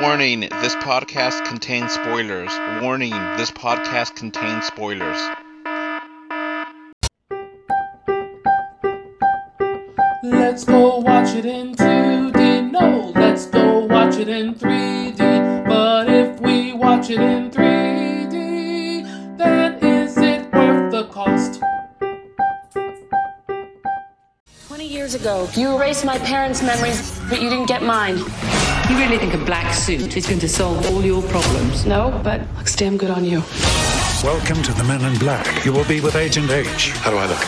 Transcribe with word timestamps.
Warning, 0.00 0.40
this 0.40 0.74
podcast 0.76 1.44
contains 1.44 1.92
spoilers. 1.92 2.50
Warning, 2.82 3.12
this 3.36 3.50
podcast 3.50 4.16
contains 4.16 4.66
spoilers. 4.66 5.18
Let's 10.22 10.64
go 10.64 10.98
watch 10.98 11.34
it 11.36 11.46
in 11.46 11.74
2D. 11.76 12.72
No, 12.72 13.12
let's 13.14 13.46
go 13.46 13.86
watch 13.86 14.16
it 14.16 14.28
in 14.28 14.54
3D. 14.54 15.66
But 15.68 16.08
if 16.08 16.40
we 16.40 16.72
watch 16.72 17.10
it 17.10 17.20
in 17.20 17.50
3D, 17.50 19.36
then 19.38 19.74
is 19.84 20.18
it 20.18 20.52
worth 20.52 20.90
the 20.90 21.04
cost? 21.04 21.62
20 24.66 24.86
years 24.86 25.14
ago, 25.14 25.48
you 25.54 25.76
erased 25.76 26.04
my 26.04 26.18
parents' 26.18 26.62
memories, 26.62 27.16
but 27.30 27.40
you 27.40 27.48
didn't 27.48 27.66
get 27.66 27.82
mine. 27.82 28.18
You 28.90 28.98
really 28.98 29.16
think 29.16 29.32
a 29.32 29.38
black 29.38 29.72
suit 29.72 30.14
is 30.14 30.26
going 30.26 30.40
to 30.40 30.48
solve 30.48 30.86
all 30.90 31.02
your 31.02 31.22
problems? 31.22 31.86
No, 31.86 32.20
but 32.22 32.42
looks 32.56 32.76
damn 32.76 32.98
good 32.98 33.10
on 33.10 33.24
you. 33.24 33.42
Welcome 34.22 34.62
to 34.62 34.72
the 34.74 34.84
Men 34.84 35.02
in 35.10 35.18
Black. 35.18 35.64
You 35.64 35.72
will 35.72 35.86
be 35.86 36.02
with 36.02 36.16
Agent 36.16 36.50
H. 36.50 36.90
How 36.90 37.10
do 37.10 37.16
I 37.16 37.26
look? 37.26 37.38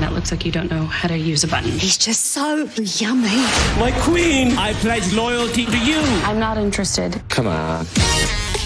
That 0.00 0.12
looks 0.14 0.32
like 0.32 0.44
you 0.44 0.50
don't 0.50 0.68
know 0.68 0.84
how 0.86 1.06
to 1.06 1.16
use 1.16 1.44
a 1.44 1.48
button. 1.48 1.70
He's 1.70 1.96
just 1.96 2.32
so 2.32 2.68
yummy. 2.76 3.28
My 3.78 3.92
queen, 4.00 4.52
I 4.58 4.72
pledge 4.74 5.12
loyalty 5.12 5.64
to 5.66 5.78
you. 5.78 6.00
I'm 6.24 6.40
not 6.40 6.58
interested. 6.58 7.22
Come 7.28 7.46
on. 7.46 7.86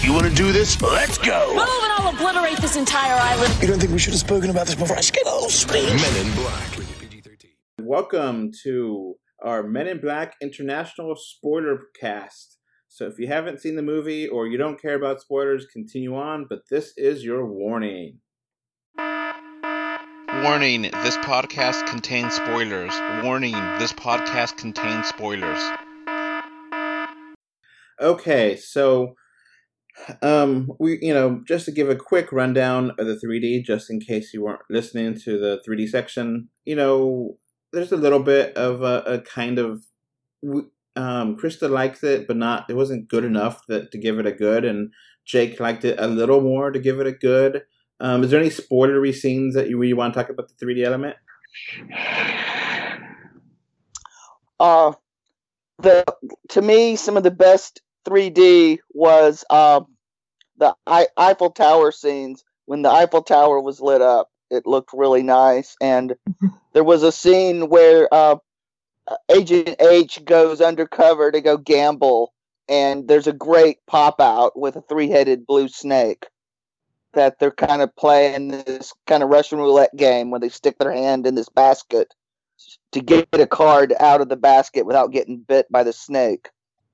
You 0.01 0.11
want 0.11 0.25
to 0.25 0.33
do 0.33 0.51
this? 0.51 0.81
Let's 0.81 1.19
go. 1.19 1.47
Move 1.49 1.59
and 1.59 1.91
I'll 1.93 2.15
obliterate 2.15 2.57
this 2.57 2.75
entire 2.75 3.13
island. 3.13 3.53
You 3.61 3.67
don't 3.67 3.79
think 3.79 3.91
we 3.91 3.99
should 3.99 4.13
have 4.13 4.19
spoken 4.19 4.49
about 4.49 4.65
this 4.65 4.73
before 4.73 4.97
I 4.97 5.01
get 5.01 5.27
all 5.27 5.47
speech? 5.49 6.01
Men 6.01 6.25
in 6.25 6.33
Black. 6.33 6.79
Welcome 7.81 8.51
to 8.63 9.15
our 9.45 9.61
Men 9.61 9.87
in 9.87 10.01
Black 10.01 10.33
International 10.41 11.15
Spoiler 11.15 11.79
Cast. 12.01 12.57
So 12.87 13.05
if 13.05 13.19
you 13.19 13.27
haven't 13.27 13.61
seen 13.61 13.75
the 13.75 13.83
movie 13.83 14.27
or 14.27 14.47
you 14.47 14.57
don't 14.57 14.81
care 14.81 14.95
about 14.95 15.21
spoilers, 15.21 15.67
continue 15.71 16.15
on, 16.15 16.47
but 16.49 16.61
this 16.71 16.93
is 16.97 17.23
your 17.23 17.45
warning. 17.45 18.17
Warning, 18.97 20.81
this 20.81 21.17
podcast 21.17 21.85
contains 21.85 22.33
spoilers. 22.33 22.91
Warning, 23.23 23.53
this 23.77 23.93
podcast 23.93 24.57
contains 24.57 25.07
spoilers. 25.07 25.61
Okay, 28.01 28.55
so 28.55 29.13
um 30.23 30.71
we 30.79 30.97
you 31.03 31.13
know, 31.13 31.41
just 31.47 31.65
to 31.65 31.71
give 31.71 31.89
a 31.89 31.95
quick 31.95 32.31
rundown 32.31 32.91
of 32.97 33.05
the 33.05 33.19
3D 33.23 33.63
just 33.63 33.91
in 33.91 33.99
case 33.99 34.33
you 34.33 34.43
weren't 34.43 34.61
listening 34.71 35.13
to 35.19 35.37
the 35.37 35.61
3D 35.67 35.87
section, 35.87 36.49
you 36.65 36.75
know, 36.75 37.37
there's 37.75 37.91
a 37.91 37.97
little 37.97 38.23
bit 38.23 38.55
of 38.57 38.81
a, 38.81 39.03
a 39.05 39.19
kind 39.21 39.59
of 39.59 39.83
um, 40.95 41.37
Krista 41.37 41.69
liked 41.69 42.03
it, 42.03 42.27
but 42.27 42.37
not. 42.37 42.69
It 42.69 42.75
wasn't 42.75 43.09
good 43.09 43.25
enough 43.25 43.65
that 43.67 43.91
to 43.91 43.97
give 43.97 44.17
it 44.17 44.25
a 44.25 44.31
good, 44.31 44.65
and 44.65 44.91
Jake 45.25 45.59
liked 45.59 45.85
it 45.85 45.99
a 45.99 46.07
little 46.07 46.41
more 46.41 46.71
to 46.71 46.79
give 46.79 46.99
it 46.99 47.07
a 47.07 47.11
good. 47.11 47.63
Um, 47.99 48.23
is 48.23 48.31
there 48.31 48.39
any 48.39 48.49
spoilery 48.49 49.13
scenes 49.13 49.55
that 49.55 49.69
you 49.69 49.77
really 49.77 49.93
want 49.93 50.13
to 50.13 50.19
talk 50.19 50.29
about 50.29 50.49
the 50.49 50.65
3D 50.65 50.83
element? 50.85 51.15
Uh, 54.59 54.93
the 55.79 56.05
to 56.49 56.61
me, 56.61 56.95
some 56.95 57.17
of 57.17 57.23
the 57.23 57.31
best 57.31 57.81
3D 58.07 58.79
was 58.93 59.43
um, 59.49 59.87
the 60.57 60.73
I- 60.87 61.07
Eiffel 61.17 61.51
Tower 61.51 61.91
scenes 61.91 62.43
when 62.65 62.81
the 62.81 62.89
Eiffel 62.89 63.21
Tower 63.21 63.61
was 63.61 63.81
lit 63.81 64.01
up. 64.01 64.29
It 64.49 64.65
looked 64.65 64.91
really 64.93 65.23
nice, 65.23 65.75
and 65.81 66.15
there 66.73 66.83
was 66.83 67.03
a 67.03 67.11
scene 67.11 67.69
where 67.69 68.07
uh, 68.13 68.37
Agent 69.29 69.75
H 69.79 70.23
goes 70.25 70.61
undercover 70.61 71.31
to 71.31 71.41
go 71.41 71.57
gamble, 71.57 72.33
and 72.69 73.07
there's 73.07 73.27
a 73.27 73.33
great 73.33 73.85
pop 73.85 74.21
out 74.21 74.57
with 74.57 74.75
a 74.75 74.81
three 74.81 75.09
headed 75.09 75.45
blue 75.45 75.67
snake 75.67 76.27
that 77.13 77.39
they're 77.39 77.51
kind 77.51 77.81
of 77.81 77.95
playing 77.95 78.49
this 78.49 78.93
kind 79.07 79.23
of 79.23 79.29
Russian 79.29 79.57
roulette 79.57 79.95
game 79.95 80.29
where 80.29 80.39
they 80.39 80.49
stick 80.49 80.77
their 80.77 80.91
hand 80.91 81.25
in 81.25 81.35
this 81.35 81.49
basket 81.49 82.13
to 82.91 83.01
get 83.01 83.27
a 83.33 83.47
card 83.47 83.93
out 83.99 84.21
of 84.21 84.29
the 84.29 84.35
basket 84.35 84.85
without 84.85 85.11
getting 85.11 85.37
bit 85.39 85.69
by 85.71 85.83
the 85.83 85.93
snake. 85.93 86.49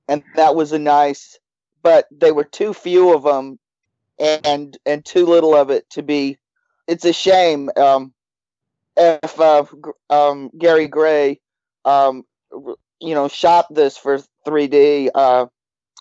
And 0.08 0.22
that 0.36 0.54
was 0.54 0.72
a 0.72 0.78
nice, 0.78 1.38
but 1.82 2.06
they 2.10 2.32
were 2.32 2.44
too 2.44 2.72
few 2.72 3.14
of 3.14 3.22
them 3.24 3.58
and 4.18 4.76
and 4.86 5.04
too 5.04 5.26
little 5.26 5.54
of 5.54 5.70
it 5.70 5.88
to 5.90 6.02
be. 6.02 6.38
It's 6.92 7.06
a 7.06 7.12
shame. 7.12 7.70
Um, 7.76 8.12
if 8.96 9.40
uh, 9.40 9.64
um, 10.10 10.50
Gary 10.58 10.86
Gray 10.86 11.40
um, 11.84 12.24
you 13.00 13.14
know, 13.14 13.28
shot 13.28 13.72
this 13.74 13.96
for 13.96 14.20
3D 14.46 15.08
uh, 15.14 15.46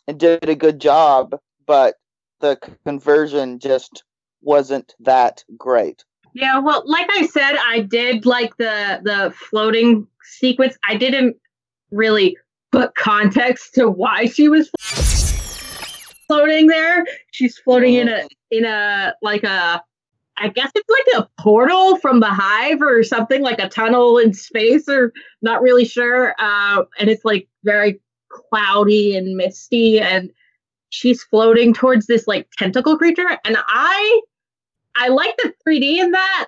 and 0.08 0.20
did 0.20 0.50
a 0.50 0.56
good 0.56 0.80
job, 0.80 1.40
but 1.66 1.96
the 2.42 2.60
conversion 2.86 3.60
just 3.60 4.04
wasn't 4.42 4.94
that 5.00 5.44
great. 5.58 6.04
Yeah, 6.34 6.60
well, 6.60 6.84
like 6.86 7.08
I 7.12 7.28
said, 7.28 7.56
I 7.58 7.82
did 7.82 8.26
like 8.26 8.56
the 8.58 9.02
the 9.04 9.34
floating 9.36 10.08
sequence. 10.24 10.78
I 10.88 10.96
didn't 10.96 11.38
really 11.92 12.38
put 12.72 12.96
context 12.96 13.74
to 13.76 13.90
why 13.90 14.26
she 14.26 14.48
was 14.48 14.70
floating 16.28 16.68
there. 16.68 17.06
She's 17.32 17.58
floating 17.58 17.96
in 17.96 18.08
a 18.08 18.28
in 18.50 18.66
a 18.66 19.14
like 19.22 19.44
a 19.44 19.84
I 20.42 20.48
guess 20.48 20.72
it's 20.74 20.90
like 20.90 21.24
a 21.24 21.42
portal 21.42 21.98
from 21.98 22.20
the 22.20 22.30
hive 22.30 22.82
or 22.82 23.04
something 23.04 23.44
like 23.44 23.60
a 23.60 23.70
tunnel 23.70 24.18
in 24.18 24.34
space 24.34 24.90
or 24.90 25.14
not 25.44 25.62
really 25.62 25.86
sure. 25.86 26.34
Uh, 26.40 26.84
and 26.98 27.10
it's 27.12 27.24
like 27.24 27.48
very 27.64 28.02
cloudy 28.30 29.16
and 29.16 29.38
misty 29.38 30.00
and 30.00 30.32
she's 30.90 31.22
floating 31.24 31.76
towards 31.76 32.08
this 32.08 32.28
like 32.28 32.50
tentacle 32.58 32.98
creature. 32.98 33.38
And 33.46 33.56
I 33.68 34.22
I 34.96 35.10
like 35.10 35.38
the 35.38 35.54
3D 35.66 35.98
in 35.98 36.12
that. 36.12 36.48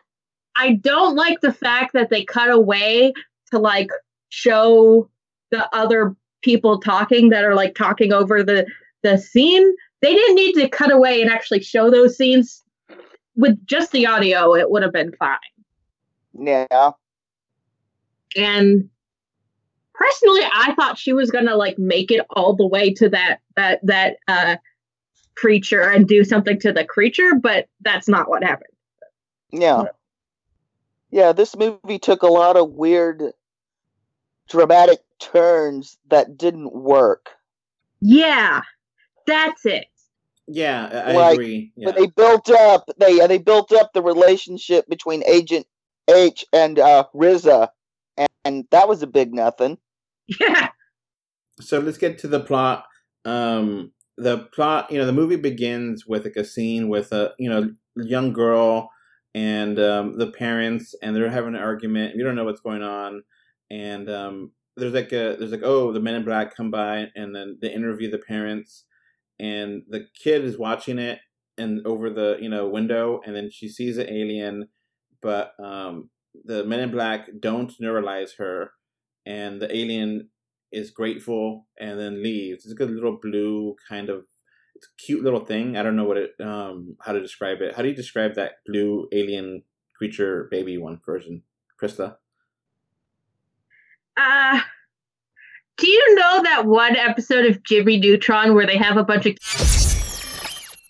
I 0.56 0.74
don't 0.74 1.16
like 1.16 1.42
the 1.42 1.54
fact 1.54 1.94
that 1.94 2.10
they 2.10 2.24
cut 2.24 2.50
away 2.50 3.14
to 3.52 3.60
like 3.60 3.90
show 4.30 5.08
the 5.52 5.70
other 5.76 6.16
people 6.42 6.80
talking 6.80 7.30
that 7.30 7.46
are 7.46 7.56
like 7.56 7.76
talking 7.76 8.12
over 8.12 8.42
the 8.42 8.66
the 9.04 9.20
scene. 9.20 9.76
They 10.02 10.16
didn't 10.16 10.36
need 10.36 10.54
to 10.54 10.68
cut 10.68 10.92
away 10.92 11.22
and 11.22 11.30
actually 11.30 11.62
show 11.62 11.92
those 11.92 12.18
scenes 12.18 12.63
with 13.36 13.66
just 13.66 13.92
the 13.92 14.06
audio, 14.06 14.56
it 14.56 14.70
would 14.70 14.84
have 14.84 14.94
been 14.94 15.14
fine. 15.14 15.38
Yeah. 16.34 16.92
And 18.36 18.90
personally, 19.94 20.42
I 20.44 20.74
thought 20.76 20.98
she 20.98 21.14
was 21.14 21.32
gonna 21.32 21.56
like 21.56 21.78
make 21.78 22.12
it 22.12 22.26
all 22.32 22.56
the 22.56 22.68
way 22.68 22.94
to 22.96 23.10
that 23.10 23.40
that 23.56 23.80
that 23.84 24.18
uh 24.28 24.56
creature 25.36 25.90
and 25.90 26.08
do 26.08 26.24
something 26.24 26.60
to 26.60 26.72
the 26.72 26.86
creature, 26.86 27.36
but 27.42 27.68
that's 27.82 28.08
not 28.08 28.30
what 28.30 28.44
happened. 28.44 28.74
Yeah. 29.52 29.86
Yeah, 31.12 31.32
this 31.32 31.56
movie 31.56 32.00
took 32.00 32.24
a 32.24 32.28
lot 32.28 32.58
of 32.58 32.72
weird 32.72 33.34
dramatic 34.50 35.00
turns 35.20 35.98
that 36.10 36.38
didn't 36.38 36.74
work. 36.74 37.30
Yeah. 38.02 38.62
That's 39.28 39.66
it. 39.66 39.86
Yeah, 40.48 41.04
I 41.06 41.14
like, 41.14 41.34
agree. 41.34 41.72
Yeah. 41.76 41.88
When 41.88 41.96
they 41.96 42.08
built 42.08 42.50
up, 42.50 42.90
they 42.98 43.26
they 43.28 43.38
built 43.38 43.72
up 43.72 43.92
the 43.94 44.02
relationship 44.02 44.88
between 44.90 45.24
Agent 45.26 45.66
H 46.10 46.46
and 46.52 46.80
uh, 46.80 47.06
Riza, 47.14 47.72
and, 48.18 48.30
and 48.44 48.66
that 48.72 48.90
was 48.90 49.02
a 49.02 49.08
big 49.08 49.34
nothing. 49.34 49.78
Yeah. 50.28 50.70
So 51.62 51.80
let's 51.80 51.98
get 51.98 52.18
to 52.20 52.28
the 52.28 52.40
plot. 52.40 52.86
Um, 53.26 53.92
the 54.18 54.40
plot, 54.54 54.92
you 54.92 54.98
know, 54.98 55.06
the 55.06 55.14
movie 55.14 55.38
begins 55.38 56.06
with 56.06 56.26
like 56.26 56.36
a 56.36 56.44
scene 56.44 56.90
with 56.90 57.12
a 57.14 57.34
you 57.40 57.50
know 57.50 57.72
young 57.96 58.34
girl 58.34 58.90
and 59.36 59.80
um, 59.80 60.18
the 60.18 60.32
parents, 60.32 60.94
and 61.02 61.16
they're 61.16 61.30
having 61.30 61.56
an 61.56 61.62
argument. 61.62 62.16
You 62.16 62.24
don't 62.24 62.36
know 62.36 62.44
what's 62.44 62.62
going 62.62 62.84
on, 62.84 63.24
and 63.72 64.10
um, 64.10 64.52
there's 64.76 64.94
like 64.94 65.14
a 65.14 65.38
there's 65.40 65.52
like 65.52 65.64
oh 65.64 65.94
the 65.94 66.02
Men 66.02 66.16
in 66.16 66.24
Black 66.26 66.56
come 66.56 66.70
by, 66.70 67.08
and 67.16 67.34
then 67.34 67.58
they 67.62 67.72
interview 67.72 68.12
the 68.12 68.20
parents 68.20 68.84
and 69.40 69.84
the 69.90 70.06
kid 70.22 70.44
is 70.44 70.58
watching 70.58 71.00
it 71.00 71.20
and 71.58 71.86
over 71.86 72.10
the 72.10 72.38
you 72.40 72.50
know 72.50 72.68
window 72.68 73.22
and 73.26 73.36
then 73.36 73.50
she 73.52 73.68
sees 73.68 73.98
an 73.98 74.10
alien 74.10 74.68
but 75.22 75.54
um 75.64 76.10
the 76.46 76.64
men 76.64 76.80
in 76.80 76.92
black 76.92 77.28
don't 77.40 77.74
neuralize 77.80 78.32
her 78.38 78.72
and 79.26 79.62
the 79.62 79.76
alien 79.76 80.30
is 80.72 80.90
grateful 80.90 81.68
and 81.80 82.00
then 82.00 82.24
leaves. 82.24 82.66
It's 82.66 82.80
a 82.80 82.86
little 82.86 83.20
blue 83.22 83.76
kind 83.88 84.10
of 84.10 84.26
it's 84.76 84.88
a 84.88 85.06
cute 85.06 85.24
little 85.24 85.46
thing. 85.46 85.78
I 85.78 85.84
don't 85.84 85.96
know 85.96 86.06
what 86.06 86.18
it 86.18 86.32
um 86.42 86.98
how 87.02 87.14
to 87.14 87.22
describe 87.22 87.62
it. 87.62 87.76
How 87.76 87.84
do 87.84 87.90
you 87.90 87.96
describe 87.96 88.36
that 88.36 88.54
blue 88.66 89.08
alien 89.12 89.64
creature 89.96 90.48
baby 90.50 90.78
one 90.78 91.00
version 91.06 91.44
krista? 91.82 92.18
Uh 94.18 94.62
that 96.64 96.70
one 96.70 96.96
episode 96.96 97.46
of 97.46 97.64
Jimmy 97.64 98.00
Neutron 98.00 98.54
where 98.54 98.66
they 98.66 98.78
have 98.78 98.98
a 98.98 99.04
bunch 99.04 99.26
of 99.26 99.36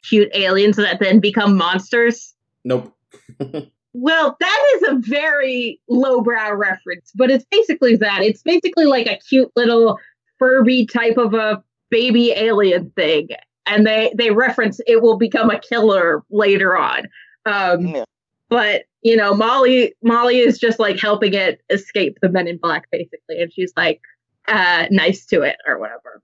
cute 0.03 0.29
aliens 0.33 0.77
that 0.77 0.99
then 0.99 1.19
become 1.19 1.57
monsters? 1.57 2.33
Nope. 2.63 2.95
well, 3.93 4.37
that 4.39 4.65
is 4.75 4.83
a 4.89 4.95
very 4.99 5.79
lowbrow 5.89 6.53
reference, 6.53 7.11
but 7.15 7.31
it's 7.31 7.45
basically 7.49 7.95
that. 7.97 8.21
It's 8.21 8.41
basically 8.41 8.85
like 8.85 9.07
a 9.07 9.17
cute 9.17 9.51
little 9.55 9.99
Furby 10.39 10.85
type 10.85 11.17
of 11.17 11.33
a 11.33 11.63
baby 11.89 12.31
alien 12.31 12.91
thing, 12.91 13.29
and 13.65 13.85
they 13.85 14.11
they 14.15 14.31
reference 14.31 14.79
it 14.87 15.01
will 15.01 15.17
become 15.17 15.49
a 15.49 15.59
killer 15.59 16.23
later 16.29 16.77
on. 16.77 17.07
Um, 17.45 17.87
Yeah. 17.87 18.05
But 18.49 18.83
you 19.01 19.15
know, 19.15 19.33
Molly 19.33 19.95
Molly 20.03 20.39
is 20.39 20.59
just 20.59 20.79
like 20.79 20.99
helping 20.99 21.33
it 21.33 21.61
escape 21.69 22.19
the 22.21 22.29
Men 22.29 22.47
in 22.47 22.57
Black, 22.57 22.89
basically, 22.91 23.41
and 23.41 23.51
she's 23.51 23.73
like 23.75 24.01
uh, 24.47 24.87
nice 24.91 25.25
to 25.27 25.41
it 25.41 25.57
or 25.67 25.79
whatever. 25.79 26.21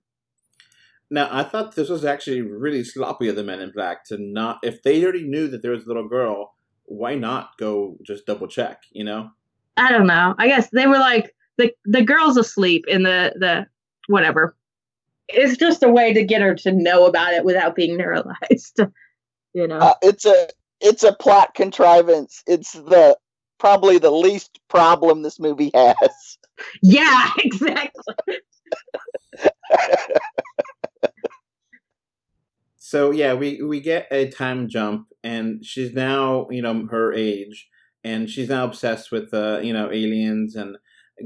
Now, 1.10 1.28
I 1.30 1.42
thought 1.42 1.74
this 1.74 1.88
was 1.88 2.04
actually 2.04 2.42
really 2.42 2.84
sloppy 2.84 3.28
of 3.28 3.36
the 3.36 3.42
Men 3.42 3.60
in 3.60 3.72
Black 3.72 4.04
to 4.06 4.18
not. 4.18 4.60
If 4.62 4.82
they 4.82 5.02
already 5.02 5.24
knew 5.24 5.48
that 5.48 5.60
there 5.60 5.72
was 5.72 5.84
a 5.84 5.88
little 5.88 6.08
girl, 6.08 6.54
why 6.84 7.16
not 7.16 7.58
go 7.58 7.96
just 8.02 8.26
double 8.26 8.46
check? 8.46 8.82
You 8.92 9.04
know? 9.04 9.30
I 9.76 9.90
don't 9.90 10.06
know. 10.06 10.34
I 10.38 10.46
guess 10.46 10.70
they 10.70 10.86
were 10.86 10.98
like 10.98 11.34
the 11.58 11.72
the 11.84 12.02
girl's 12.02 12.36
asleep 12.36 12.84
in 12.86 13.02
the 13.02 13.32
the 13.38 13.66
whatever. 14.06 14.56
It's 15.28 15.56
just 15.56 15.82
a 15.82 15.88
way 15.88 16.12
to 16.12 16.24
get 16.24 16.42
her 16.42 16.54
to 16.56 16.72
know 16.72 17.06
about 17.06 17.32
it 17.32 17.44
without 17.44 17.74
being 17.74 17.98
neuralized. 17.98 18.92
You 19.52 19.66
know. 19.66 19.78
Uh, 19.78 19.94
it's 20.00 20.24
a 20.24 20.46
it's 20.80 21.02
a 21.02 21.12
plot 21.12 21.54
contrivance. 21.54 22.44
It's 22.46 22.70
the 22.70 23.18
probably 23.58 23.98
the 23.98 24.12
least 24.12 24.60
problem 24.68 25.22
this 25.22 25.40
movie 25.40 25.72
has. 25.74 26.29
Yeah, 26.82 27.30
exactly. 27.38 28.14
So 32.78 33.10
yeah, 33.10 33.34
we 33.34 33.62
we 33.62 33.80
get 33.80 34.08
a 34.10 34.28
time 34.30 34.68
jump, 34.68 35.08
and 35.22 35.64
she's 35.64 35.92
now 35.94 36.48
you 36.50 36.62
know 36.62 36.86
her 36.90 37.12
age, 37.12 37.68
and 38.04 38.28
she's 38.28 38.48
now 38.48 38.64
obsessed 38.64 39.12
with 39.12 39.32
uh, 39.34 39.60
you 39.62 39.72
know 39.72 39.90
aliens 39.92 40.56
and 40.56 40.76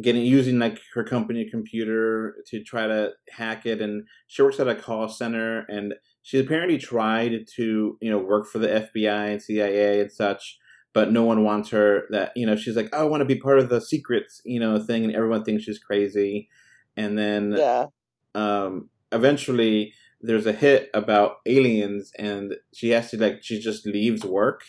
getting 0.02 0.22
using 0.24 0.58
like 0.58 0.80
her 0.94 1.04
company 1.04 1.48
computer 1.48 2.34
to 2.48 2.62
try 2.64 2.86
to 2.86 3.12
hack 3.30 3.66
it, 3.66 3.80
and 3.80 4.06
she 4.26 4.42
works 4.42 4.60
at 4.60 4.68
a 4.68 4.74
call 4.74 5.08
center, 5.08 5.60
and 5.68 5.94
she 6.22 6.38
apparently 6.38 6.78
tried 6.78 7.46
to 7.56 7.96
you 8.00 8.10
know 8.10 8.18
work 8.18 8.46
for 8.48 8.58
the 8.58 8.68
FBI 8.68 9.32
and 9.32 9.42
CIA 9.42 10.00
and 10.00 10.12
such. 10.12 10.58
But 10.94 11.12
no 11.12 11.24
one 11.24 11.44
wants 11.44 11.70
her. 11.70 12.04
That 12.10 12.32
you 12.36 12.46
know, 12.46 12.56
she's 12.56 12.76
like, 12.76 12.90
"Oh, 12.94 13.02
I 13.02 13.04
want 13.04 13.22
to 13.22 13.26
be 13.26 13.36
part 13.40 13.60
of 13.60 13.70
the 13.70 13.80
secrets, 13.82 14.42
you 14.46 14.60
know, 14.60 14.80
thing, 14.80 15.04
and 15.04 15.14
everyone 15.16 15.44
thinks 15.44 15.64
she's 15.64 15.80
crazy. 15.80 16.50
And 16.96 17.18
then 17.18 17.56
Yeah. 17.56 17.88
um, 18.34 18.90
eventually 19.12 19.94
there's 20.20 20.46
a 20.46 20.52
hit 20.52 20.90
about 20.94 21.36
aliens 21.46 22.12
and 22.18 22.54
she 22.74 22.90
has 22.90 23.10
to 23.10 23.18
like 23.18 23.42
she 23.42 23.60
just 23.60 23.86
leaves 23.86 24.24
work 24.24 24.62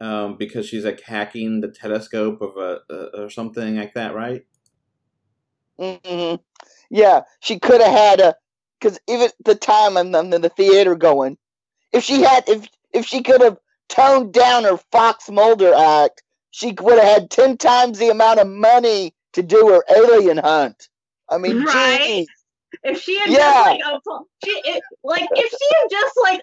um, 0.00 0.36
because 0.38 0.66
she's 0.68 0.84
like 0.84 1.00
hacking 1.02 1.60
the 1.60 1.68
telescope 1.70 2.40
of 2.42 2.56
a, 2.56 2.80
a 2.92 3.24
or 3.24 3.30
something 3.30 3.76
like 3.76 3.94
that 3.94 4.14
right 4.14 4.44
hmm 5.78 6.34
Yeah, 6.90 7.22
she 7.40 7.58
could 7.60 7.80
have 7.80 7.92
had 7.92 8.20
a 8.20 8.36
because 8.80 8.98
even 9.08 9.30
the 9.44 9.54
time 9.54 9.96
I'm, 9.96 10.14
I'm 10.14 10.32
in 10.32 10.42
the 10.42 10.50
theater 10.50 10.94
going, 10.96 11.38
if 11.92 12.04
she 12.04 12.22
had 12.22 12.48
if 12.48 12.68
if 12.92 13.06
she 13.06 13.22
could 13.22 13.42
have 13.42 13.58
toned 13.88 14.32
down 14.32 14.64
her 14.64 14.76
Fox 14.92 15.28
Mulder 15.30 15.72
act, 15.74 16.22
she 16.50 16.74
would 16.80 16.98
have 16.98 17.04
had 17.20 17.30
ten 17.30 17.56
times 17.56 17.98
the 17.98 18.08
amount 18.10 18.40
of 18.40 18.48
money 18.48 19.14
to 19.34 19.42
do 19.42 19.68
her 19.68 19.84
alien 19.94 20.38
hunt. 20.38 20.88
I 21.28 21.38
mean, 21.38 21.62
Right. 21.64 22.00
geez. 22.00 22.28
If 22.82 23.00
she 23.00 23.18
had 23.18 23.30
Yeah. 23.30 23.52
just 23.52 23.66
like 23.66 23.80
a, 23.80 24.00
she, 24.44 24.50
it, 24.50 24.82
like 25.04 25.28
if 25.32 25.50
she 25.50 25.76
had 25.80 25.90
just 25.90 26.16
like 26.22 26.42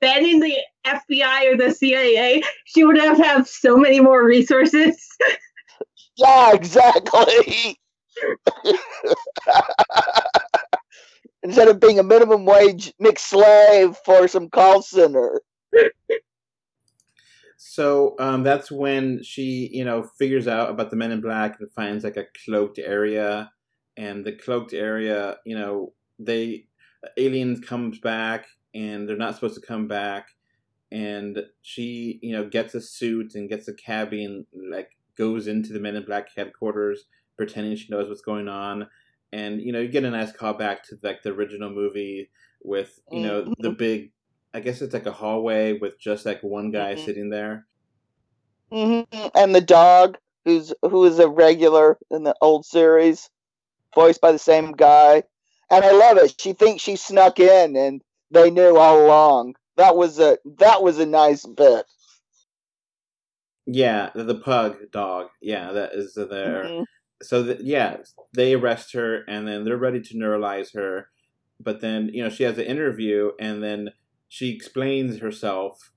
been 0.00 0.24
in 0.24 0.40
the 0.40 0.56
FBI 0.84 1.52
or 1.52 1.56
the 1.56 1.72
CIA, 1.72 2.42
she 2.64 2.84
would 2.84 2.98
have 2.98 3.18
have 3.18 3.48
so 3.48 3.76
many 3.76 4.00
more 4.00 4.24
resources. 4.24 5.08
Yeah, 6.16 6.52
exactly. 6.52 7.78
Instead 11.44 11.68
of 11.68 11.78
being 11.78 12.00
a 12.00 12.02
minimum 12.02 12.44
wage 12.44 12.92
mixed 12.98 13.28
slave 13.30 13.96
for 14.04 14.26
some 14.26 14.48
call 14.50 14.82
center. 14.82 15.40
So 17.60 18.14
um, 18.20 18.44
that's 18.44 18.70
when 18.70 19.20
she 19.24 19.68
you 19.72 19.84
know 19.84 20.04
figures 20.16 20.46
out 20.46 20.70
about 20.70 20.90
the 20.90 20.96
men 20.96 21.10
in 21.10 21.20
black 21.20 21.58
and 21.58 21.70
finds 21.72 22.04
like 22.04 22.16
a 22.16 22.26
cloaked 22.44 22.78
area. 22.78 23.50
And 23.96 24.24
the 24.24 24.30
cloaked 24.30 24.72
area 24.72 25.38
you 25.44 25.58
know 25.58 25.92
they 26.20 26.66
aliens 27.16 27.58
comes 27.58 27.98
back 27.98 28.46
and 28.74 29.08
they're 29.08 29.16
not 29.16 29.34
supposed 29.34 29.60
to 29.60 29.66
come 29.66 29.88
back. 29.88 30.28
And 30.92 31.42
she 31.60 32.20
you 32.22 32.32
know 32.32 32.48
gets 32.48 32.76
a 32.76 32.80
suit 32.80 33.34
and 33.34 33.48
gets 33.48 33.66
a 33.66 33.74
cabbie 33.74 34.24
and 34.24 34.46
like 34.70 34.90
goes 35.16 35.48
into 35.48 35.72
the 35.72 35.80
men 35.80 35.96
in 35.96 36.04
black 36.04 36.28
headquarters 36.36 37.06
pretending 37.36 37.74
she 37.74 37.90
knows 37.90 38.08
what's 38.08 38.22
going 38.22 38.46
on. 38.46 38.86
And 39.32 39.60
you 39.60 39.72
know 39.72 39.80
you 39.80 39.88
get 39.88 40.04
a 40.04 40.10
nice 40.12 40.30
callback 40.30 40.82
to 40.90 40.98
like 41.02 41.24
the 41.24 41.32
original 41.32 41.70
movie 41.70 42.30
with 42.62 43.00
you 43.10 43.22
know 43.22 43.52
the 43.58 43.70
big 43.70 44.12
i 44.54 44.60
guess 44.60 44.82
it's 44.82 44.94
like 44.94 45.06
a 45.06 45.12
hallway 45.12 45.78
with 45.78 45.98
just 46.00 46.26
like 46.26 46.42
one 46.42 46.70
guy 46.70 46.94
Mhm. 46.94 47.04
sitting 47.04 47.30
there 47.30 47.66
hmm 48.70 49.02
And 49.34 49.54
the 49.54 49.60
dog, 49.62 50.18
who's 50.44 50.74
who 50.82 51.04
is 51.06 51.18
a 51.18 51.28
regular 51.28 51.98
in 52.10 52.24
the 52.24 52.34
old 52.42 52.66
series, 52.66 53.30
voiced 53.94 54.20
by 54.20 54.32
the 54.32 54.38
same 54.38 54.72
guy. 54.72 55.24
And 55.70 55.84
I 55.84 55.92
love 55.92 56.18
it. 56.18 56.40
She 56.40 56.52
thinks 56.54 56.82
she 56.82 56.96
snuck 56.96 57.40
in, 57.40 57.76
and 57.76 58.02
they 58.30 58.50
knew 58.50 58.76
all 58.78 59.04
along. 59.06 59.56
That 59.76 59.96
was 59.96 60.18
a 60.20 60.38
that 60.58 60.82
was 60.82 60.98
a 60.98 61.06
nice 61.06 61.46
bit. 61.46 61.86
yeah 63.66 64.10
the, 64.14 64.24
the 64.24 64.34
pug 64.34 64.76
dog 64.92 65.28
yeah 65.40 65.72
that 65.72 65.92
is 65.94 66.14
there 66.14 66.64
Mhm. 66.64 66.86
so 67.22 67.44
th- 67.44 67.60
yeah 67.60 67.98
they 68.34 68.54
arrest 68.54 68.92
her 68.94 69.24
and 69.28 69.46
then 69.46 69.64
they're 69.64 69.76
ready 69.76 70.00
to 70.00 70.14
neuralize 70.14 70.74
her 70.74 71.10
but 71.60 71.80
then 71.80 72.10
you 72.12 72.22
know 72.22 72.30
she 72.30 72.44
has 72.44 72.58
an 72.58 72.64
interview 72.64 73.30
and 73.40 73.62
then 73.62 73.90
she 74.28 74.50
explains 74.50 75.18
herself 75.18 75.92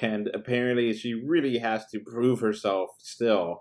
and 0.00 0.28
apparently 0.32 0.92
she 0.92 1.14
really 1.14 1.58
has 1.58 1.86
to 1.86 2.00
prove 2.00 2.40
herself 2.40 2.90
still 2.98 3.60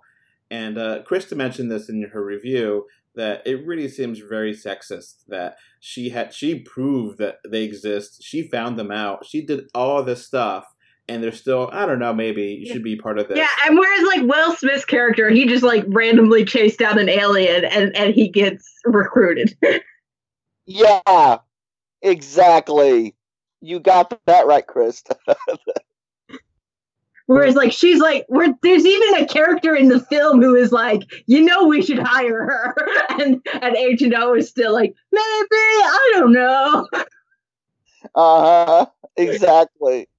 and 0.50 0.78
uh, 0.78 1.02
krista 1.04 1.36
mentioned 1.36 1.72
this 1.72 1.90
in 1.90 2.10
her 2.14 2.24
review 2.24 2.86
that 3.16 3.46
it 3.46 3.66
really 3.66 3.88
seems 3.88 4.20
very 4.20 4.54
sexist 4.54 5.16
that 5.28 5.56
she 5.80 6.10
had 6.10 6.34
she 6.34 6.60
proved 6.60 7.18
that 7.18 7.38
they 7.50 7.64
exist 7.64 8.24
she 8.24 8.48
found 8.50 8.78
them 8.78 8.92
out 8.92 9.26
she 9.26 9.46
did 9.46 9.66
all 9.76 10.04
this 10.04 10.26
stuff 10.26 10.66
and 11.10 11.22
they're 11.22 11.32
still 11.32 11.70
i 11.74 11.86
don't 11.86 12.00
know 12.00 12.14
maybe 12.14 12.44
you 12.44 12.66
should 12.66 12.84
be 12.84 12.96
part 12.96 13.20
of 13.20 13.28
this 13.28 13.38
Yeah, 13.38 13.48
and 13.66 13.78
whereas 13.78 14.08
like 14.08 14.22
Will 14.22 14.56
Smith's 14.56 14.86
character, 14.86 15.30
he 15.30 15.46
just 15.46 15.64
like 15.64 15.84
randomly 15.88 16.46
chased 16.46 16.80
down 16.80 16.98
an 16.98 17.10
alien 17.10 17.66
and 17.66 17.96
and 17.96 18.14
he 18.14 18.30
gets 18.30 18.66
recruited. 18.86 19.58
Yeah, 20.66 21.40
exactly. 22.02 23.16
You 23.64 23.80
got 23.80 24.20
that 24.26 24.46
right, 24.46 24.68
Chris. 24.68 25.02
Whereas 27.28 27.56
like 27.56 27.72
she's 27.72 28.02
like, 28.02 28.26
where 28.28 28.54
there's 28.62 28.86
even 28.86 29.16
a 29.16 29.26
character 29.26 29.74
in 29.74 29.88
the 29.88 30.02
film 30.02 30.42
who 30.42 30.56
is 30.56 30.74
like, 30.74 31.04
you 31.28 31.46
know, 31.46 31.68
we 31.68 31.82
should 31.82 32.00
hire 32.00 32.44
her, 32.44 32.76
and 33.22 33.40
and 33.62 33.78
Agent 33.78 34.14
O 34.16 34.34
is 34.34 34.50
still 34.50 34.74
like, 34.74 34.94
maybe 35.14 35.48
I 35.52 36.12
don't 36.16 36.34
know. 36.34 36.90
Uh 38.14 38.76
huh. 38.76 38.86
Exactly. 39.16 40.10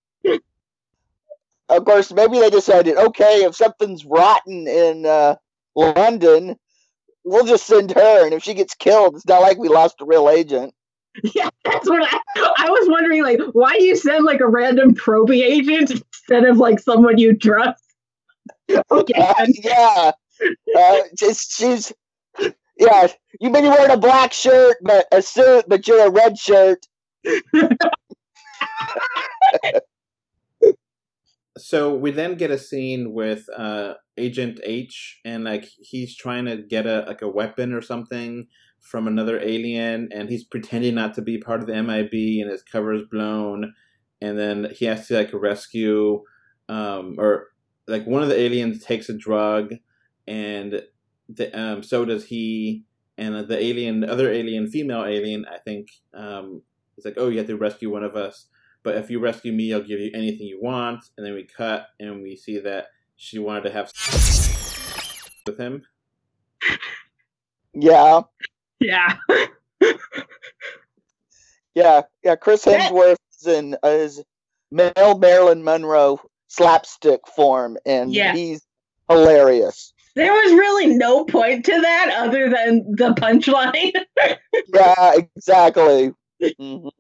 of 1.69 1.85
course, 1.85 2.11
maybe 2.15 2.41
they 2.41 2.49
decided, 2.49 2.97
okay, 2.97 3.45
if 3.45 3.55
something's 3.55 4.07
rotten 4.07 4.67
in 4.67 5.05
uh, 5.05 5.37
London, 5.77 6.57
we'll 7.25 7.45
just 7.45 7.67
send 7.67 7.91
her, 7.91 8.25
and 8.25 8.33
if 8.33 8.43
she 8.43 8.55
gets 8.55 8.75
killed, 8.75 9.17
it's 9.17 9.27
not 9.27 9.43
like 9.43 9.59
we 9.59 9.69
lost 9.69 10.01
a 10.01 10.07
real 10.07 10.31
agent. 10.31 10.75
Yeah, 11.35 11.49
that's 11.65 11.89
what 11.89 12.03
I, 12.03 12.19
I 12.59 12.69
was 12.69 12.89
wondering. 12.89 13.23
Like, 13.23 13.39
why 13.53 13.79
do 13.79 13.85
you 13.85 13.97
send 13.97 14.25
like 14.25 14.41
a 14.41 14.49
random 14.49 14.95
probie 14.95 15.43
agent 15.43 15.91
instead 15.91 16.45
of 16.45 16.57
like 16.57 16.81
someone 16.81 17.19
you 17.19 17.37
trust? 17.37 17.83
Okay. 18.91 19.15
Uh, 19.39 19.47
yeah. 19.63 20.11
Uh, 20.77 21.01
just 21.17 21.53
she's. 21.53 21.93
Yeah, 22.77 23.07
you 23.41 23.51
may 23.51 23.61
be 23.61 23.69
wearing 23.69 23.93
a 23.93 23.97
black 23.97 24.33
shirt, 24.33 24.77
but 24.83 25.07
a 25.13 25.23
suit, 25.23 25.67
but 25.69 25.87
you're 25.87 26.05
a 26.07 26.11
red 26.11 26.37
shirt. 26.37 26.85
so 31.57 31.95
we 31.95 32.11
then 32.11 32.35
get 32.35 32.51
a 32.51 32.59
scene 32.59 33.13
with 33.13 33.49
uh 33.57 33.95
agent 34.19 34.59
h 34.65 35.21
and 35.25 35.45
like 35.45 35.65
he's 35.79 36.17
trying 36.17 36.45
to 36.47 36.57
get 36.57 36.87
a 36.87 37.05
like 37.07 37.23
a 37.23 37.29
weapon 37.29 37.73
or 37.73 37.81
something 37.81 38.47
from 38.85 39.09
another 39.09 39.41
alien 39.41 40.09
and 40.13 40.29
he's 40.29 40.45
pretending 40.45 40.95
not 40.95 41.15
to 41.15 41.23
be 41.23 41.39
part 41.39 41.61
of 41.61 41.67
the 41.67 41.83
mib 41.83 42.13
and 42.13 42.51
his 42.51 42.63
cover 42.63 42.93
is 42.93 43.03
blown 43.11 43.75
and 44.21 44.39
then 44.39 44.69
he 44.73 44.85
has 44.85 45.09
to 45.09 45.15
like 45.15 45.31
rescue 45.33 46.23
um 46.69 47.17
or 47.19 47.49
like 47.87 48.07
one 48.07 48.23
of 48.23 48.29
the 48.29 48.39
aliens 48.39 48.85
takes 48.85 49.09
a 49.09 49.17
drug 49.17 49.75
and 50.27 50.83
the, 51.29 51.59
um 51.59 51.83
so 51.83 52.05
does 52.05 52.25
he 52.25 52.85
and 53.17 53.49
the 53.49 53.63
alien 53.63 54.01
the 54.01 54.11
other 54.11 54.31
alien 54.31 54.69
female 54.69 55.05
alien 55.05 55.45
i 55.53 55.59
think 55.59 55.89
um 56.15 56.63
is 56.97 57.05
like 57.05 57.15
oh 57.17 57.29
you 57.29 57.39
have 57.39 57.47
to 57.47 57.57
rescue 57.57 57.91
one 57.91 58.05
of 58.05 58.17
us 58.17 58.49
but 58.85 58.97
if 58.97 59.11
you 59.11 59.19
rescue 59.19 59.53
me, 59.53 59.73
I'll 59.73 59.81
give 59.81 59.99
you 59.99 60.11
anything 60.15 60.47
you 60.47 60.61
want. 60.63 61.07
And 61.17 61.27
then 61.27 61.35
we 61.35 61.45
cut 61.45 61.89
and 61.99 62.23
we 62.23 62.37
see 62.37 62.61
that 62.61 62.89
she 63.17 63.39
wanted 63.39 63.63
to 63.63 63.71
have 63.73 63.91
with 65.47 65.59
him. 65.59 65.83
Yeah. 67.73 68.21
Yeah. 68.85 69.17
Yeah, 71.75 72.03
yeah. 72.23 72.37
Chris 72.37 72.65
Hemsworth 72.65 73.17
is 73.41 73.47
in 73.49 73.77
uh, 73.83 73.91
his 73.91 74.23
male 74.71 75.19
Marilyn 75.19 75.65
Monroe 75.65 76.21
slapstick 76.47 77.21
form, 77.35 77.77
and 77.85 78.13
Yeah. 78.15 78.33
he's 78.33 78.63
hilarious. 79.09 79.93
There 80.15 80.33
was 80.33 80.53
really 80.53 80.87
no 80.95 81.25
point 81.25 81.65
to 81.65 81.81
that 81.81 82.15
other 82.17 82.49
than 82.49 82.85
the 82.97 83.13
punchline. 83.15 83.93
Yeah, 84.73 85.15
exactly. 85.37 86.13
Mhm. 86.41 86.91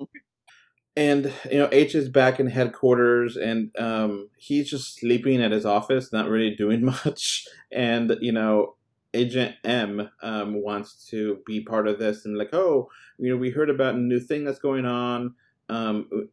And 0.97 1.33
you 1.51 1.59
know, 1.59 1.69
H 1.73 1.95
is 1.95 2.09
back 2.09 2.39
in 2.41 2.49
headquarters, 2.49 3.37
and 3.37 3.71
um, 3.79 4.29
he's 4.39 4.69
just 4.69 4.97
sleeping 4.99 5.41
at 5.43 5.53
his 5.53 5.65
office, 5.65 6.13
not 6.13 6.29
really 6.29 6.55
doing 6.55 6.85
much. 7.05 7.47
And 7.73 8.17
you 8.21 8.33
know, 8.33 8.75
Agent 9.15 9.57
M 9.65 10.11
um, 10.23 10.63
wants 10.63 11.07
to 11.11 11.39
be 11.47 11.61
part 11.61 11.89
of 11.89 11.99
this, 11.99 12.25
and 12.25 12.37
like, 12.37 12.53
oh, 12.53 12.91
you 13.19 13.31
know, 13.31 13.37
we 13.37 13.51
heard 13.51 13.71
about 13.71 13.95
a 13.95 13.99
new 13.99 14.21
thing 14.21 14.45
that's 14.45 14.59
going 14.59 14.85
on. 14.85 15.35
Um, 15.69 16.29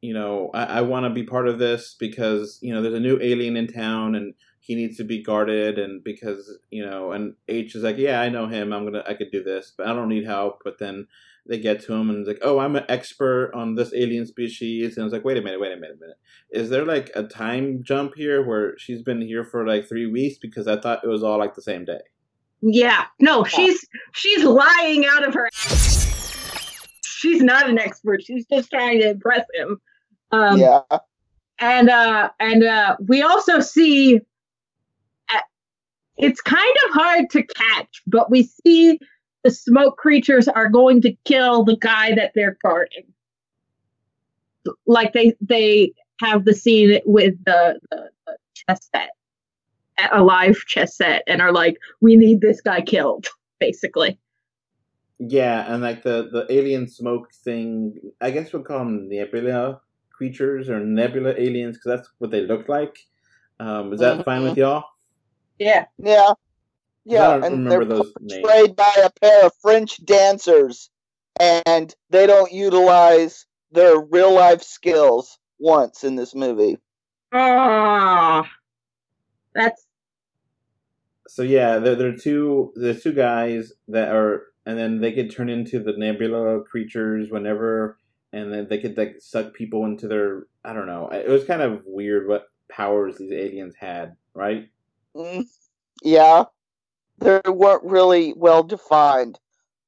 you 0.00 0.14
know, 0.14 0.50
I, 0.54 0.64
I 0.64 0.80
want 0.80 1.04
to 1.04 1.10
be 1.10 1.24
part 1.24 1.48
of 1.48 1.58
this 1.58 1.94
because 1.98 2.58
you 2.62 2.72
know 2.72 2.82
there's 2.82 2.94
a 2.94 3.00
new 3.00 3.18
alien 3.20 3.56
in 3.56 3.66
town, 3.66 4.14
and 4.14 4.34
he 4.60 4.74
needs 4.74 4.96
to 4.98 5.04
be 5.04 5.22
guarded, 5.22 5.78
and 5.78 6.02
because 6.02 6.58
you 6.70 6.84
know, 6.84 7.12
and 7.12 7.34
H 7.48 7.74
is 7.74 7.82
like, 7.82 7.98
yeah, 7.98 8.20
I 8.20 8.28
know 8.28 8.46
him. 8.46 8.72
I'm 8.72 8.84
gonna, 8.84 9.04
I 9.06 9.14
could 9.14 9.30
do 9.30 9.42
this, 9.42 9.72
but 9.76 9.86
I 9.86 9.92
don't 9.92 10.08
need 10.08 10.24
help. 10.24 10.62
But 10.64 10.78
then 10.78 11.08
they 11.46 11.58
get 11.58 11.80
to 11.82 11.92
him 11.92 12.08
and 12.08 12.20
it's 12.20 12.28
like, 12.28 12.38
oh, 12.42 12.58
I'm 12.58 12.76
an 12.76 12.84
expert 12.88 13.52
on 13.54 13.74
this 13.74 13.92
alien 13.94 14.26
species. 14.26 14.96
And 14.96 15.02
I 15.02 15.04
was 15.04 15.12
like, 15.12 15.24
wait 15.24 15.36
a 15.36 15.42
minute, 15.42 15.60
wait 15.60 15.72
a 15.72 15.76
minute, 15.76 15.96
a 15.96 16.00
minute. 16.00 16.16
Is 16.50 16.70
there 16.70 16.84
like 16.84 17.10
a 17.14 17.24
time 17.24 17.82
jump 17.82 18.14
here 18.14 18.46
where 18.46 18.78
she's 18.78 19.02
been 19.02 19.20
here 19.20 19.44
for 19.44 19.66
like 19.66 19.88
three 19.88 20.06
weeks? 20.06 20.38
Because 20.38 20.68
I 20.68 20.78
thought 20.80 21.02
it 21.02 21.08
was 21.08 21.22
all 21.22 21.38
like 21.38 21.54
the 21.54 21.62
same 21.62 21.84
day. 21.84 22.00
Yeah, 22.62 23.04
no, 23.20 23.44
she's 23.44 23.84
she's 24.12 24.44
lying 24.44 25.04
out 25.06 25.26
of 25.26 25.34
her. 25.34 25.48
She's 27.04 27.42
not 27.42 27.68
an 27.68 27.78
expert. 27.78 28.22
She's 28.22 28.46
just 28.46 28.70
trying 28.70 29.00
to 29.00 29.10
impress 29.10 29.44
him. 29.54 29.80
Um, 30.32 30.58
yeah, 30.58 30.80
and 31.62 31.88
uh 31.88 32.28
and 32.40 32.64
uh 32.64 32.96
we 33.06 33.22
also 33.22 33.60
see 33.60 34.20
uh, 35.28 35.38
it's 36.16 36.40
kind 36.40 36.76
of 36.86 36.94
hard 36.94 37.30
to 37.30 37.42
catch 37.44 38.02
but 38.06 38.30
we 38.30 38.42
see 38.42 38.98
the 39.44 39.50
smoke 39.50 39.96
creatures 39.96 40.48
are 40.48 40.68
going 40.68 41.00
to 41.00 41.12
kill 41.24 41.64
the 41.64 41.76
guy 41.76 42.14
that 42.14 42.32
they're 42.34 42.58
guarding 42.62 43.04
like 44.86 45.12
they 45.12 45.34
they 45.40 45.92
have 46.20 46.44
the 46.44 46.54
scene 46.54 47.00
with 47.04 47.34
the, 47.44 47.80
the, 47.90 48.10
the 48.26 48.36
chess 48.54 48.88
set 48.94 49.10
a 50.12 50.22
live 50.22 50.56
chess 50.66 50.96
set 50.96 51.22
and 51.26 51.40
are 51.42 51.52
like 51.52 51.76
we 52.00 52.16
need 52.16 52.40
this 52.40 52.60
guy 52.60 52.80
killed 52.80 53.28
basically 53.60 54.18
Yeah, 55.18 55.72
and 55.72 55.82
like 55.82 56.02
the 56.02 56.28
the 56.32 56.46
alien 56.50 56.88
smoke 56.88 57.32
thing, 57.32 57.98
I 58.20 58.30
guess 58.30 58.52
we'll 58.52 58.62
call 58.64 58.80
them 58.80 59.08
nebula 59.08 59.80
creatures 60.10 60.68
or 60.68 60.80
nebula 60.80 61.34
aliens 61.38 61.76
because 61.76 61.96
that's 61.98 62.10
what 62.18 62.30
they 62.30 62.42
look 62.42 62.68
like. 62.68 62.98
Um, 63.60 63.92
is 63.92 64.00
that 64.00 64.24
fine 64.24 64.42
with 64.42 64.56
y'all? 64.56 64.84
yeah 65.58 65.86
yeah, 65.98 66.32
yeah. 67.04 67.28
I 67.28 67.38
don't 67.40 67.44
and 67.44 67.54
remember 67.64 67.84
they're 67.84 67.84
those 67.84 68.12
names. 68.20 68.42
portrayed 68.42 68.76
by 68.76 68.92
a 69.04 69.10
pair 69.20 69.46
of 69.46 69.52
French 69.62 70.04
dancers, 70.04 70.90
and 71.38 71.94
they 72.10 72.26
don't 72.26 72.52
utilize 72.52 73.46
their 73.70 74.00
real 74.00 74.32
life 74.34 74.62
skills 74.62 75.38
once 75.58 76.04
in 76.04 76.16
this 76.16 76.34
movie. 76.34 76.78
oh 77.32 78.44
that's 79.54 79.86
So 81.28 81.42
yeah, 81.42 81.78
there, 81.78 81.94
there 81.94 82.08
are 82.08 82.16
two 82.16 82.72
there's 82.76 83.02
two 83.02 83.12
guys 83.12 83.72
that 83.88 84.14
are, 84.14 84.46
and 84.66 84.78
then 84.78 85.00
they 85.00 85.12
could 85.12 85.30
turn 85.30 85.48
into 85.48 85.80
the 85.80 85.94
nebula 85.96 86.62
creatures 86.64 87.30
whenever, 87.30 87.98
and 88.32 88.52
then 88.52 88.66
they 88.68 88.78
could 88.78 88.96
like 88.96 89.16
suck 89.20 89.54
people 89.54 89.86
into 89.86 90.08
their. 90.08 90.44
I 90.64 90.72
don't 90.72 90.86
know. 90.86 91.08
It 91.10 91.28
was 91.28 91.44
kind 91.44 91.62
of 91.62 91.82
weird 91.86 92.28
what 92.28 92.46
powers 92.70 93.18
these 93.18 93.32
aliens 93.32 93.74
had, 93.78 94.16
right? 94.34 94.68
Mm, 95.16 95.46
yeah, 96.02 96.44
they 97.18 97.40
weren't 97.46 97.84
really 97.84 98.34
well 98.36 98.62
defined. 98.62 99.38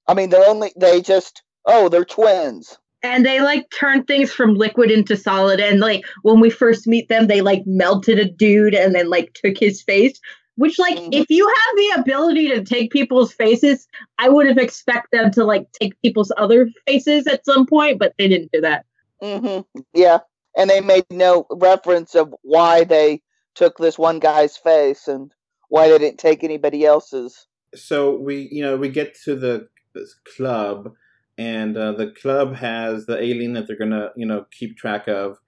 I 0.06 0.14
mean, 0.14 0.30
they're 0.30 0.49
only 0.49 0.73
they 0.76 1.02
just 1.02 1.42
oh 1.66 1.88
they're 1.88 2.04
twins. 2.04 2.78
And 3.05 3.25
they 3.25 3.41
like 3.41 3.71
turn 3.71 4.03
things 4.05 4.33
from 4.33 4.55
liquid 4.55 4.91
into 4.91 5.17
solid 5.17 5.61
and 5.61 5.79
like 5.79 6.05
when 6.23 6.41
we 6.41 6.51
first 6.51 6.87
meet 6.87 7.09
them 7.09 7.27
they 7.29 7.41
like 7.43 7.63
melted 7.67 8.19
a 8.19 8.25
dude 8.25 8.75
and 8.75 8.95
then 8.95 9.09
like 9.11 9.33
took 9.35 9.57
his 9.59 9.83
face 9.83 10.19
which 10.57 10.79
like 10.79 10.97
Mhm. 10.97 11.13
if 11.13 11.29
you 11.31 11.47
have 11.47 11.77
the 11.77 12.01
ability 12.01 12.49
to 12.49 12.65
take 12.65 12.91
people's 12.91 13.33
faces 13.33 13.87
i 14.19 14.29
would 14.29 14.47
have 14.47 14.59
expect 14.59 15.13
them 15.13 15.31
to 15.33 15.45
like 15.45 15.71
take 15.73 16.01
people's 16.03 16.33
other 16.37 16.69
faces 16.87 17.27
at 17.27 17.45
some 17.45 17.67
point 17.67 17.99
but 17.99 18.15
they 18.19 18.27
didn't 18.27 18.51
do 18.53 18.61
that 18.63 18.85
hmm 19.23 19.61
Yeah, 19.93 20.19
and 20.57 20.69
they 20.71 20.81
made 20.81 21.05
no 21.11 21.47
reference 21.51 22.15
of 22.15 22.35
why 22.43 22.85
they 22.85 23.21
took 23.55 23.77
this 23.79 23.99
one 23.99 24.19
guy's 24.19 24.57
face 24.57 25.07
and 25.09 25.31
why 25.69 25.89
they 25.89 25.99
didn't 25.99 26.19
take 26.19 26.43
anybody 26.43 26.85
else's. 26.85 27.47
so 27.75 28.17
we 28.17 28.49
you 28.51 28.63
know 28.63 28.77
we 28.77 28.89
get 28.89 29.15
to 29.25 29.37
the 29.37 29.69
this 29.95 30.15
club 30.37 30.93
and 31.38 31.76
uh, 31.76 31.93
the 31.93 32.09
club 32.11 32.57
has 32.57 33.07
the 33.07 33.21
alien 33.21 33.55
that 33.55 33.67
they're 33.67 33.76
gonna 33.79 34.11
you 34.17 34.26
know 34.26 34.47
keep 34.50 34.76
track 34.76 35.09
of. 35.09 35.38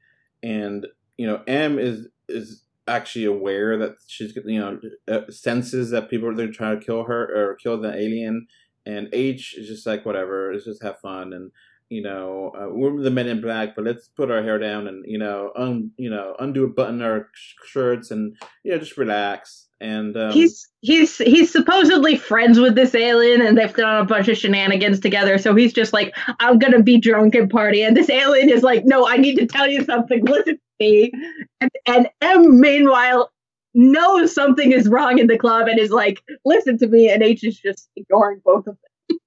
And 0.43 0.87
you 1.16 1.26
know 1.26 1.43
m 1.47 1.78
is 1.78 2.09
is 2.28 2.62
actually 2.88 3.25
aware 3.25 3.76
that 3.78 3.97
she's 4.07 4.35
you 4.45 4.61
know 4.61 4.78
uh, 5.09 5.23
senses 5.31 5.90
that 5.90 6.11
people 6.11 6.28
are 6.40 6.52
trying 6.52 6.78
to 6.78 6.85
kill 6.85 7.05
her 7.05 7.23
or 7.35 7.57
kill 7.57 7.81
the 7.81 7.93
alien 7.95 8.47
and 8.85 9.09
h 9.12 9.55
is 9.59 9.66
just 9.66 9.87
like 9.87 10.07
whatever 10.07 10.52
let's 10.52 10.64
just 10.64 10.83
have 10.83 10.99
fun 11.00 11.33
and 11.33 11.50
you 11.88 12.02
know 12.02 12.52
uh, 12.57 12.69
we're 12.71 13.02
the 13.02 13.11
men 13.11 13.26
in 13.26 13.40
black 13.40 13.75
but 13.75 13.85
let's 13.85 14.09
put 14.09 14.31
our 14.31 14.43
hair 14.43 14.59
down 14.59 14.87
and 14.87 15.05
you 15.07 15.19
know 15.19 15.50
un 15.57 15.90
you 15.97 16.11
know 16.11 16.37
undo 16.38 16.64
a 16.64 16.69
button 16.69 17.02
our 17.02 17.28
sh- 17.35 17.55
shirts 17.66 18.11
and 18.11 18.37
you 18.62 18.71
know 18.73 18.78
just 18.78 18.97
relax 18.97 19.65
and 19.80 20.16
um, 20.16 20.30
he's 20.33 20.68
he's 20.80 21.18
he's 21.18 21.52
supposedly 21.52 22.16
friends 22.16 22.59
with 22.59 22.75
this 22.75 22.95
alien 22.95 23.42
and 23.42 23.59
they've 23.59 23.75
done 23.75 24.00
a 24.00 24.04
bunch 24.04 24.28
of 24.28 24.38
shenanigans 24.38 25.00
together. 25.00 25.38
So 25.38 25.54
he's 25.54 25.73
just 25.73 25.92
like 25.92 26.14
i'm 26.40 26.59
gonna 26.59 26.83
be 26.83 26.99
drunk 26.99 27.35
and 27.35 27.50
party. 27.50 27.83
And 27.83 27.97
this 27.97 28.09
alien 28.09 28.49
is 28.49 28.62
like 28.62 28.85
no 28.85 29.06
i 29.06 29.16
need 29.16 29.37
to 29.37 29.47
tell 29.47 29.68
you 29.68 29.85
something. 29.85 30.25
Listen 30.25 30.54
to 30.54 30.61
me. 30.80 31.12
And, 31.61 31.71
and 31.87 32.09
m 32.23 32.61
meanwhile 32.61 33.30
knows 33.75 34.35
something 34.35 34.73
is 34.73 34.88
wrong 34.88 35.18
in 35.18 35.26
the 35.26 35.38
club 35.38 35.68
and 35.68 35.78
is 35.78 35.90
like 35.90 36.23
listen 36.45 36.78
to 36.78 36.87
me. 36.87 37.11
And 37.11 37.23
h 37.23 37.45
is 37.45 37.59
just 37.59 37.88
ignoring 37.97 38.40
both 38.45 38.66
of 38.66 38.76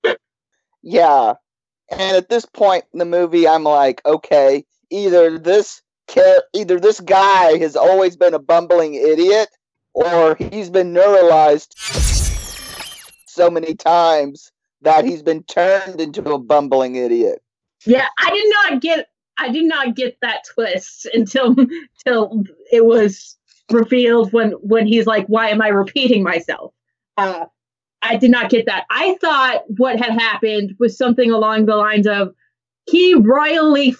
them. 0.03 0.15
Yeah, 0.81 1.33
and 1.91 2.15
at 2.17 2.29
this 2.29 2.45
point 2.45 2.85
in 2.93 2.99
the 2.99 3.05
movie, 3.05 3.47
I'm 3.47 3.63
like, 3.63 4.01
okay, 4.05 4.63
either 4.89 5.37
this 5.37 5.81
char- 6.09 6.43
either 6.53 6.79
this 6.79 6.99
guy 6.99 7.57
has 7.57 7.75
always 7.75 8.15
been 8.15 8.33
a 8.33 8.39
bumbling 8.39 8.93
idiot, 8.93 9.49
or 9.99 10.35
he's 10.35 10.69
been 10.69 10.93
neuralized 10.93 11.73
so 13.27 13.49
many 13.49 13.75
times 13.75 14.51
that 14.81 15.05
he's 15.05 15.21
been 15.21 15.43
turned 15.43 15.99
into 15.99 16.23
a 16.31 16.39
bumbling 16.39 16.95
idiot. 16.95 17.41
yeah 17.85 18.07
i 18.19 18.31
did 18.31 18.53
not 18.53 18.81
get 18.81 19.07
i 19.37 19.49
did 19.49 19.65
not 19.65 19.95
get 19.95 20.17
that 20.21 20.43
twist 20.53 21.07
until 21.13 21.55
till 22.05 22.43
it 22.71 22.85
was 22.85 23.37
revealed 23.71 24.33
when 24.33 24.51
when 24.53 24.87
he's 24.87 25.05
like 25.05 25.25
why 25.27 25.49
am 25.49 25.61
i 25.61 25.67
repeating 25.67 26.23
myself 26.23 26.73
uh 27.17 27.45
i 28.01 28.15
did 28.15 28.31
not 28.31 28.49
get 28.49 28.65
that 28.65 28.85
i 28.89 29.15
thought 29.21 29.63
what 29.77 29.99
had 29.99 30.19
happened 30.19 30.75
was 30.79 30.97
something 30.97 31.29
along 31.29 31.65
the 31.65 31.75
lines 31.75 32.07
of 32.07 32.33
he 32.89 33.13
royally 33.13 33.95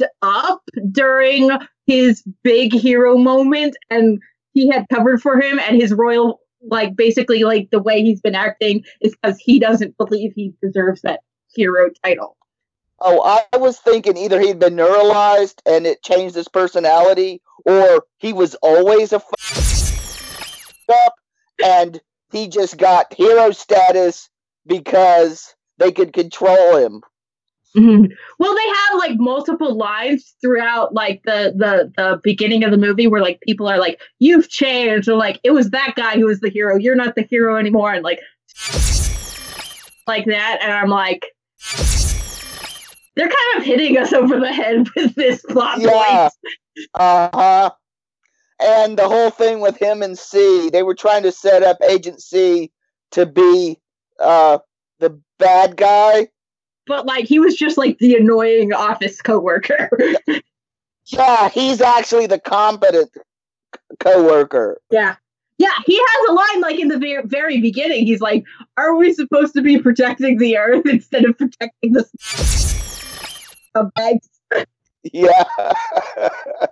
f***ed 0.00 0.08
up 0.22 0.62
during 0.90 1.50
his 1.86 2.22
big 2.42 2.72
hero 2.72 3.16
moment 3.16 3.76
and 3.90 4.20
he 4.52 4.68
had 4.68 4.86
covered 4.92 5.20
for 5.20 5.40
him 5.40 5.58
and 5.58 5.80
his 5.80 5.92
royal 5.92 6.40
like 6.66 6.96
basically 6.96 7.44
like 7.44 7.68
the 7.70 7.82
way 7.82 8.02
he's 8.02 8.20
been 8.20 8.34
acting 8.34 8.82
is 9.00 9.14
because 9.14 9.38
he 9.38 9.58
doesn't 9.58 9.96
believe 9.98 10.32
he 10.34 10.54
deserves 10.62 11.02
that 11.02 11.20
hero 11.54 11.90
title 12.02 12.36
Oh, 13.00 13.20
I 13.52 13.56
was 13.56 13.78
thinking 13.78 14.16
either 14.16 14.40
he'd 14.40 14.60
been 14.60 14.76
neuralized 14.76 15.56
and 15.66 15.86
it 15.86 16.02
changed 16.02 16.36
his 16.36 16.48
personality, 16.48 17.42
or 17.66 18.04
he 18.18 18.32
was 18.32 18.54
always 18.62 19.12
a 19.12 19.16
f- 19.16 19.28
up 20.88 21.14
and 21.62 22.00
he 22.30 22.48
just 22.48 22.78
got 22.78 23.12
hero 23.12 23.50
status 23.50 24.28
because 24.66 25.54
they 25.78 25.92
could 25.92 26.12
control 26.12 26.76
him. 26.76 27.02
Mhm. 27.76 28.08
Well, 28.38 28.54
they 28.54 28.68
have 28.68 28.98
like 28.98 29.18
multiple 29.18 29.76
lines 29.76 30.34
throughout 30.40 30.94
like 30.94 31.22
the 31.24 31.52
the 31.56 31.92
the 31.96 32.20
beginning 32.22 32.62
of 32.62 32.70
the 32.70 32.76
movie 32.76 33.06
where 33.08 33.20
like 33.22 33.40
people 33.40 33.68
are 33.68 33.78
like, 33.78 34.00
"You've 34.20 34.48
changed," 34.48 35.08
or 35.08 35.16
like, 35.16 35.40
"It 35.42 35.50
was 35.50 35.70
that 35.70 35.94
guy 35.96 36.14
who 36.14 36.26
was 36.26 36.40
the 36.40 36.50
hero. 36.50 36.76
You're 36.76 36.94
not 36.94 37.16
the 37.16 37.22
hero 37.22 37.56
anymore," 37.56 37.92
and 37.92 38.04
like 38.04 38.20
like 40.06 40.26
that. 40.26 40.58
And 40.62 40.72
I'm 40.72 40.88
like, 40.88 41.26
they're 43.16 43.28
kind 43.28 43.58
of 43.58 43.64
hitting 43.64 43.96
us 43.98 44.12
over 44.12 44.38
the 44.38 44.52
head 44.52 44.86
with 44.96 45.14
this 45.14 45.42
plot 45.42 45.80
Yeah. 45.80 46.28
point. 46.30 46.32
Uh 46.94 47.30
huh. 47.34 47.70
And 48.60 48.96
the 48.96 49.08
whole 49.08 49.30
thing 49.30 49.60
with 49.60 49.76
him 49.76 50.02
and 50.02 50.16
C, 50.18 50.70
they 50.70 50.82
were 50.84 50.94
trying 50.94 51.24
to 51.24 51.32
set 51.32 51.62
up 51.62 51.78
Agent 51.82 52.22
C 52.22 52.70
to 53.10 53.26
be 53.26 53.78
uh, 54.20 54.58
the 55.00 55.20
bad 55.38 55.76
guy, 55.76 56.28
but 56.86 57.06
like 57.06 57.24
he 57.26 57.38
was 57.38 57.54
just 57.56 57.76
like 57.78 57.98
the 57.98 58.14
annoying 58.16 58.72
office 58.72 59.20
coworker. 59.22 59.90
Yeah, 61.08 61.50
he's 61.50 61.82
actually 61.82 62.26
the 62.26 62.38
competent 62.40 63.10
c- 63.14 63.80
coworker. 64.00 64.80
yeah. 64.90 65.16
Yeah, 65.58 65.68
he 65.84 65.96
has 65.96 66.28
a 66.30 66.32
line 66.32 66.60
like 66.62 66.80
in 66.80 66.88
the 66.88 66.98
very, 66.98 67.22
very 67.26 67.60
beginning. 67.60 68.06
He's 68.06 68.22
like, 68.22 68.42
"Are 68.78 68.96
we 68.96 69.12
supposed 69.12 69.52
to 69.54 69.60
be 69.62 69.78
protecting 69.78 70.38
the 70.38 70.56
earth 70.56 70.86
instead 70.88 71.26
of 71.26 71.36
protecting 71.36 71.92
the 71.92 72.04
a 73.74 73.84
bag?" 73.84 74.18
Yeah. 75.12 75.44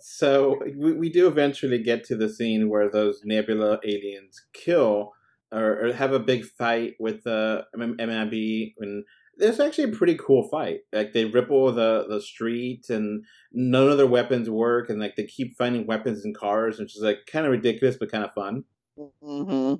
So 0.00 0.60
we, 0.76 0.92
we 0.92 1.08
do 1.08 1.26
eventually 1.26 1.78
get 1.82 2.04
to 2.04 2.16
the 2.16 2.28
scene 2.28 2.68
where 2.68 2.90
those 2.90 3.22
Nebula 3.24 3.80
aliens 3.84 4.42
kill 4.52 5.12
or, 5.52 5.86
or 5.86 5.92
have 5.92 6.12
a 6.12 6.18
big 6.18 6.44
fight 6.44 6.94
with 6.98 7.22
the 7.24 7.64
M- 7.74 7.96
MIB, 7.98 8.72
and 8.78 9.04
it's 9.36 9.60
actually 9.60 9.84
a 9.84 9.96
pretty 9.96 10.16
cool 10.16 10.48
fight. 10.48 10.80
Like 10.92 11.12
they 11.12 11.24
ripple 11.24 11.72
the 11.72 12.06
the 12.08 12.20
street, 12.20 12.88
and 12.90 13.24
none 13.52 13.88
of 13.88 13.98
their 13.98 14.06
weapons 14.06 14.48
work, 14.50 14.88
and 14.90 15.00
like 15.00 15.16
they 15.16 15.24
keep 15.24 15.56
finding 15.56 15.86
weapons 15.86 16.24
in 16.24 16.34
cars, 16.34 16.78
which 16.78 16.96
is 16.96 17.02
like 17.02 17.18
kind 17.26 17.46
of 17.46 17.52
ridiculous 17.52 17.96
but 17.96 18.10
kind 18.12 18.24
of 18.24 18.32
fun. 18.32 18.64
hmm 18.96 19.74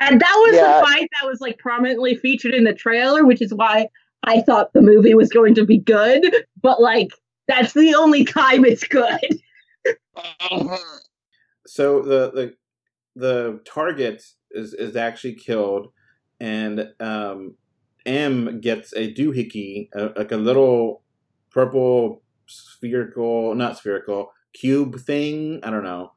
And 0.00 0.20
that 0.20 0.34
was 0.46 0.54
Yeah. 0.54 0.80
the 0.80 0.86
fight 0.86 1.08
that 1.20 1.28
was 1.28 1.40
like 1.40 1.58
prominently 1.58 2.16
featured 2.16 2.54
in 2.54 2.64
the 2.64 2.74
trailer, 2.74 3.24
which 3.24 3.40
is 3.42 3.54
why 3.54 3.88
I 4.24 4.40
thought 4.42 4.72
the 4.72 4.82
movie 4.82 5.14
was 5.14 5.28
going 5.30 5.54
to 5.56 5.64
be 5.64 5.78
good. 5.78 6.24
But 6.60 6.80
like, 6.80 7.10
that's 7.48 7.72
the 7.72 7.94
only 7.94 8.24
time 8.24 8.64
it's 8.64 8.84
good. 8.84 9.18
So 11.66 12.02
the 12.02 12.30
the 12.32 12.54
the 13.16 13.60
target 13.64 14.22
is 14.54 14.74
is 14.74 14.96
actually 14.96 15.34
killed, 15.34 15.92
and 16.40 16.92
um, 17.00 17.54
M 18.06 18.60
gets 18.60 18.92
a 18.94 19.12
doohickey, 19.12 19.88
a, 19.94 20.12
like 20.16 20.32
a 20.32 20.36
little 20.36 21.02
purple 21.50 22.22
spherical, 22.46 23.54
not 23.54 23.78
spherical, 23.78 24.32
cube 24.52 25.00
thing. 25.00 25.60
I 25.62 25.70
don't 25.70 25.84
know. 25.84 26.12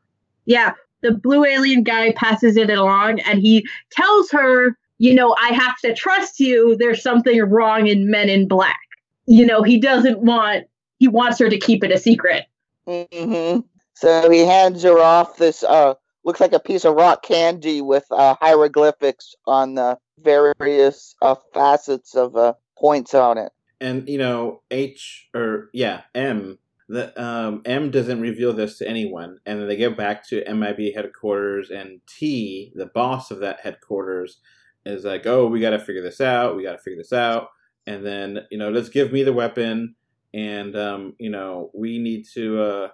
Yeah, 0.45 0.73
the 1.01 1.11
blue 1.11 1.45
alien 1.45 1.83
guy 1.83 2.13
passes 2.13 2.57
it 2.57 2.69
along 2.69 3.19
and 3.21 3.39
he 3.39 3.67
tells 3.91 4.31
her, 4.31 4.77
you 4.97 5.13
know, 5.13 5.35
I 5.39 5.49
have 5.49 5.77
to 5.79 5.93
trust 5.93 6.39
you. 6.39 6.75
There's 6.77 7.03
something 7.03 7.39
wrong 7.41 7.87
in 7.87 8.09
Men 8.09 8.29
in 8.29 8.47
Black. 8.47 8.79
You 9.25 9.45
know, 9.45 9.63
he 9.63 9.79
doesn't 9.79 10.19
want, 10.19 10.65
he 10.99 11.07
wants 11.07 11.39
her 11.39 11.49
to 11.49 11.59
keep 11.59 11.83
it 11.83 11.91
a 11.91 11.97
secret. 11.97 12.45
hmm 12.87 13.59
So 13.95 14.29
he 14.29 14.39
hands 14.39 14.83
her 14.83 14.99
off 14.99 15.37
this 15.37 15.63
uh 15.63 15.95
looks 16.25 16.41
like 16.41 16.53
a 16.53 16.59
piece 16.59 16.83
of 16.83 16.95
rock 16.95 17.23
candy 17.23 17.81
with 17.81 18.05
uh, 18.11 18.35
hieroglyphics 18.41 19.35
on 19.45 19.75
the 19.75 19.97
various 20.19 21.15
uh, 21.21 21.35
facets 21.53 22.15
of 22.15 22.35
uh, 22.35 22.53
points 22.77 23.13
on 23.13 23.37
it. 23.37 23.51
And 23.79 24.09
you 24.09 24.17
know, 24.17 24.61
H 24.71 25.29
or 25.33 25.69
yeah, 25.73 26.01
M. 26.13 26.57
The 26.87 27.19
um, 27.21 27.61
M 27.65 27.89
doesn't 27.89 28.21
reveal 28.21 28.53
this 28.53 28.77
to 28.77 28.87
anyone, 28.87 29.39
and 29.45 29.59
then 29.59 29.67
they 29.67 29.75
get 29.75 29.97
back 29.97 30.27
to 30.27 30.43
MIB 30.47 30.93
headquarters, 30.93 31.71
and 31.71 31.99
T, 32.07 32.71
the 32.75 32.85
boss 32.85 33.31
of 33.31 33.39
that 33.39 33.61
headquarters, 33.61 34.39
is 34.85 35.03
like, 35.03 35.25
"Oh, 35.25 35.47
we 35.47 35.59
got 35.59 35.71
to 35.71 35.79
figure 35.79 36.03
this 36.03 36.21
out. 36.21 36.55
We 36.55 36.63
got 36.63 36.73
to 36.73 36.77
figure 36.77 36.99
this 36.99 37.13
out." 37.13 37.49
And 37.87 38.05
then 38.05 38.41
you 38.51 38.57
know, 38.57 38.69
let's 38.69 38.89
give 38.89 39.11
me 39.11 39.23
the 39.23 39.33
weapon, 39.33 39.95
and 40.33 40.75
um, 40.75 41.15
you 41.19 41.29
know, 41.29 41.71
we 41.73 41.97
need 41.97 42.27
to 42.33 42.61
uh, 42.61 42.87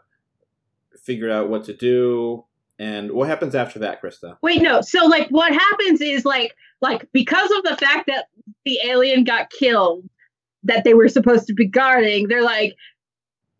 figure 1.04 1.30
out 1.30 1.50
what 1.50 1.66
to 1.66 1.74
do. 1.74 2.46
And 2.82 3.12
what 3.12 3.28
happens 3.28 3.54
after 3.54 3.78
that, 3.78 4.02
Krista? 4.02 4.38
Wait, 4.42 4.60
no. 4.60 4.82
So 4.82 5.06
like 5.06 5.28
what 5.30 5.54
happens 5.54 6.02
is 6.02 6.26
like 6.26 6.56
like 6.82 7.08
because 7.14 7.52
of 7.52 7.62
the 7.62 7.78
fact 7.78 8.08
that 8.08 8.26
the 8.66 8.80
alien 8.84 9.24
got 9.24 9.52
killed 9.52 10.10
that 10.64 10.84
they 10.84 10.96
were 10.96 11.08
supposed 11.08 11.46
to 11.46 11.54
be 11.54 11.68
guarding, 11.68 12.28
they're 12.28 12.42
like, 12.42 12.74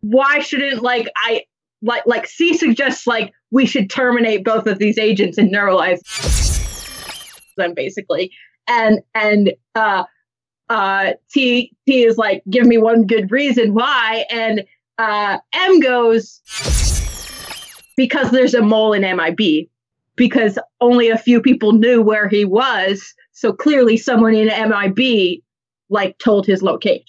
why 0.00 0.40
shouldn't 0.40 0.82
like 0.82 1.08
I 1.16 1.44
like 1.82 2.02
like 2.04 2.26
C 2.26 2.52
suggests 2.52 3.06
like 3.06 3.32
we 3.52 3.64
should 3.64 3.88
terminate 3.88 4.44
both 4.44 4.66
of 4.66 4.80
these 4.80 4.98
agents 4.98 5.38
and 5.38 5.54
neuralize 5.54 6.00
them 7.56 7.74
basically. 7.74 8.32
And 8.66 9.02
and 9.14 9.52
uh 9.76 10.02
uh 10.68 11.12
T 11.32 11.72
T 11.86 12.02
is 12.02 12.18
like, 12.18 12.42
give 12.50 12.66
me 12.66 12.78
one 12.78 13.06
good 13.06 13.30
reason 13.30 13.72
why, 13.72 14.24
and 14.30 14.64
uh 14.98 15.38
M 15.54 15.78
goes 15.78 16.40
because 17.96 18.30
there's 18.30 18.54
a 18.54 18.62
mole 18.62 18.92
in 18.92 19.02
MIB 19.02 19.68
because 20.16 20.58
only 20.80 21.08
a 21.08 21.18
few 21.18 21.40
people 21.40 21.72
knew 21.72 22.02
where 22.02 22.28
he 22.28 22.44
was. 22.44 23.14
So 23.32 23.52
clearly, 23.52 23.96
someone 23.96 24.34
in 24.34 24.48
MIB 24.48 25.42
like 25.88 26.18
told 26.18 26.46
his 26.46 26.62
location. 26.62 27.04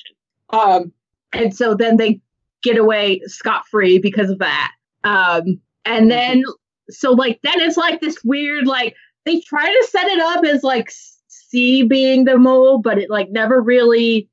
Um, 0.50 0.91
and 1.32 1.56
so 1.56 1.74
then 1.74 1.98
they 1.98 2.22
get 2.63 2.78
away 2.78 3.22
scot 3.26 3.67
free 3.67 4.00
because 4.00 4.30
of 4.30 4.39
that. 4.39 4.72
Um, 5.04 5.60
and 5.86 6.10
then 6.10 6.43
so 6.89 7.12
like 7.12 7.39
then 7.43 7.60
it's 7.60 7.78
like 7.78 8.02
this 8.02 8.24
weird 8.24 8.67
like 8.67 8.96
they 9.26 9.39
try 9.41 9.65
to 9.65 9.88
set 9.89 10.08
it 10.08 10.19
up 10.19 10.46
as 10.46 10.63
like 10.63 10.91
C 11.28 11.84
being 11.84 12.26
the 12.26 12.38
mole, 12.38 12.80
but 12.80 12.98
it 12.98 13.10
like 13.10 13.30
never 13.32 13.62
really 13.62 14.30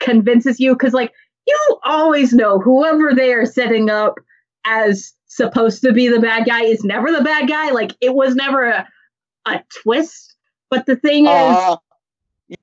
convinces 0.00 0.60
you 0.60 0.74
because 0.74 0.92
like 0.92 1.12
you 1.46 1.78
always 1.84 2.32
know 2.32 2.58
whoever 2.58 3.14
they 3.14 3.32
are 3.32 3.46
setting 3.46 3.90
up 3.90 4.18
as 4.64 5.12
supposed 5.36 5.82
to 5.82 5.92
be 5.92 6.08
the 6.08 6.20
bad 6.20 6.46
guy 6.46 6.62
is 6.64 6.84
never 6.84 7.10
the 7.12 7.22
bad 7.22 7.48
guy. 7.48 7.70
Like 7.70 7.92
it 8.00 8.14
was 8.14 8.34
never 8.34 8.64
a 8.66 8.88
a 9.46 9.62
twist. 9.82 10.36
But 10.70 10.86
the 10.86 10.96
thing 10.96 11.26
is, 11.26 11.30
Uh, 11.30 11.76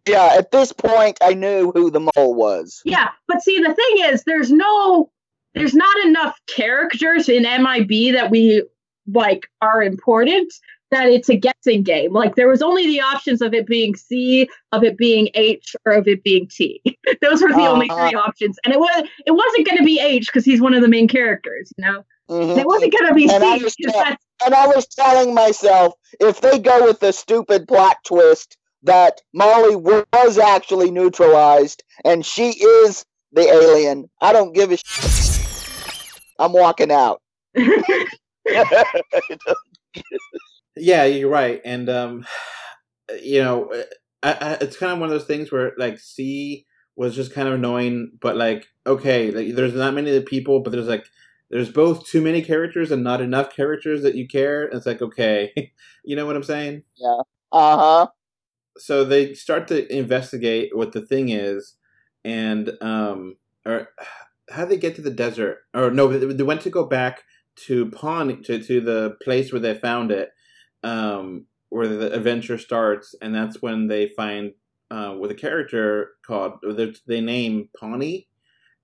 yeah, 0.07 0.35
at 0.37 0.51
this 0.51 0.71
point, 0.73 1.17
I 1.21 1.33
knew 1.33 1.71
who 1.73 1.91
the 1.91 1.99
mole 1.99 2.33
was. 2.33 2.81
yeah. 2.85 3.09
But 3.27 3.41
see, 3.41 3.59
the 3.59 3.73
thing 3.73 4.05
is, 4.11 4.23
there's 4.25 4.51
no, 4.51 5.11
there's 5.53 5.73
not 5.73 5.95
enough 6.05 6.37
characters 6.47 7.29
in 7.29 7.43
MIB 7.43 8.13
that 8.15 8.29
we 8.31 8.63
like 9.11 9.47
are 9.61 9.81
important 9.83 10.53
that 10.91 11.07
it's 11.07 11.29
a 11.29 11.35
guessing 11.37 11.83
game. 11.83 12.11
Like 12.13 12.35
there 12.35 12.49
was 12.49 12.61
only 12.61 12.85
the 12.85 13.01
options 13.01 13.41
of 13.41 13.53
it 13.53 13.65
being 13.65 13.95
C, 13.95 14.49
of 14.71 14.83
it 14.83 14.97
being 14.97 15.29
H, 15.35 15.75
or 15.85 15.93
of 15.93 16.07
it 16.07 16.23
being 16.23 16.47
T. 16.47 16.81
Those 17.21 17.41
were 17.41 17.49
the 17.53 17.67
only 17.67 17.89
Uh-huh. 17.89 18.09
three 18.09 18.15
options, 18.17 18.57
and 18.65 18.73
it 18.73 18.79
was 18.79 19.07
it 19.25 19.31
wasn't 19.31 19.65
going 19.67 19.77
to 19.77 19.83
be 19.85 19.99
H 19.99 20.27
because 20.27 20.43
he's 20.45 20.61
one 20.61 20.73
of 20.73 20.81
the 20.81 20.87
main 20.89 21.07
characters. 21.07 21.71
You 21.77 21.85
know, 21.85 22.03
Mhm. 22.31 22.57
it 22.57 22.65
wasn't 22.65 22.93
going 22.93 23.07
to 23.07 23.13
be 23.13 23.29
And 23.29 23.43
I 23.43 23.57
C 23.57 23.63
was 23.65 23.75
because 23.75 23.93
tell- 23.93 24.03
that's 24.05 24.23
And 24.45 24.53
I 24.55 24.65
was 24.67 24.87
telling 24.87 25.33
myself, 25.33 25.93
if 26.19 26.39
they 26.41 26.57
go 26.59 26.85
with 26.85 26.99
the 26.99 27.11
stupid 27.11 27.67
plot 27.67 27.97
twist 28.05 28.57
that 28.83 29.19
Molly 29.33 29.75
was 29.75 30.37
actually 30.37 30.89
neutralized 30.91 31.83
and 32.05 32.25
she 32.25 32.51
is 32.51 33.05
the 33.33 33.41
alien, 33.41 34.09
I 34.21 34.31
don't 34.33 34.53
give 34.53 34.71
a 34.71 34.77
sh- 34.77 34.83
I'm 36.39 36.53
walking 36.53 36.91
out. 36.91 37.21
Yeah, 40.77 41.03
you're 41.03 41.29
right, 41.29 41.61
and 41.65 41.89
um, 41.89 42.25
you 43.21 43.43
know, 43.43 43.69
I, 44.23 44.31
I, 44.31 44.53
it's 44.61 44.77
kind 44.77 44.93
of 44.93 44.99
one 44.99 45.09
of 45.09 45.13
those 45.13 45.27
things 45.27 45.51
where 45.51 45.73
like 45.77 45.99
C 45.99 46.65
was 46.95 47.13
just 47.13 47.33
kind 47.33 47.47
of 47.49 47.55
annoying, 47.55 48.13
but 48.21 48.37
like 48.37 48.65
okay, 48.87 49.31
like, 49.31 49.53
there's 49.53 49.73
not 49.73 49.93
many 49.93 50.09
of 50.09 50.15
the 50.15 50.27
people, 50.27 50.61
but 50.61 50.71
there's 50.71 50.87
like 50.87 51.05
there's 51.51 51.69
both 51.69 52.07
too 52.07 52.21
many 52.21 52.41
characters 52.41 52.91
and 52.91 53.03
not 53.03 53.21
enough 53.21 53.53
characters 53.53 54.01
that 54.03 54.15
you 54.15 54.27
care. 54.27 54.63
It's 54.63 54.85
like 54.85 55.01
okay, 55.01 55.71
you 56.03 56.15
know 56.15 56.25
what 56.25 56.35
I'm 56.35 56.43
saying? 56.43 56.83
yeah. 56.95 57.21
Uh 57.51 57.77
huh. 57.77 58.07
So 58.77 59.03
they 59.03 59.33
start 59.33 59.67
to 59.67 59.93
investigate 59.93 60.75
what 60.75 60.93
the 60.93 61.01
thing 61.01 61.29
is, 61.29 61.75
and 62.23 62.71
um, 62.81 63.35
or 63.65 63.89
how 64.49 64.65
they 64.65 64.77
get 64.77 64.95
to 64.95 65.01
the 65.01 65.11
desert? 65.11 65.59
Or 65.73 65.91
no, 65.91 66.07
they, 66.07 66.43
went 66.43 66.61
to 66.61 66.69
go 66.69 66.85
back 66.85 67.23
to 67.67 67.89
Pawn 67.91 68.41
to 68.43 68.61
to 68.63 68.81
the 68.81 69.17
place 69.23 69.51
where 69.51 69.61
they 69.61 69.75
found 69.75 70.11
it, 70.11 70.29
um, 70.83 71.45
where 71.69 71.87
the 71.87 72.13
adventure 72.13 72.57
starts, 72.57 73.13
and 73.21 73.35
that's 73.35 73.61
when 73.61 73.87
they 73.87 74.07
find 74.07 74.53
uh, 74.89 75.15
with 75.19 75.31
a 75.31 75.35
character 75.35 76.11
called 76.25 76.53
they 77.07 77.21
name 77.21 77.69
Pawny, 77.77 78.27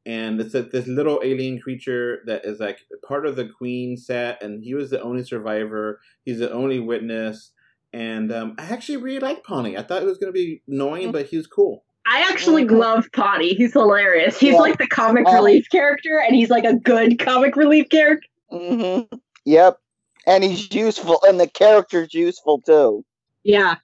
and 0.07 0.39
it's 0.39 0.53
like 0.53 0.71
this 0.71 0.87
little 0.87 1.19
alien 1.23 1.59
creature 1.59 2.21
that 2.27 2.45
is 2.45 2.61
like 2.61 2.79
part 3.07 3.27
of 3.27 3.35
the 3.35 3.49
Queen 3.49 3.97
set, 3.97 4.41
and 4.41 4.63
he 4.63 4.73
was 4.73 4.89
the 4.89 5.01
only 5.01 5.23
survivor. 5.23 5.99
He's 6.23 6.39
the 6.39 6.51
only 6.51 6.79
witness. 6.79 7.51
And 7.93 8.31
um, 8.31 8.55
I 8.57 8.63
actually 8.65 8.97
really 8.97 9.19
like 9.19 9.43
Pawny. 9.43 9.77
I 9.77 9.83
thought 9.83 10.01
it 10.01 10.05
was 10.05 10.17
going 10.17 10.31
to 10.31 10.37
be 10.37 10.61
annoying, 10.67 11.11
but 11.11 11.25
he 11.27 11.35
was 11.37 11.45
cool. 11.47 11.83
I 12.05 12.21
actually 12.31 12.63
Mhm. 12.63 12.77
love 12.79 13.09
Potty. 13.11 13.49
He's 13.53 13.73
hilarious. 13.73 14.39
He's 14.39 14.53
Yeah. 14.53 14.59
like 14.61 14.77
the 14.77 14.87
comic 14.87 15.27
Uh, 15.27 15.33
relief 15.33 15.67
character, 15.69 16.19
and 16.25 16.33
he's 16.35 16.49
like 16.49 16.63
a 16.63 16.75
good 16.75 17.19
comic 17.19 17.57
relief 17.57 17.89
character. 17.89 18.27
hmm 18.49 19.01
Yep. 19.45 19.77
And 20.25 20.43
he's 20.43 20.73
useful, 20.73 21.19
and 21.27 21.37
the 21.39 21.47
character's 21.49 22.13
useful 22.13 22.61
too. 22.61 23.03
Yeah. 23.43 23.75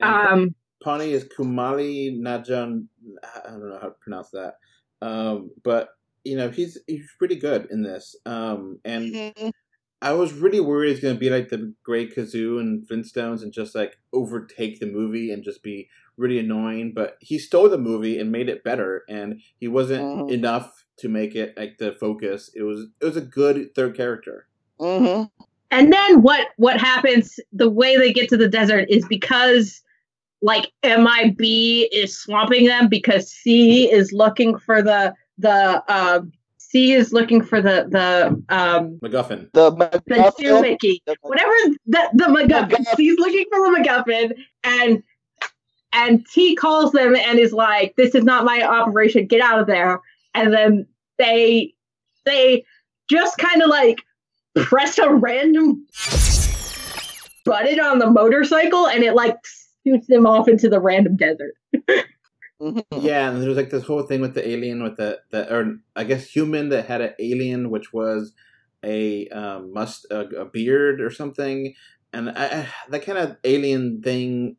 And 0.00 0.14
Um. 0.28 0.54
Pawny 0.82 1.12
is 1.12 1.24
Kumali 1.24 2.18
Najan. 2.18 2.86
I 3.44 3.50
don't 3.50 3.68
know 3.68 3.78
how 3.80 3.88
to 3.88 3.94
pronounce 4.00 4.30
that. 4.30 4.54
Um, 5.02 5.50
but 5.62 5.90
you 6.24 6.36
know 6.36 6.50
he's 6.50 6.78
he's 6.86 7.08
pretty 7.18 7.36
good 7.36 7.68
in 7.70 7.82
this. 7.82 8.14
Um, 8.26 8.78
and 8.84 9.12
Mhm. 9.14 9.52
I 10.02 10.12
was 10.12 10.32
really 10.32 10.60
worried 10.60 10.92
it's 10.92 11.00
going 11.00 11.14
to 11.14 11.20
be 11.20 11.28
like 11.30 11.48
the 11.50 11.74
Great 11.82 12.16
Gazoo 12.16 12.58
and 12.58 12.86
Flintstones 12.88 13.42
and 13.42 13.52
just 13.52 13.74
like 13.74 13.98
overtake 14.14 14.80
the 14.80 14.86
movie 14.86 15.30
and 15.30 15.44
just 15.44 15.62
be 15.62 15.88
really 16.16 16.38
annoying. 16.38 16.92
But 16.94 17.16
he 17.20 17.38
stole 17.38 17.68
the 17.68 17.78
movie 17.78 18.18
and 18.18 18.32
made 18.32 18.48
it 18.48 18.64
better, 18.64 19.04
and 19.08 19.40
he 19.58 19.68
wasn't 19.68 20.02
Mhm. 20.04 20.30
enough 20.30 20.84
to 20.98 21.08
make 21.08 21.34
it 21.34 21.54
like 21.56 21.78
the 21.78 21.92
focus. 21.92 22.50
It 22.54 22.62
was 22.62 22.88
it 23.00 23.04
was 23.04 23.16
a 23.16 23.20
good 23.22 23.74
third 23.74 23.96
character. 23.96 24.46
Mm-hmm. 24.78 25.24
And 25.70 25.92
then 25.92 26.22
what 26.22 26.48
what 26.56 26.80
happens 26.80 27.38
the 27.52 27.70
way 27.70 27.96
they 27.96 28.12
get 28.12 28.28
to 28.30 28.36
the 28.36 28.48
desert 28.48 28.86
is 28.90 29.06
because 29.06 29.82
like 30.42 30.72
MIB 30.82 31.40
is 31.92 32.18
swamping 32.18 32.66
them 32.66 32.88
because 32.88 33.30
C 33.30 33.90
is 33.90 34.12
looking 34.12 34.58
for 34.58 34.82
the 34.82 35.14
the 35.38 35.82
um 35.92 36.32
C 36.58 36.92
is 36.92 37.12
looking 37.12 37.42
for 37.42 37.60
the 37.60 37.86
the 37.90 38.28
um 38.54 38.98
MacGuffin. 39.02 39.50
The 39.52 39.70
the 39.70 40.02
MacGuffin. 40.08 40.32
doohickey. 40.38 41.00
Whatever 41.22 41.52
the 41.86 42.08
the 42.14 42.24
MacGuffin. 42.24 42.96
C's 42.96 43.18
looking 43.18 43.44
for 43.50 43.58
the 43.58 43.78
MacGuffin 43.78 44.32
and 44.64 45.02
and 45.92 46.24
T 46.26 46.54
calls 46.54 46.92
them 46.92 47.16
and 47.16 47.38
is 47.38 47.52
like, 47.52 47.94
This 47.96 48.14
is 48.14 48.24
not 48.24 48.44
my 48.44 48.62
operation, 48.62 49.26
get 49.26 49.40
out 49.40 49.58
of 49.58 49.66
there. 49.66 50.00
And 50.34 50.52
then 50.52 50.86
they 51.18 51.74
they 52.24 52.64
just 53.10 53.36
kind 53.38 53.62
of 53.62 53.68
like 53.68 54.02
press 54.54 54.98
a 54.98 55.12
random 55.12 55.86
button 57.44 57.80
on 57.80 57.98
the 57.98 58.08
motorcycle 58.08 58.86
and 58.86 59.02
it 59.02 59.14
like 59.14 59.36
shoots 59.86 60.06
them 60.06 60.26
off 60.26 60.48
into 60.48 60.68
the 60.68 60.80
random 60.80 61.16
desert. 61.16 61.54
Yeah, 63.00 63.30
and 63.30 63.40
there 63.40 63.48
was 63.48 63.56
like 63.56 63.70
this 63.70 63.84
whole 63.86 64.02
thing 64.02 64.20
with 64.20 64.34
the 64.34 64.46
alien 64.46 64.82
with 64.82 64.98
the 64.98 65.20
the 65.30 65.50
or 65.50 65.76
I 65.96 66.04
guess 66.04 66.28
human 66.28 66.68
that 66.68 66.86
had 66.86 67.00
an 67.00 67.14
alien 67.18 67.70
which 67.70 67.90
was 67.92 68.34
a 68.84 69.28
um, 69.28 69.72
must 69.72 70.06
a, 70.10 70.20
a 70.28 70.44
beard 70.44 71.00
or 71.00 71.10
something, 71.10 71.74
and 72.12 72.30
I, 72.30 72.44
I, 72.44 72.68
that 72.90 73.04
kind 73.04 73.16
of 73.16 73.38
alien 73.44 74.02
thing. 74.02 74.56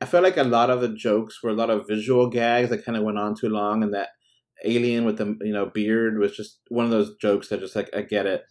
I 0.00 0.06
felt 0.06 0.24
like 0.24 0.36
a 0.36 0.42
lot 0.42 0.68
of 0.68 0.80
the 0.80 0.88
jokes 0.88 1.42
were 1.42 1.50
a 1.50 1.54
lot 1.54 1.70
of 1.70 1.86
visual 1.86 2.28
gags 2.28 2.70
that 2.70 2.84
kind 2.84 2.98
of 2.98 3.04
went 3.04 3.18
on 3.18 3.36
too 3.36 3.48
long, 3.48 3.84
and 3.84 3.94
that 3.94 4.08
alien 4.64 5.04
with 5.04 5.18
the 5.18 5.38
you 5.42 5.52
know 5.52 5.66
beard 5.66 6.18
was 6.18 6.36
just 6.36 6.58
one 6.68 6.84
of 6.84 6.90
those 6.90 7.14
jokes 7.16 7.48
that 7.48 7.60
just 7.60 7.76
like 7.76 7.88
I 7.94 8.02
get 8.02 8.26
it. 8.26 8.44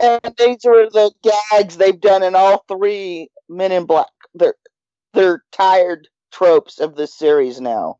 And 0.00 0.20
these 0.36 0.64
are 0.66 0.90
the 0.90 1.12
gags 1.22 1.78
they've 1.78 2.00
done 2.00 2.22
in 2.22 2.34
all 2.34 2.62
three 2.68 3.30
Men 3.48 3.72
in 3.72 3.86
Black. 3.86 4.08
They're 4.34 4.54
they're 5.14 5.42
tired 5.52 6.08
tropes 6.32 6.80
of 6.80 6.96
this 6.96 7.16
series 7.16 7.60
now. 7.60 7.98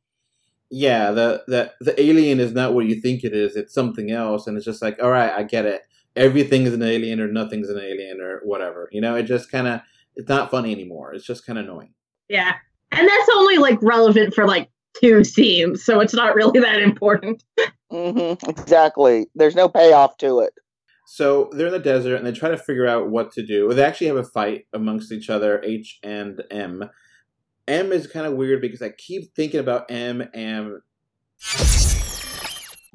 Yeah, 0.70 1.12
the 1.12 1.44
the 1.46 1.72
the 1.81 2.00
alien 2.00 2.40
is 2.40 2.53
not 2.53 2.74
what 2.74 2.87
you 2.87 3.00
think 3.00 3.22
it 3.22 3.33
is. 3.33 3.57
It's 3.57 3.72
something 3.74 4.11
else, 4.11 4.46
and 4.46 4.57
it's 4.57 4.66
just 4.66 4.83
like, 4.83 4.98
all 5.03 5.11
right, 5.11 5.33
I 5.33 5.44
get 5.44 5.66
it. 5.66 5.83
Everything 6.16 6.62
is 6.62 6.74
an 6.74 6.83
alien, 6.83 7.20
or 7.20 7.29
nothing's 7.29 7.68
an 7.68 7.79
alien, 7.79 8.20
or 8.20 8.40
whatever. 8.44 8.88
You 8.92 9.00
know, 9.00 9.14
it 9.14 9.24
just 9.24 9.50
kind 9.50 9.68
of 9.68 9.81
it's 10.16 10.29
not 10.29 10.50
funny 10.50 10.72
anymore. 10.72 11.14
It's 11.14 11.27
just 11.27 11.46
kind 11.46 11.59
of 11.59 11.64
annoying. 11.64 11.94
Yeah. 12.29 12.55
And 12.92 13.09
that's 13.09 13.29
only 13.35 13.59
like 13.59 13.79
relevant 13.83 14.35
for 14.35 14.46
like 14.46 14.70
two 15.00 15.24
scenes, 15.24 15.85
so 15.85 16.00
it's 16.00 16.14
not 16.14 16.35
really 16.35 16.61
that 16.61 16.81
important. 16.81 17.42
hmm 17.90 18.35
exactly. 18.48 19.27
There's 19.35 19.55
no 19.57 19.68
payoff 19.68 20.16
to 20.18 20.40
it. 20.40 20.53
So 21.07 21.50
they're 21.53 21.66
in 21.66 21.72
the 21.72 21.79
desert, 21.79 22.16
and 22.16 22.27
they 22.27 22.33
try 22.33 22.48
to 22.48 22.57
figure 22.57 22.87
out 22.87 23.11
what 23.11 23.31
to 23.33 23.44
do. 23.44 23.72
They 23.72 23.85
actually 23.85 24.07
have 24.07 24.16
a 24.16 24.24
fight 24.24 24.66
amongst 24.72 25.12
each 25.12 25.29
other, 25.29 25.61
H 25.62 25.98
and 26.03 26.42
M. 26.50 26.88
M 27.66 27.92
is 27.92 28.07
kind 28.07 28.27
of 28.27 28.35
weird 28.35 28.61
because 28.61 28.83
I 28.83 28.90
keep 28.90 29.35
thinking 29.35 29.61
about 29.61 29.90
M 29.90 30.29
and 30.35 30.81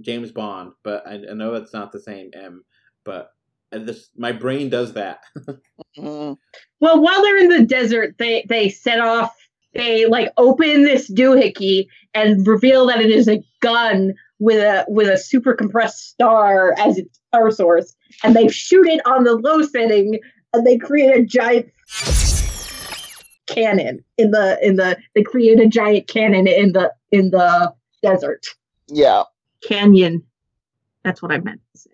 James 0.01 0.31
Bond, 0.31 0.71
but 0.83 1.05
I, 1.07 1.15
I 1.29 1.33
know 1.33 1.55
it's 1.55 1.73
not 1.73 1.91
the 1.91 1.99
same 1.99 2.29
M. 2.33 2.63
But 3.03 3.31
I 3.73 3.79
this 3.79 4.09
my 4.15 4.31
brain 4.31 4.69
does 4.69 4.93
that. 4.93 5.21
Mhm. 5.97 6.37
Well, 6.79 7.01
while 7.01 7.21
they're 7.23 7.37
in 7.37 7.49
the 7.49 7.65
desert, 7.65 8.15
they 8.19 8.45
they 8.47 8.69
set 8.69 8.99
off. 8.99 9.35
They 9.73 10.05
like 10.05 10.31
open 10.37 10.83
this 10.83 11.11
doohickey 11.11 11.87
and 12.13 12.45
reveal 12.45 12.85
that 12.87 13.01
it 13.01 13.09
is 13.09 13.27
a 13.27 13.43
gun 13.59 14.13
with 14.37 14.59
a 14.59 14.85
with 14.87 15.09
a 15.09 15.17
super 15.17 15.53
compressed 15.55 16.09
star 16.09 16.73
as 16.77 16.97
its 16.99 17.19
power 17.33 17.49
source, 17.51 17.95
and 18.23 18.35
they 18.35 18.47
shoot 18.49 18.87
it 18.87 19.01
on 19.05 19.23
the 19.23 19.35
low 19.35 19.63
setting, 19.63 20.19
and 20.53 20.65
they 20.65 20.77
create 20.77 21.15
a 21.17 21.25
giant 21.25 21.69
cannon 23.49 24.03
in 24.17 24.31
the 24.31 24.57
in 24.65 24.75
the. 24.75 24.97
They 25.15 25.23
create 25.23 25.59
a 25.59 25.67
giant 25.67 26.07
cannon 26.07 26.47
in 26.47 26.73
the 26.73 26.93
in 27.11 27.31
the 27.31 27.73
desert 28.03 28.45
Yeah. 28.87 29.23
canyon. 29.67 30.23
That's 31.03 31.21
what 31.21 31.31
I 31.31 31.39
meant 31.39 31.61
to 31.73 31.79
say. 31.81 31.91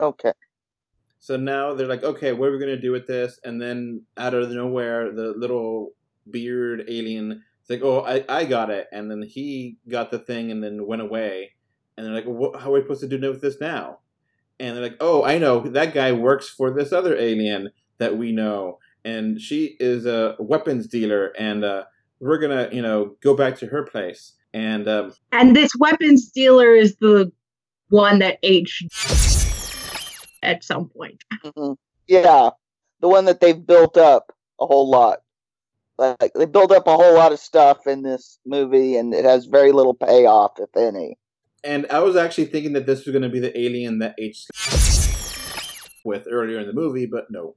Okay. 0.00 0.32
So 1.20 1.36
now 1.36 1.74
they're 1.74 1.86
like, 1.86 2.02
okay, 2.02 2.32
what 2.32 2.48
are 2.48 2.52
we 2.52 2.58
gonna 2.58 2.76
do 2.80 2.92
with 2.92 3.06
this? 3.06 3.38
And 3.44 3.60
then 3.60 4.02
out 4.16 4.34
of 4.34 4.50
nowhere, 4.50 5.12
the 5.12 5.34
little 5.36 5.90
beard 6.30 6.84
alien 6.88 7.42
is 7.62 7.70
like, 7.70 7.82
oh, 7.82 8.00
I, 8.02 8.24
I 8.28 8.44
got 8.44 8.70
it. 8.70 8.88
And 8.92 9.10
then 9.10 9.22
he 9.22 9.76
got 9.88 10.10
the 10.10 10.18
thing 10.18 10.50
and 10.50 10.62
then 10.62 10.86
went 10.86 11.02
away. 11.02 11.52
And 11.96 12.06
they're 12.06 12.14
like, 12.14 12.26
well, 12.26 12.34
what, 12.34 12.60
how 12.60 12.70
are 12.70 12.74
we 12.74 12.82
supposed 12.82 13.00
to 13.08 13.08
do 13.18 13.30
with 13.30 13.40
this 13.40 13.60
now? 13.60 13.98
And 14.60 14.76
they're 14.76 14.82
like, 14.82 14.96
oh, 15.00 15.24
I 15.24 15.38
know 15.38 15.60
that 15.60 15.94
guy 15.94 16.12
works 16.12 16.48
for 16.48 16.70
this 16.72 16.92
other 16.92 17.16
alien 17.16 17.70
that 17.98 18.16
we 18.16 18.32
know, 18.32 18.78
and 19.04 19.40
she 19.40 19.76
is 19.80 20.06
a 20.06 20.36
weapons 20.38 20.86
dealer, 20.86 21.32
and 21.38 21.64
uh, 21.64 21.84
we're 22.20 22.38
gonna, 22.38 22.68
you 22.72 22.82
know, 22.82 23.16
go 23.22 23.34
back 23.36 23.56
to 23.58 23.66
her 23.66 23.84
place. 23.84 24.32
And 24.52 24.88
um, 24.88 25.12
And 25.32 25.54
this 25.54 25.70
weapons 25.78 26.30
dealer 26.30 26.74
is 26.74 26.96
the 26.96 27.32
one 27.88 28.20
that 28.20 28.38
aged 28.42 28.88
at 30.42 30.62
some 30.62 30.88
point. 30.88 31.22
Mhm. 31.44 31.76
Yeah. 32.06 32.50
The 33.00 33.08
one 33.08 33.24
that 33.26 33.40
they've 33.40 33.66
built 33.66 33.96
up 33.96 34.32
a 34.60 34.66
whole 34.66 34.88
lot. 34.88 35.20
Like 35.98 36.32
they 36.34 36.46
built 36.46 36.72
up 36.72 36.86
a 36.86 36.96
whole 36.96 37.14
lot 37.14 37.32
of 37.32 37.38
stuff 37.38 37.86
in 37.86 38.02
this 38.02 38.38
movie, 38.44 38.96
and 38.96 39.14
it 39.14 39.24
has 39.24 39.46
very 39.46 39.72
little 39.72 39.94
payoff, 39.94 40.52
if 40.58 40.76
any. 40.76 41.18
And 41.62 41.86
I 41.90 42.00
was 42.00 42.16
actually 42.16 42.46
thinking 42.46 42.72
that 42.74 42.84
this 42.84 43.06
was 43.06 43.12
going 43.12 43.22
to 43.22 43.28
be 43.28 43.40
the 43.40 43.58
alien 43.58 43.98
that 44.00 44.14
H 44.18 44.46
with 46.04 46.26
earlier 46.30 46.58
in 46.58 46.66
the 46.66 46.72
movie, 46.72 47.06
but 47.06 47.30
no. 47.30 47.54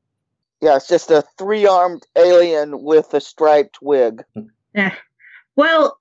Yeah, 0.62 0.78
it's 0.78 0.88
just 0.88 1.12
a 1.12 1.24
three-armed 1.38 2.06
alien 2.16 2.82
with 2.82 3.14
a 3.14 3.22
striped 3.22 3.78
wig. 3.82 4.24
Yeah. 4.74 4.94
Well, 5.56 5.98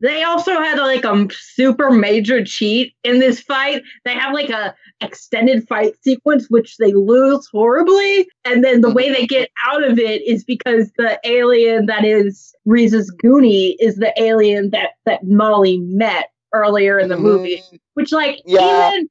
they 0.00 0.22
also 0.22 0.52
had 0.52 0.78
like 0.78 1.04
a 1.04 1.28
super 1.32 1.90
major 1.90 2.44
cheat 2.44 2.94
in 3.02 3.18
this 3.18 3.40
fight. 3.40 3.82
They 4.04 4.14
have 4.14 4.32
like 4.32 4.50
a 4.50 4.74
extended 5.00 5.66
fight 5.68 5.94
sequence 6.02 6.46
which 6.48 6.76
they 6.76 6.92
lose 6.92 7.48
horribly, 7.52 8.28
and 8.44 8.62
then 8.62 8.80
the 8.80 8.88
mm-hmm. 8.88 8.96
way 8.96 9.12
they 9.12 9.26
get 9.26 9.50
out 9.66 9.82
of 9.82 9.98
it 9.98 10.22
is 10.26 10.44
because 10.44 10.90
the 10.98 11.18
alien 11.24 11.86
that 11.86 12.04
is 12.04 12.54
Riza's 12.66 13.12
Goonie 13.22 13.74
is 13.80 13.96
the 13.96 14.12
alien 14.20 14.70
that 14.70 14.90
that 15.04 15.26
Molly 15.26 15.78
met 15.78 16.30
earlier 16.54 16.98
in 16.98 17.08
the 17.08 17.16
mm-hmm. 17.16 17.24
movie. 17.24 17.62
Which 17.94 18.12
like 18.12 18.40
Yeah. 18.46 18.90
even 18.90 19.08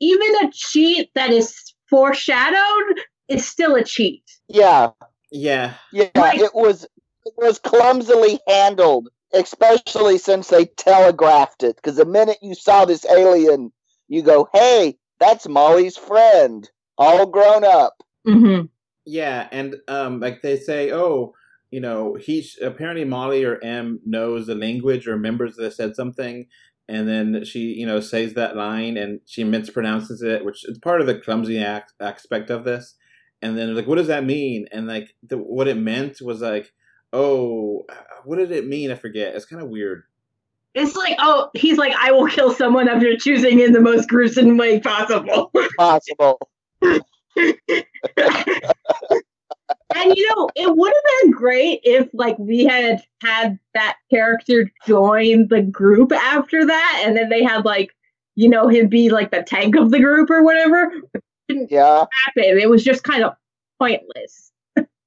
even 0.00 0.46
a 0.46 0.50
cheat 0.52 1.10
that 1.14 1.30
is 1.30 1.54
foreshadowed 1.90 3.00
is 3.28 3.46
still 3.46 3.74
a 3.74 3.84
cheat. 3.84 4.24
Yeah, 4.50 4.90
Yeah. 5.32 5.74
yeah, 5.92 6.10
Like- 6.16 6.38
it 6.40 6.54
was 6.54 6.84
it 7.26 7.34
was 7.38 7.58
clumsily 7.60 8.40
handled, 8.48 9.08
especially 9.34 10.18
since 10.18 10.48
they 10.48 10.66
telegraphed 10.66 11.62
it. 11.64 11.76
Because 11.76 11.96
the 11.96 12.06
minute 12.06 12.38
you 12.42 12.54
saw 12.54 12.84
this 12.86 13.06
alien, 13.06 13.72
you 14.08 14.22
go, 14.22 14.48
"Hey, 14.54 14.98
that's 15.20 15.48
Molly's 15.48 15.96
friend, 15.96 16.68
all 16.98 17.26
grown 17.26 17.64
up." 17.64 17.94
Mm-hmm. 18.28 18.66
Yeah, 19.06 19.48
and 19.52 19.76
um, 19.88 20.20
like 20.20 20.42
they 20.42 20.58
say, 20.58 20.92
oh, 20.92 21.34
you 21.70 21.80
know, 21.80 22.16
he 22.20 22.42
sh- 22.42 22.58
apparently 22.62 23.04
Molly 23.04 23.44
or 23.44 23.58
M 23.64 24.00
knows 24.06 24.46
the 24.46 24.56
language 24.56 25.08
or 25.08 25.12
remembers 25.12 25.56
that 25.56 25.74
said 25.74 25.96
something, 25.96 26.46
and 26.88 27.08
then 27.08 27.44
she, 27.44 27.60
you 27.74 27.86
know, 27.86 28.00
says 28.00 28.34
that 28.34 28.56
line 28.56 28.96
and 28.96 29.20
she 29.26 29.44
mispronounces 29.44 30.22
it, 30.22 30.44
which 30.44 30.68
is 30.68 30.78
part 30.78 31.00
of 31.02 31.06
the 31.08 31.18
clumsy 31.20 31.58
act- 31.58 31.94
aspect 32.00 32.50
of 32.50 32.64
this. 32.64 32.96
And 33.42 33.56
then 33.56 33.74
like, 33.74 33.86
what 33.86 33.96
does 33.96 34.08
that 34.08 34.24
mean? 34.24 34.66
And 34.72 34.86
like, 34.86 35.14
the, 35.22 35.38
what 35.38 35.68
it 35.68 35.76
meant 35.76 36.20
was 36.20 36.40
like, 36.40 36.72
oh, 37.12 37.86
what 38.24 38.36
did 38.36 38.52
it 38.52 38.66
mean? 38.66 38.90
I 38.90 38.94
forget. 38.94 39.34
It's 39.34 39.46
kind 39.46 39.62
of 39.62 39.68
weird. 39.68 40.04
It's 40.74 40.94
like, 40.94 41.16
oh, 41.18 41.50
he's 41.54 41.78
like, 41.78 41.94
I 41.98 42.12
will 42.12 42.28
kill 42.28 42.52
someone 42.52 42.88
after 42.88 43.16
choosing 43.16 43.60
in 43.60 43.72
the 43.72 43.80
most 43.80 44.08
gruesome 44.08 44.56
way 44.56 44.78
possible. 44.80 45.50
Possible. 45.78 46.38
and 46.82 47.02
you 50.16 50.28
know, 50.28 50.48
it 50.54 50.76
would 50.76 50.92
have 50.92 51.22
been 51.22 51.32
great 51.32 51.80
if 51.82 52.08
like 52.12 52.38
we 52.38 52.64
had 52.64 53.02
had 53.22 53.58
that 53.74 53.96
character 54.10 54.70
join 54.86 55.48
the 55.48 55.62
group 55.62 56.12
after 56.12 56.66
that, 56.66 57.02
and 57.04 57.16
then 57.16 57.28
they 57.28 57.42
had 57.42 57.64
like, 57.64 57.90
you 58.36 58.48
know, 58.48 58.68
him 58.68 58.88
be 58.88 59.10
like 59.10 59.32
the 59.32 59.42
tank 59.42 59.74
of 59.76 59.90
the 59.90 59.98
group 59.98 60.30
or 60.30 60.44
whatever. 60.44 60.92
It 61.50 61.54
didn't 61.54 61.70
Yeah, 61.70 62.04
happen. 62.24 62.58
It 62.58 62.68
was 62.70 62.84
just 62.84 63.02
kind 63.04 63.24
of 63.24 63.34
pointless. 63.78 64.52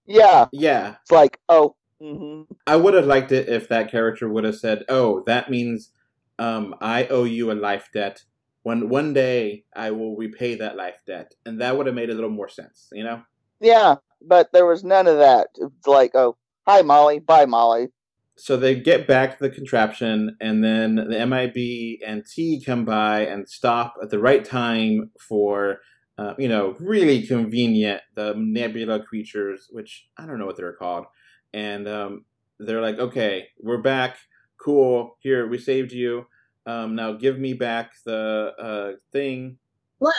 yeah. 0.05 0.47
Yeah, 0.51 0.95
It's 1.01 1.11
like, 1.11 1.39
oh, 1.49 1.75
hmm 2.01 2.43
I 2.67 2.75
would 2.75 2.93
have 2.93 3.05
liked 3.05 3.31
it 3.31 3.49
if 3.49 3.67
that 3.69 3.91
character 3.91 4.29
would 4.29 4.43
have 4.43 4.55
said, 4.57 4.83
"Oh, 4.89 5.23
that 5.25 5.49
means 5.49 5.91
um, 6.39 6.75
I 6.81 7.05
owe 7.07 7.23
you 7.25 7.51
a 7.51 7.53
life 7.53 7.89
debt. 7.93 8.23
One 8.63 8.89
one 8.89 9.13
day 9.13 9.65
I 9.75 9.91
will 9.91 10.15
repay 10.15 10.55
that 10.55 10.77
life 10.77 11.01
debt," 11.05 11.33
and 11.45 11.59
that 11.61 11.77
would 11.77 11.87
have 11.87 11.95
made 11.95 12.09
a 12.09 12.13
little 12.13 12.29
more 12.29 12.49
sense, 12.49 12.89
you 12.93 13.03
know. 13.03 13.21
Yeah, 13.59 13.95
but 14.21 14.51
there 14.53 14.65
was 14.65 14.83
none 14.83 15.07
of 15.07 15.17
that. 15.17 15.47
It's 15.55 15.87
like, 15.87 16.11
oh, 16.15 16.37
hi 16.67 16.81
Molly, 16.81 17.19
bye 17.19 17.45
Molly. 17.45 17.89
So 18.35 18.57
they 18.57 18.75
get 18.79 19.07
back 19.07 19.37
to 19.37 19.43
the 19.43 19.49
contraption, 19.55 20.35
and 20.41 20.63
then 20.63 20.95
the 20.95 21.19
MIB 21.25 21.99
and 22.05 22.25
T 22.25 22.61
come 22.65 22.83
by 22.85 23.21
and 23.25 23.47
stop 23.47 23.95
at 24.01 24.09
the 24.09 24.19
right 24.19 24.43
time 24.43 25.11
for, 25.19 25.79
uh, 26.17 26.33
you 26.37 26.47
know, 26.47 26.75
really 26.79 27.25
convenient 27.25 28.01
the 28.15 28.33
nebula 28.37 29.03
creatures, 29.03 29.67
which 29.71 30.07
I 30.17 30.25
don't 30.25 30.39
know 30.39 30.45
what 30.45 30.57
they're 30.57 30.73
called, 30.73 31.05
and 31.53 31.87
um, 31.87 32.25
they're 32.59 32.81
like, 32.81 32.99
okay, 32.99 33.47
we're 33.59 33.81
back, 33.81 34.17
cool. 34.59 35.17
Here, 35.19 35.47
we 35.47 35.57
saved 35.57 35.91
you. 35.91 36.25
Um, 36.65 36.95
now 36.95 37.13
give 37.13 37.39
me 37.39 37.53
back 37.53 37.93
the 38.05 38.53
uh, 38.59 38.91
thing. 39.11 39.57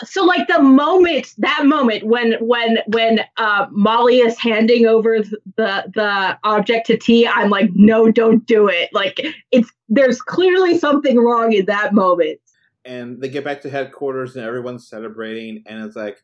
So 0.05 0.25
like 0.25 0.49
the 0.49 0.63
moment, 0.63 1.35
that 1.39 1.67
moment 1.67 2.05
when 2.05 2.35
when 2.41 2.79
when 2.87 3.21
uh, 3.37 3.67
Molly 3.71 4.19
is 4.19 4.39
handing 4.39 4.87
over 4.87 5.21
the 5.21 5.85
the 5.95 6.39
object 6.43 6.87
to 6.87 6.97
T, 6.97 7.27
I'm 7.27 7.51
like, 7.51 7.71
no, 7.75 8.11
don't 8.11 8.47
do 8.47 8.67
it. 8.67 8.89
Like 8.93 9.21
it's 9.51 9.71
there's 9.89 10.23
clearly 10.23 10.79
something 10.79 11.19
wrong 11.19 11.53
in 11.53 11.67
that 11.67 11.93
moment. 11.93 12.41
And 12.85 13.21
they 13.21 13.29
get 13.29 13.45
back 13.45 13.63
to 13.63 13.71
headquarters 13.71 14.37
and 14.37 14.45
everyone's 14.45 14.89
celebrating, 14.89 15.63
and 15.67 15.83
it's 15.85 15.97
like, 15.97 16.23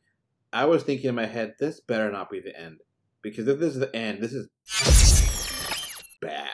I 0.53 0.67
was 0.67 0.83
thinking 0.83 1.09
in 1.09 1.15
my 1.15 1.27
head, 1.27 1.55
this 1.59 1.81
better 1.81 2.11
not 2.11 2.31
be 2.31 2.41
the 2.41 2.59
end, 2.59 2.81
because 3.23 3.49
if 3.49 3.59
this 3.59 3.75
is 3.75 3.81
the 3.81 3.95
end, 3.97 4.21
this 4.21 4.33
is 4.33 4.49
bad. 6.21 6.49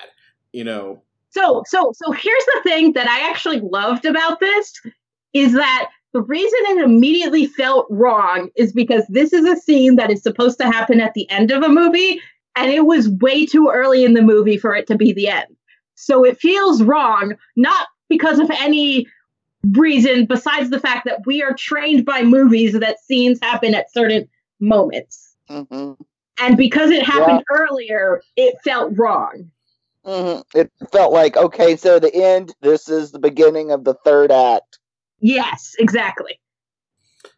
You 0.52 0.64
know, 0.64 1.02
so 1.30 1.62
so 1.66 1.92
so 1.94 2.12
here's 2.12 2.44
the 2.54 2.60
thing 2.62 2.92
that 2.94 3.08
I 3.08 3.28
actually 3.28 3.60
loved 3.60 4.06
about 4.06 4.40
this 4.40 4.72
is 5.34 5.52
that 5.52 5.88
the 6.12 6.22
reason 6.22 6.58
it 6.62 6.84
immediately 6.84 7.46
felt 7.46 7.86
wrong 7.90 8.48
is 8.56 8.72
because 8.72 9.04
this 9.08 9.34
is 9.34 9.44
a 9.44 9.60
scene 9.60 9.96
that 9.96 10.10
is 10.10 10.22
supposed 10.22 10.58
to 10.58 10.64
happen 10.64 10.98
at 10.98 11.12
the 11.12 11.28
end 11.30 11.50
of 11.50 11.62
a 11.62 11.68
movie 11.68 12.22
and 12.56 12.70
it 12.70 12.86
was 12.86 13.10
way 13.20 13.44
too 13.44 13.70
early 13.70 14.02
in 14.02 14.14
the 14.14 14.22
movie 14.22 14.56
for 14.56 14.74
it 14.74 14.86
to 14.86 14.96
be 14.96 15.12
the 15.12 15.28
end. 15.28 15.54
So 15.94 16.24
it 16.24 16.38
feels 16.38 16.82
wrong 16.82 17.34
not 17.56 17.88
because 18.08 18.38
of 18.38 18.50
any 18.50 19.06
reason 19.72 20.26
besides 20.26 20.70
the 20.70 20.80
fact 20.80 21.04
that 21.06 21.26
we 21.26 21.42
are 21.42 21.54
trained 21.54 22.04
by 22.04 22.22
movies 22.22 22.72
that 22.78 23.00
scenes 23.00 23.38
happen 23.42 23.74
at 23.74 23.92
certain 23.92 24.28
moments. 24.60 25.34
Mm-hmm. 25.50 25.92
And 26.38 26.56
because 26.56 26.90
it 26.90 27.02
happened 27.02 27.42
yeah. 27.50 27.56
earlier, 27.56 28.22
it 28.36 28.56
felt 28.62 28.92
wrong. 28.96 29.50
Mm-hmm. 30.04 30.58
It 30.58 30.70
felt 30.92 31.12
like 31.12 31.36
okay, 31.36 31.76
so 31.76 31.98
the 31.98 32.14
end. 32.14 32.54
This 32.60 32.88
is 32.88 33.10
the 33.10 33.18
beginning 33.18 33.72
of 33.72 33.84
the 33.84 33.94
third 34.04 34.30
act. 34.30 34.78
Yes, 35.18 35.74
exactly. 35.78 36.38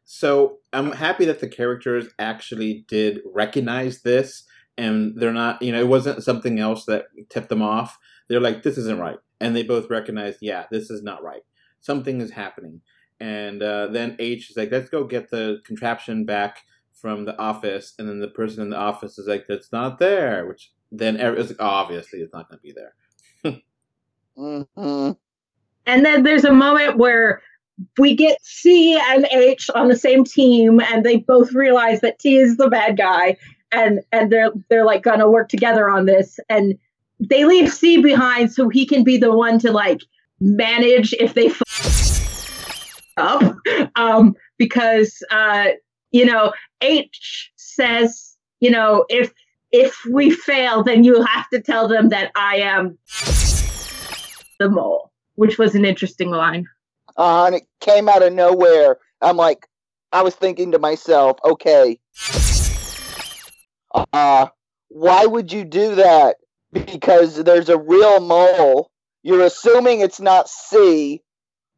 So 0.05 0.59
I'm 0.73 0.93
happy 0.93 1.25
that 1.27 1.41
the 1.41 1.49
characters 1.49 2.09
actually 2.19 2.85
did 2.89 3.21
recognize 3.33 4.03
this, 4.03 4.45
and 4.77 5.19
they're 5.19 5.33
not. 5.33 5.63
You 5.63 5.73
know, 5.73 5.81
it 5.81 5.89
wasn't 5.89 6.23
something 6.23 6.59
else 6.59 6.85
that 6.87 7.07
tipped 7.31 7.49
them 7.49 7.63
off. 7.63 7.99
They're 8.29 8.41
like, 8.41 8.63
"This 8.63 8.77
isn't 8.77 8.99
right," 8.99 9.19
and 9.41 9.57
they 9.57 9.63
both 9.63 9.89
recognize, 9.89 10.37
"Yeah, 10.43 10.67
this 10.71 10.91
is 10.91 11.03
not 11.03 11.23
right. 11.23 11.43
Something 11.81 12.21
is 12.21 12.31
happening." 12.31 12.81
And 13.21 13.63
uh, 13.63 13.89
then 13.89 14.17
H 14.19 14.51
is 14.51 14.57
like, 14.57 14.71
"Let's 14.71 14.91
go 14.91 15.05
get 15.05 15.31
the 15.31 15.59
contraption 15.65 16.25
back." 16.25 16.59
from 17.01 17.25
the 17.25 17.39
office, 17.39 17.95
and 17.99 18.09
then 18.09 18.19
the 18.19 18.27
person 18.27 18.61
in 18.61 18.71
the 18.71 18.77
office 18.77 19.19
is 19.19 19.29
like, 19.29 19.47
"That's 19.47 19.73
not 19.73 19.99
there," 19.99 20.47
which 20.47 20.73
then 20.91 21.17
it's 21.17 21.51
like, 21.51 21.61
obviously 21.61 22.21
it's 22.21 22.33
not 22.33 22.49
going 22.49 22.59
to 22.59 22.63
be 22.63 22.73
there. 22.73 23.61
mm-hmm. 24.39 25.13
And 25.87 26.05
then 26.05 26.23
there's 26.23 26.45
a 26.45 26.53
moment 26.53 26.99
where 26.99 27.43
we 27.99 28.15
get 28.15 28.39
C 28.43 28.99
and 29.11 29.27
H 29.31 29.71
on 29.75 29.89
the 29.89 29.97
same 29.97 30.25
team, 30.25 30.81
and 30.81 31.05
they 31.05 31.19
both 31.19 31.53
realize 31.53 32.01
that 32.01 32.19
T 32.19 32.37
is 32.37 32.57
the 32.57 32.69
bad 32.69 32.97
guy, 32.97 33.37
and 33.73 34.01
and 34.13 34.31
they're 34.31 34.51
they're 34.69 34.85
like 34.85 35.03
gonna 35.03 35.31
work 35.31 35.49
together 35.49 35.89
on 35.89 36.07
this, 36.07 36.39
and 36.49 36.75
they 37.21 37.45
leave 37.45 37.73
C 37.73 38.03
behind 38.03 38.53
so 38.53 38.69
he 38.69 38.87
can 38.87 39.05
be 39.05 39.17
the 39.17 39.33
one 39.33 39.59
to 39.61 39.73
like 39.73 40.03
manage 40.41 41.13
if 41.15 41.35
they 41.35 41.47
f- 41.49 41.63
up, 43.17 43.57
um, 43.97 44.35
because 44.59 45.23
uh, 45.31 45.69
you 46.11 46.25
know 46.25 46.53
H 46.81 47.53
says 47.57 48.37
you 48.61 48.71
know 48.71 49.05
if 49.09 49.33
if 49.71 49.97
we 50.11 50.31
fail, 50.31 50.83
then 50.83 51.05
you 51.05 51.23
have 51.23 51.49
to 51.51 51.61
tell 51.61 51.89
them 51.89 52.09
that 52.09 52.31
I 52.35 52.57
am 52.57 52.99
the 54.59 54.69
mole, 54.69 55.13
which 55.35 55.59
was 55.59 55.75
an 55.75 55.85
interesting 55.85 56.31
line. 56.31 56.67
Uh, 57.17 57.47
and 57.47 57.57
it 57.57 57.65
came 57.81 58.09
out 58.09 58.23
of 58.23 58.33
nowhere. 58.33 58.99
I'm 59.21 59.37
like, 59.37 59.67
I 60.13 60.23
was 60.23 60.35
thinking 60.35 60.73
to 60.73 60.79
myself, 60.79 61.39
okay, 61.45 61.99
uh, 64.13 64.47
why 64.89 65.27
would 65.27 65.53
you 65.53 65.65
do 65.65 65.97
that? 65.97 66.37
Because 66.73 67.43
there's 67.43 67.69
a 67.69 67.79
real 67.79 68.21
mole. 68.21 68.91
You're 69.23 69.45
assuming 69.45 70.01
it's 70.01 70.21
not 70.21 70.49
C. 70.49 71.23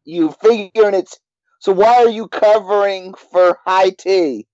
You 0.05 0.33
figuring 0.43 0.95
it's 0.95 1.19
so. 1.59 1.73
Why 1.73 1.97
are 1.97 2.09
you 2.09 2.29
covering 2.29 3.15
for 3.15 3.59
high 3.67 3.91
T? 3.91 4.47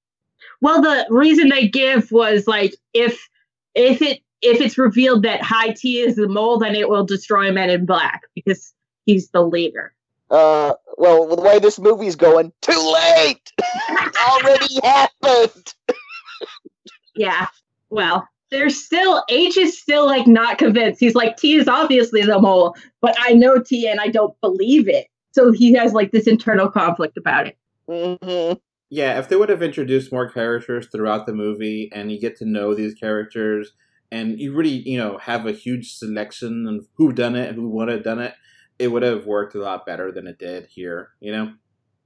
Well, 0.60 0.80
the 0.80 1.06
reason 1.10 1.48
they 1.48 1.68
give 1.68 2.10
was 2.10 2.46
like 2.46 2.74
if 2.94 3.28
if 3.74 4.02
it 4.02 4.20
if 4.42 4.60
it's 4.60 4.78
revealed 4.78 5.22
that 5.24 5.42
High 5.42 5.70
T 5.70 6.00
is 6.00 6.16
the 6.16 6.28
mole, 6.28 6.58
then 6.58 6.74
it 6.74 6.88
will 6.88 7.04
destroy 7.04 7.50
Men 7.52 7.70
in 7.70 7.86
Black 7.86 8.22
because 8.34 8.72
he's 9.04 9.30
the 9.30 9.42
leader. 9.42 9.92
Uh, 10.30 10.74
well, 10.98 11.34
the 11.34 11.40
way 11.40 11.58
this 11.58 11.78
movie's 11.78 12.16
going, 12.16 12.52
too 12.60 12.72
late. 12.72 13.52
already 14.28 14.80
happened. 14.82 15.74
yeah. 17.14 17.46
Well, 17.90 18.28
there's 18.56 18.82
still 18.82 19.22
H 19.28 19.58
is 19.58 19.78
still 19.78 20.06
like 20.06 20.26
not 20.26 20.56
convinced. 20.56 20.98
He's 20.98 21.14
like 21.14 21.36
T 21.36 21.56
is 21.56 21.68
obviously 21.68 22.22
the 22.22 22.40
mole, 22.40 22.74
but 23.02 23.14
I 23.20 23.34
know 23.34 23.58
T 23.62 23.86
and 23.86 24.00
I 24.00 24.08
don't 24.08 24.34
believe 24.40 24.88
it. 24.88 25.08
So 25.32 25.52
he 25.52 25.74
has 25.74 25.92
like 25.92 26.10
this 26.10 26.26
internal 26.26 26.70
conflict 26.70 27.18
about 27.18 27.48
it. 27.48 27.58
Mm-hmm. 27.88 28.54
Yeah, 28.88 29.18
if 29.18 29.28
they 29.28 29.36
would 29.36 29.50
have 29.50 29.62
introduced 29.62 30.10
more 30.10 30.30
characters 30.30 30.88
throughout 30.90 31.26
the 31.26 31.34
movie 31.34 31.90
and 31.92 32.10
you 32.10 32.18
get 32.18 32.36
to 32.38 32.46
know 32.46 32.74
these 32.74 32.94
characters 32.94 33.72
and 34.10 34.40
you 34.40 34.54
really, 34.54 34.88
you 34.88 34.96
know, 34.96 35.18
have 35.18 35.44
a 35.44 35.52
huge 35.52 35.92
selection 35.92 36.66
of 36.66 36.86
who 36.94 37.12
done 37.12 37.36
it, 37.36 37.54
who 37.54 37.68
would 37.68 37.88
have 37.88 38.04
done 38.04 38.20
it, 38.20 38.32
it 38.78 38.88
would 38.88 39.02
have 39.02 39.26
worked 39.26 39.54
a 39.54 39.58
lot 39.58 39.84
better 39.84 40.10
than 40.10 40.26
it 40.26 40.38
did 40.38 40.66
here, 40.70 41.10
you 41.20 41.32
know? 41.32 41.52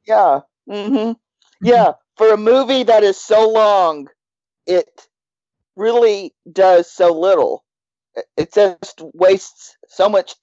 Yeah. 0.04 0.40
Mm-hmm. 0.68 1.12
Yeah. 1.62 1.92
For 2.16 2.32
a 2.32 2.36
movie 2.36 2.82
that 2.82 3.04
is 3.04 3.20
so 3.20 3.48
long, 3.48 4.08
it 4.66 5.06
really 5.80 6.32
does 6.52 6.90
so 6.90 7.12
little. 7.12 7.64
It 8.36 8.52
just 8.52 9.00
wastes 9.14 9.76
so 9.88 10.08
much 10.08 10.34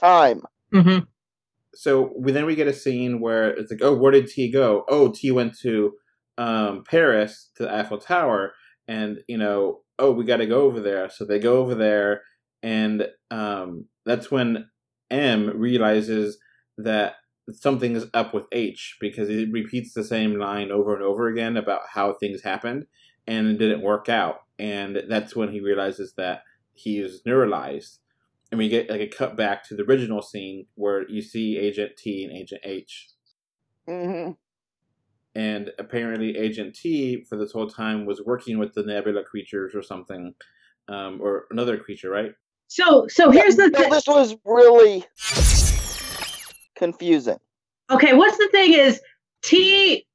time. 0.00 0.42
Mm-hmm 0.74 1.04
so 1.78 2.12
we, 2.16 2.32
then 2.32 2.44
we 2.44 2.56
get 2.56 2.66
a 2.66 2.72
scene 2.72 3.20
where 3.20 3.50
it's 3.50 3.70
like, 3.70 3.82
oh, 3.84 3.94
where 3.94 4.10
did 4.10 4.26
T 4.26 4.50
go? 4.50 4.84
Oh, 4.88 5.12
T 5.12 5.30
went 5.30 5.56
to 5.60 5.92
um, 6.36 6.82
Paris 6.82 7.52
to 7.54 7.62
the 7.62 7.72
Eiffel 7.72 7.98
Tower, 7.98 8.52
and 8.88 9.20
you 9.28 9.38
know, 9.38 9.82
oh, 9.96 10.10
we 10.10 10.24
got 10.24 10.38
to 10.38 10.46
go 10.46 10.62
over 10.62 10.80
there. 10.80 11.08
So 11.08 11.24
they 11.24 11.38
go 11.38 11.58
over 11.58 11.76
there, 11.76 12.22
and 12.64 13.06
um, 13.30 13.84
that's 14.04 14.28
when 14.28 14.68
M 15.08 15.56
realizes 15.56 16.38
that 16.78 17.14
something 17.52 17.94
is 17.94 18.06
up 18.12 18.34
with 18.34 18.46
H 18.50 18.96
because 19.00 19.28
it 19.28 19.48
repeats 19.52 19.94
the 19.94 20.02
same 20.02 20.36
line 20.36 20.72
over 20.72 20.96
and 20.96 21.04
over 21.04 21.28
again 21.28 21.56
about 21.56 21.82
how 21.94 22.12
things 22.12 22.42
happened, 22.42 22.86
and 23.28 23.46
it 23.46 23.58
didn't 23.58 23.82
work 23.82 24.08
out. 24.08 24.40
And 24.58 25.04
that's 25.08 25.36
when 25.36 25.52
he 25.52 25.60
realizes 25.60 26.14
that 26.14 26.42
he 26.72 26.98
is 26.98 27.22
neuralized 27.24 27.98
and 28.50 28.58
we 28.58 28.68
get 28.68 28.90
like 28.90 29.00
a 29.00 29.06
cut 29.06 29.36
back 29.36 29.66
to 29.68 29.76
the 29.76 29.82
original 29.82 30.22
scene 30.22 30.66
where 30.74 31.08
you 31.08 31.20
see 31.20 31.58
Agent 31.58 31.92
T 31.96 32.24
and 32.24 32.32
Agent 32.32 32.62
H. 32.64 33.08
Mm-hmm. 33.88 34.32
And 35.34 35.70
apparently, 35.78 36.36
Agent 36.36 36.74
T 36.74 37.24
for 37.24 37.36
this 37.36 37.52
whole 37.52 37.68
time 37.68 38.06
was 38.06 38.22
working 38.24 38.58
with 38.58 38.74
the 38.74 38.82
Nebula 38.82 39.22
creatures 39.22 39.74
or 39.74 39.82
something, 39.82 40.34
um, 40.88 41.20
or 41.20 41.44
another 41.50 41.76
creature, 41.76 42.10
right? 42.10 42.32
So, 42.68 43.06
so 43.08 43.30
here's 43.30 43.56
the 43.56 43.70
thing. 43.70 43.90
This 43.90 44.06
was 44.06 44.34
really 44.44 45.04
confusing. 46.76 47.38
Okay, 47.90 48.14
what's 48.14 48.36
the 48.38 48.48
thing 48.50 48.72
is 48.72 49.00
T, 49.42 50.06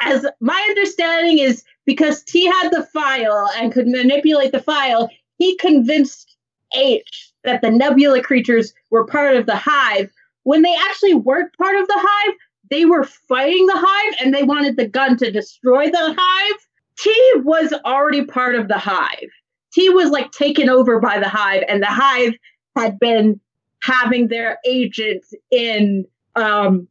as 0.00 0.26
my 0.40 0.66
understanding 0.70 1.38
is 1.38 1.64
because 1.88 2.22
T 2.22 2.44
had 2.44 2.68
the 2.68 2.86
file 2.92 3.48
and 3.56 3.72
could 3.72 3.88
manipulate 3.88 4.52
the 4.52 4.60
file, 4.60 5.08
he 5.38 5.56
convinced 5.56 6.36
H 6.74 7.32
that 7.44 7.62
the 7.62 7.70
nebula 7.70 8.22
creatures 8.22 8.74
were 8.90 9.06
part 9.06 9.36
of 9.36 9.46
the 9.46 9.56
hive. 9.56 10.10
When 10.42 10.60
they 10.60 10.74
actually 10.74 11.14
weren't 11.14 11.56
part 11.56 11.76
of 11.76 11.88
the 11.88 11.96
hive 11.96 12.34
they 12.70 12.84
were 12.84 13.04
fighting 13.04 13.64
the 13.64 13.76
hive 13.76 14.14
and 14.20 14.34
they 14.34 14.42
wanted 14.42 14.76
the 14.76 14.86
gun 14.86 15.16
to 15.16 15.30
destroy 15.30 15.86
the 15.90 16.14
hive. 16.18 16.60
T 16.98 17.32
was 17.36 17.72
already 17.86 18.22
part 18.22 18.56
of 18.56 18.68
the 18.68 18.76
hive. 18.76 19.30
T 19.72 19.88
was 19.88 20.10
like 20.10 20.30
taken 20.32 20.68
over 20.68 21.00
by 21.00 21.18
the 21.18 21.28
hive 21.30 21.62
and 21.66 21.82
the 21.82 21.86
hive 21.86 22.34
had 22.76 22.98
been 22.98 23.40
having 23.82 24.28
their 24.28 24.58
agents 24.66 25.32
in 25.50 26.04
um, 26.36 26.86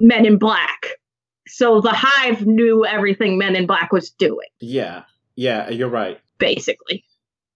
men 0.00 0.24
in 0.24 0.38
black 0.38 0.97
so 1.58 1.80
the 1.80 1.90
Hive 1.92 2.46
knew 2.46 2.86
everything 2.86 3.36
Men 3.36 3.56
in 3.56 3.66
Black 3.66 3.90
was 3.92 4.10
doing, 4.10 4.46
Yeah, 4.60 5.02
yeah, 5.34 5.68
you're 5.68 5.88
right. 5.88 6.20
basically. 6.38 7.04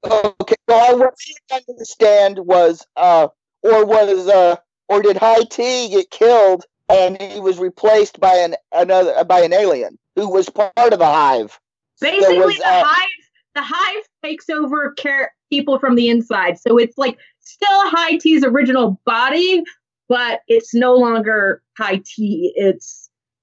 Okay, 0.05 0.57
well, 0.67 0.99
what 0.99 1.15
I 1.53 1.59
didn't 1.61 1.69
understand 1.69 2.39
was, 2.41 2.85
uh, 2.97 3.29
or 3.63 3.87
was, 3.87 4.27
uh, 4.27 4.57
or 4.89 5.03
did 5.03 5.17
High 5.17 5.45
T 5.45 5.89
get 5.91 6.11
killed 6.11 6.65
and 6.89 7.21
he 7.23 7.39
was 7.39 7.61
replaced 7.61 8.19
by 8.19 8.35
an 8.35 8.57
another 8.73 9.23
by 9.23 9.43
an 9.43 9.53
alien 9.53 9.97
who 10.17 10.29
was 10.29 10.49
part 10.49 10.73
of 10.77 10.99
the 10.99 11.07
Hive? 11.07 11.61
Basically, 12.01 12.39
was, 12.39 12.57
the 12.57 12.67
uh, 12.67 12.85
Hive 12.85 13.09
the 13.55 13.63
Hive 13.63 14.05
takes 14.25 14.51
over 14.51 14.91
care 14.95 15.33
people 15.49 15.79
from 15.79 15.95
the 15.95 16.09
inside, 16.09 16.59
so 16.59 16.77
it's 16.77 16.99
like 16.99 17.17
still 17.39 17.91
High 17.91 18.17
T's 18.17 18.43
original 18.43 19.01
body, 19.07 19.63
but 20.09 20.41
it's 20.49 20.75
no 20.75 20.97
longer 20.97 21.63
High 21.79 22.03
T. 22.05 22.53
It's 22.57 23.02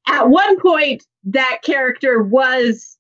at 0.10 0.30
one 0.30 0.60
point 0.60 1.06
that 1.26 1.60
character 1.64 2.22
was 2.22 2.98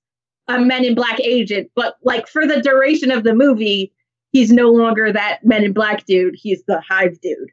a 0.47 0.59
Men 0.59 0.85
in 0.85 0.95
Black 0.95 1.19
agent, 1.19 1.71
but 1.75 1.95
like 2.03 2.27
for 2.27 2.47
the 2.47 2.61
duration 2.61 3.11
of 3.11 3.23
the 3.23 3.33
movie, 3.33 3.93
he's 4.31 4.51
no 4.51 4.69
longer 4.69 5.11
that 5.11 5.43
Men 5.43 5.63
in 5.63 5.73
Black 5.73 6.05
dude. 6.05 6.35
He's 6.37 6.63
the 6.67 6.81
Hive 6.81 7.19
dude. 7.21 7.51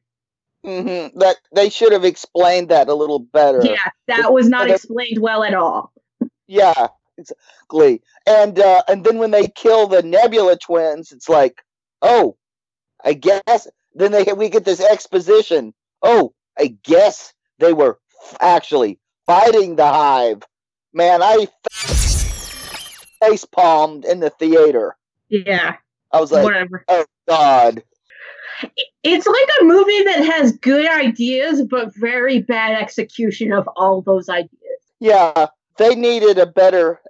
hmm 0.64 1.18
That 1.18 1.36
they 1.54 1.68
should 1.68 1.92
have 1.92 2.04
explained 2.04 2.68
that 2.70 2.88
a 2.88 2.94
little 2.94 3.18
better. 3.18 3.60
Yeah, 3.64 3.90
that 4.08 4.32
was 4.32 4.48
not 4.48 4.70
explained 4.70 5.18
well 5.20 5.42
at 5.42 5.54
all. 5.54 5.92
Yeah, 6.46 6.88
exactly. 7.18 8.02
And 8.26 8.58
uh, 8.58 8.82
and 8.88 9.04
then 9.04 9.18
when 9.18 9.30
they 9.30 9.48
kill 9.48 9.86
the 9.88 10.02
Nebula 10.02 10.56
twins, 10.56 11.12
it's 11.12 11.28
like, 11.28 11.62
oh, 12.02 12.36
I 13.04 13.14
guess. 13.14 13.68
Then 13.94 14.12
they 14.12 14.24
we 14.32 14.48
get 14.48 14.64
this 14.64 14.80
exposition. 14.80 15.72
Oh, 16.02 16.34
I 16.58 16.76
guess 16.84 17.32
they 17.58 17.72
were 17.72 17.98
actually 18.40 18.98
fighting 19.26 19.76
the 19.76 19.86
Hive. 19.86 20.42
Man, 20.92 21.22
I 21.22 21.46
face 23.22 23.44
palmed 23.44 24.04
in 24.04 24.20
the 24.20 24.30
theater. 24.30 24.96
Yeah, 25.28 25.76
I 26.12 26.20
was 26.20 26.32
like, 26.32 26.44
whatever. 26.44 26.84
oh 26.88 27.04
God. 27.28 27.82
It's 29.02 29.26
like 29.26 29.48
a 29.60 29.64
movie 29.64 30.04
that 30.04 30.24
has 30.24 30.52
good 30.52 30.88
ideas 30.90 31.62
but 31.62 31.94
very 31.94 32.40
bad 32.40 32.80
execution 32.80 33.52
of 33.52 33.68
all 33.76 34.00
those 34.00 34.30
ideas. 34.30 34.50
Yeah, 34.98 35.46
they 35.76 35.94
needed 35.94 36.38
a 36.38 36.46
better 36.46 37.00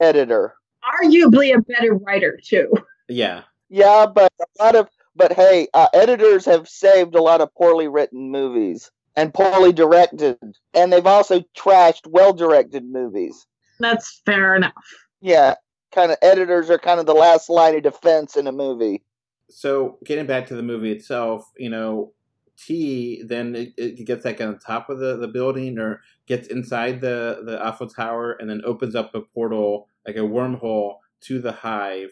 editor. 0.00 0.54
Arguably 1.02 1.56
a 1.56 1.60
better 1.62 1.94
writer 1.94 2.38
too. 2.42 2.72
Yeah, 3.08 3.42
Yeah, 3.68 4.06
but 4.06 4.32
a 4.40 4.62
lot 4.62 4.76
of 4.76 4.88
but 5.16 5.32
hey, 5.32 5.66
uh, 5.74 5.88
editors 5.92 6.44
have 6.44 6.68
saved 6.68 7.14
a 7.14 7.22
lot 7.22 7.40
of 7.40 7.52
poorly 7.54 7.88
written 7.88 8.30
movies 8.30 8.90
and 9.16 9.34
poorly 9.34 9.72
directed, 9.72 10.38
and 10.74 10.92
they've 10.92 11.06
also 11.06 11.40
trashed 11.56 12.06
well-directed 12.06 12.84
movies. 12.84 13.46
That's 13.78 14.22
fair 14.24 14.56
enough. 14.56 14.72
Yeah, 15.20 15.54
kind 15.92 16.10
of 16.10 16.18
editors 16.22 16.70
are 16.70 16.78
kind 16.78 16.98
of 17.00 17.06
the 17.06 17.14
last 17.14 17.48
line 17.50 17.76
of 17.76 17.82
defense 17.82 18.36
in 18.36 18.46
a 18.46 18.52
movie. 18.52 19.02
so 19.48 19.98
getting 20.04 20.26
back 20.26 20.46
to 20.46 20.54
the 20.54 20.62
movie 20.62 20.92
itself, 20.92 21.50
you 21.58 21.68
know, 21.68 22.12
T 22.56 23.22
then 23.26 23.54
it, 23.56 23.72
it 23.76 24.06
gets 24.06 24.24
like 24.24 24.40
on 24.40 24.58
top 24.58 24.88
of 24.88 24.98
the, 24.98 25.16
the 25.16 25.28
building 25.28 25.78
or 25.78 26.00
gets 26.26 26.48
inside 26.48 27.00
the 27.00 27.42
the 27.44 27.64
Eiffel 27.64 27.88
Tower 27.88 28.32
and 28.32 28.48
then 28.48 28.62
opens 28.64 28.94
up 28.94 29.14
a 29.14 29.20
portal 29.20 29.88
like 30.06 30.16
a 30.16 30.20
wormhole 30.20 30.96
to 31.22 31.40
the 31.40 31.52
hive, 31.52 32.10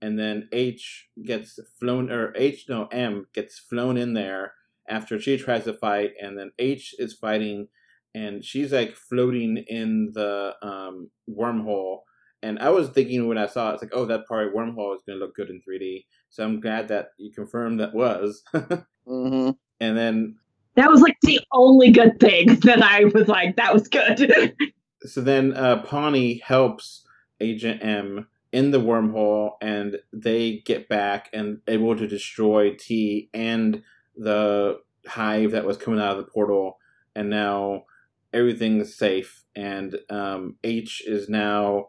and 0.00 0.18
then 0.18 0.48
H 0.52 1.08
gets 1.24 1.58
flown 1.78 2.10
or 2.10 2.32
H 2.36 2.66
no 2.68 2.86
M 2.86 3.26
gets 3.34 3.58
flown 3.58 3.96
in 3.96 4.14
there 4.14 4.54
after 4.90 5.20
she 5.20 5.38
tries 5.38 5.64
to 5.64 5.74
fight, 5.74 6.10
and 6.20 6.38
then 6.38 6.50
H 6.58 6.94
is 6.98 7.14
fighting, 7.14 7.68
and 8.14 8.44
she's 8.44 8.72
like 8.72 8.94
floating 8.94 9.64
in 9.68 10.10
the 10.12 10.54
um, 10.62 11.10
wormhole. 11.28 12.00
And 12.42 12.58
I 12.58 12.70
was 12.70 12.88
thinking 12.88 13.28
when 13.28 13.38
I 13.38 13.46
saw 13.46 13.70
it, 13.70 13.74
it's 13.74 13.82
like, 13.82 13.92
oh, 13.94 14.06
that 14.06 14.26
part 14.26 14.46
of 14.46 14.54
wormhole 14.54 14.96
is 14.96 15.02
going 15.06 15.18
to 15.18 15.24
look 15.24 15.34
good 15.34 15.50
in 15.50 15.60
3D. 15.60 16.04
So 16.30 16.42
I'm 16.42 16.60
glad 16.60 16.88
that 16.88 17.08
you 17.18 17.30
confirmed 17.32 17.80
that 17.80 17.94
was. 17.94 18.42
hmm 19.06 19.50
and 19.80 19.96
then, 19.96 20.36
That 20.76 20.90
was 20.90 21.00
like 21.00 21.16
the 21.22 21.40
only 21.52 21.90
good 21.90 22.20
thing 22.20 22.46
that 22.62 22.82
I 22.82 23.04
was 23.06 23.28
like, 23.28 23.56
that 23.56 23.74
was 23.74 23.88
good. 23.88 24.54
so 25.02 25.20
then 25.20 25.54
uh, 25.54 25.82
Pawny 25.82 26.40
helps 26.44 27.04
Agent 27.40 27.82
M 27.82 28.28
in 28.52 28.70
the 28.70 28.80
wormhole, 28.80 29.52
and 29.62 29.96
they 30.12 30.62
get 30.66 30.88
back 30.88 31.30
and 31.32 31.58
able 31.68 31.96
to 31.96 32.06
destroy 32.06 32.74
T 32.74 33.30
and 33.32 33.82
the 34.20 34.78
hive 35.06 35.52
that 35.52 35.64
was 35.64 35.76
coming 35.76 36.00
out 36.00 36.16
of 36.16 36.24
the 36.24 36.30
portal. 36.30 36.78
And 37.16 37.30
now 37.30 37.84
everything's 38.32 38.94
safe. 38.94 39.44
And 39.56 39.98
um, 40.08 40.56
H 40.62 41.02
is 41.06 41.28
now 41.28 41.88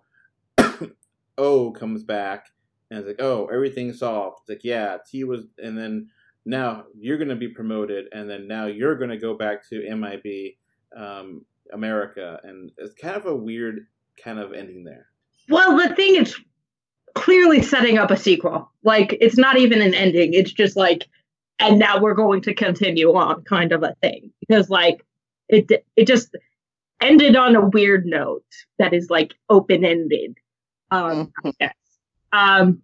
O 1.38 1.72
comes 1.72 2.04
back 2.04 2.48
and 2.90 3.00
it's 3.00 3.08
like, 3.08 3.22
oh, 3.22 3.48
everything's 3.48 4.00
solved. 4.00 4.40
It's 4.42 4.50
like, 4.50 4.64
yeah, 4.64 4.98
T 5.10 5.24
was, 5.24 5.46
and 5.58 5.78
then 5.78 6.10
now 6.46 6.84
you're 6.98 7.18
going 7.18 7.30
to 7.30 7.36
be 7.36 7.48
promoted, 7.48 8.08
and 8.12 8.30
then 8.30 8.48
now 8.48 8.66
you're 8.66 8.98
going 8.98 9.10
to 9.10 9.18
go 9.18 9.34
back 9.34 9.68
to 9.70 9.96
MIB 9.96 10.56
um, 10.96 11.46
America, 11.72 12.40
and 12.44 12.72
it's 12.78 12.94
kind 12.94 13.16
of 13.16 13.26
a 13.26 13.36
weird 13.36 13.88
kind 14.22 14.40
of 14.40 14.54
ending 14.54 14.84
there. 14.84 15.08
well, 15.48 15.78
the 15.78 15.96
thing 15.96 16.18
is 16.18 16.36
clearly 17.16 17.62
setting 17.62 17.98
up 17.98 18.12
a 18.12 18.18
sequel. 18.18 18.70
Like 18.84 19.18
it's 19.22 19.38
not 19.38 19.58
even 19.58 19.82
an 19.82 19.94
ending. 19.94 20.34
It's 20.34 20.52
just 20.52 20.76
like, 20.76 21.08
and 21.60 21.80
now 21.80 22.00
we're 22.00 22.16
going 22.16 22.42
to 22.42 22.54
continue 22.54 23.14
on, 23.14 23.44
kind 23.44 23.72
of 23.72 23.84
a 23.84 23.96
thing. 24.02 24.32
Because 24.40 24.70
like 24.70 25.06
it 25.50 25.86
it 25.96 26.08
just 26.08 26.36
ended 27.02 27.36
on 27.36 27.56
a 27.56 27.68
weird 27.68 28.06
note 28.06 28.46
that 28.80 28.94
is 28.94 29.10
like 29.10 29.34
open 29.50 29.84
ended. 29.86 30.38
Um, 30.92 31.32
I 31.44 31.54
guess. 31.60 31.76
Um, 32.34 32.82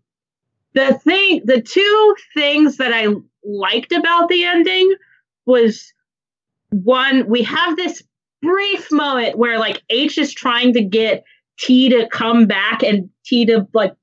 the 0.74 0.94
thing, 1.04 1.42
the 1.46 1.62
two 1.62 2.16
things 2.34 2.78
that 2.78 2.94
I 2.94 3.08
liked 3.44 3.92
about 3.92 4.30
the 4.30 4.44
ending 4.44 4.94
was 5.46 5.92
one, 6.70 7.28
we 7.28 7.42
have 7.44 7.76
this 7.76 8.04
brief 8.42 8.92
moment 8.92 9.38
where 9.38 9.60
like 9.60 9.82
H 9.90 10.18
is 10.18 10.34
trying 10.34 10.74
to 10.74 10.84
get 10.84 11.24
T 11.60 11.90
to 11.90 12.08
come 12.10 12.46
back 12.46 12.84
and 12.84 13.10
T 13.26 13.46
to 13.46 13.68
like 13.74 13.94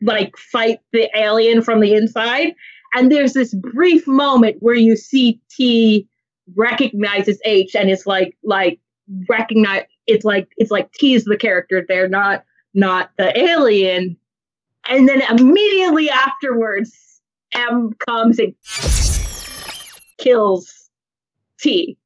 like 0.00 0.36
fight 0.36 0.78
the 0.92 1.08
alien 1.16 1.62
from 1.62 1.80
the 1.80 1.94
inside. 1.94 2.54
And 2.94 3.10
there's 3.10 3.32
this 3.32 3.54
brief 3.54 4.06
moment 4.06 4.56
where 4.60 4.74
you 4.74 4.96
see 4.96 5.40
T 5.50 6.06
recognizes 6.56 7.40
H 7.44 7.74
and 7.74 7.88
it's 7.88 8.06
like 8.06 8.36
like 8.42 8.78
recognize 9.28 9.84
it's 10.06 10.24
like 10.24 10.48
it's 10.56 10.70
like 10.70 10.92
T 10.92 11.14
is 11.14 11.24
the 11.24 11.36
character 11.36 11.84
there, 11.86 12.08
not 12.08 12.44
not 12.74 13.10
the 13.16 13.38
alien. 13.38 14.16
And 14.88 15.08
then 15.08 15.22
immediately 15.30 16.10
afterwards, 16.10 17.20
M 17.52 17.92
comes 18.06 18.38
and 18.38 18.54
kills 20.18 20.90
T. 21.60 21.96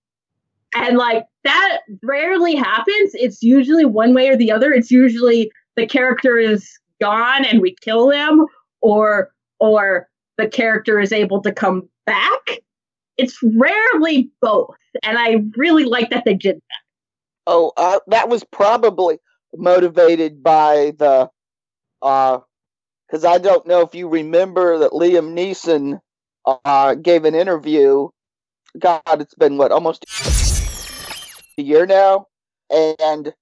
And 0.74 0.98
like 0.98 1.24
that 1.44 1.78
rarely 2.02 2.54
happens. 2.54 3.12
It's 3.14 3.42
usually 3.42 3.84
one 3.84 4.14
way 4.14 4.28
or 4.28 4.36
the 4.36 4.52
other. 4.52 4.72
It's 4.72 4.90
usually 4.90 5.50
the 5.76 5.86
character 5.86 6.38
is 6.38 6.78
gone 7.00 7.44
and 7.44 7.60
we 7.60 7.74
kill 7.80 8.08
them, 8.08 8.44
or 8.82 9.30
or 9.58 10.08
the 10.38 10.48
character 10.48 11.00
is 11.00 11.12
able 11.12 11.42
to 11.42 11.52
come 11.52 11.88
back. 12.06 12.60
It's 13.16 13.38
rarely 13.42 14.30
both. 14.40 14.76
And 15.02 15.18
I 15.18 15.44
really 15.56 15.84
like 15.84 16.10
that 16.10 16.24
they 16.24 16.34
did 16.34 16.56
that. 16.56 16.82
Oh, 17.46 17.72
uh, 17.76 18.00
that 18.08 18.28
was 18.28 18.44
probably 18.44 19.18
motivated 19.54 20.42
by 20.42 20.92
the, 20.98 21.30
because 22.00 23.24
I 23.24 23.38
don't 23.38 23.66
know 23.66 23.80
if 23.80 23.94
you 23.94 24.08
remember 24.08 24.78
that 24.78 24.90
Liam 24.90 25.32
Neeson 25.32 26.00
uh, 26.44 26.94
gave 26.94 27.24
an 27.24 27.34
interview. 27.34 28.08
God, 28.78 29.00
it's 29.06 29.34
been 29.34 29.56
what 29.56 29.72
almost 29.72 30.04
a 31.58 31.62
year 31.62 31.86
now, 31.86 32.26
and 32.68 33.32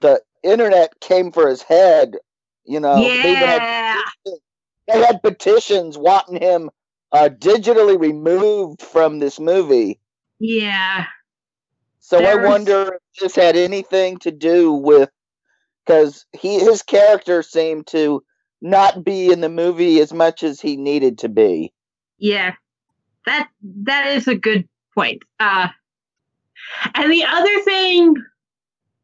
the 0.00 0.22
internet 0.42 1.00
came 1.00 1.32
for 1.32 1.48
his 1.48 1.62
head. 1.62 2.16
You 2.64 2.80
know, 2.80 3.02
they 3.02 3.32
even 3.32 3.48
had 3.48 3.62
yeah. 3.62 4.02
They 4.86 4.98
had 4.98 5.22
petitions 5.22 5.96
wanting 5.96 6.40
him 6.40 6.70
uh, 7.12 7.28
digitally 7.28 7.98
removed 7.98 8.82
from 8.82 9.18
this 9.18 9.38
movie. 9.38 9.98
Yeah. 10.38 11.06
So 12.00 12.18
There's- 12.18 12.38
I 12.38 12.48
wonder 12.48 12.94
if 12.94 13.20
this 13.20 13.34
had 13.36 13.56
anything 13.56 14.18
to 14.18 14.30
do 14.30 14.72
with 14.72 15.10
because 15.84 16.26
he 16.32 16.58
his 16.58 16.82
character 16.82 17.42
seemed 17.42 17.86
to 17.88 18.22
not 18.60 19.04
be 19.04 19.30
in 19.30 19.40
the 19.40 19.48
movie 19.48 20.00
as 20.00 20.12
much 20.12 20.42
as 20.42 20.60
he 20.60 20.76
needed 20.76 21.18
to 21.18 21.28
be. 21.28 21.72
Yeah, 22.18 22.54
that 23.26 23.48
that 23.82 24.06
is 24.16 24.28
a 24.28 24.34
good 24.34 24.68
point. 24.94 25.22
Uh, 25.38 25.68
and 26.94 27.12
the 27.12 27.24
other 27.24 27.60
thing 27.62 28.16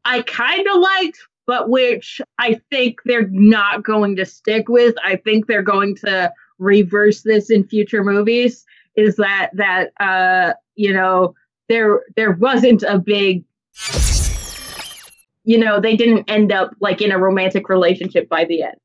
I 0.05 0.21
kind 0.23 0.67
of 0.67 0.77
liked, 0.79 1.19
but 1.47 1.69
which 1.69 2.21
I 2.37 2.59
think 2.69 2.99
they're 3.05 3.29
not 3.29 3.83
going 3.83 4.15
to 4.17 4.25
stick 4.25 4.69
with. 4.69 4.95
I 5.03 5.15
think 5.17 5.47
they're 5.47 5.61
going 5.61 5.95
to 5.97 6.31
reverse 6.59 7.21
this 7.21 7.49
in 7.49 7.67
future 7.67 8.03
movies. 8.03 8.65
Is 8.95 9.15
that 9.17 9.49
that 9.53 9.91
uh, 9.99 10.53
you 10.75 10.93
know 10.93 11.33
there 11.69 12.01
there 12.15 12.31
wasn't 12.31 12.83
a 12.83 12.99
big 12.99 13.43
you 15.43 15.57
know, 15.57 15.79
they 15.79 15.95
didn't 15.95 16.29
end 16.29 16.51
up 16.51 16.71
like 16.79 17.01
in 17.01 17.11
a 17.11 17.17
romantic 17.17 17.69
relationship 17.69 18.29
by 18.29 18.45
the 18.45 18.63
end. 18.63 18.75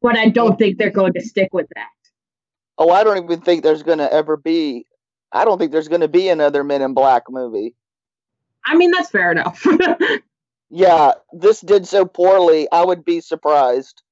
But 0.00 0.16
I 0.16 0.28
don't 0.28 0.58
think 0.58 0.78
they're 0.78 0.90
going 0.90 1.14
to 1.14 1.20
stick 1.20 1.52
with 1.52 1.66
that. 1.74 1.88
Oh, 2.78 2.90
I 2.90 3.04
don't 3.04 3.22
even 3.24 3.40
think 3.40 3.62
there's 3.62 3.82
going 3.82 3.98
to 3.98 4.12
ever 4.12 4.36
be. 4.36 4.86
I 5.32 5.44
don't 5.44 5.58
think 5.58 5.72
there's 5.72 5.88
going 5.88 6.02
to 6.02 6.08
be 6.08 6.28
another 6.28 6.62
Men 6.62 6.82
in 6.82 6.94
Black 6.94 7.24
movie. 7.28 7.74
I 8.66 8.76
mean, 8.76 8.90
that's 8.90 9.10
fair 9.10 9.32
enough. 9.32 9.64
yeah, 10.74 11.12
this 11.32 11.60
did 11.60 11.86
so 11.86 12.04
poorly. 12.04 12.66
I 12.72 12.84
would 12.84 13.04
be 13.04 13.20
surprised. 13.20 14.02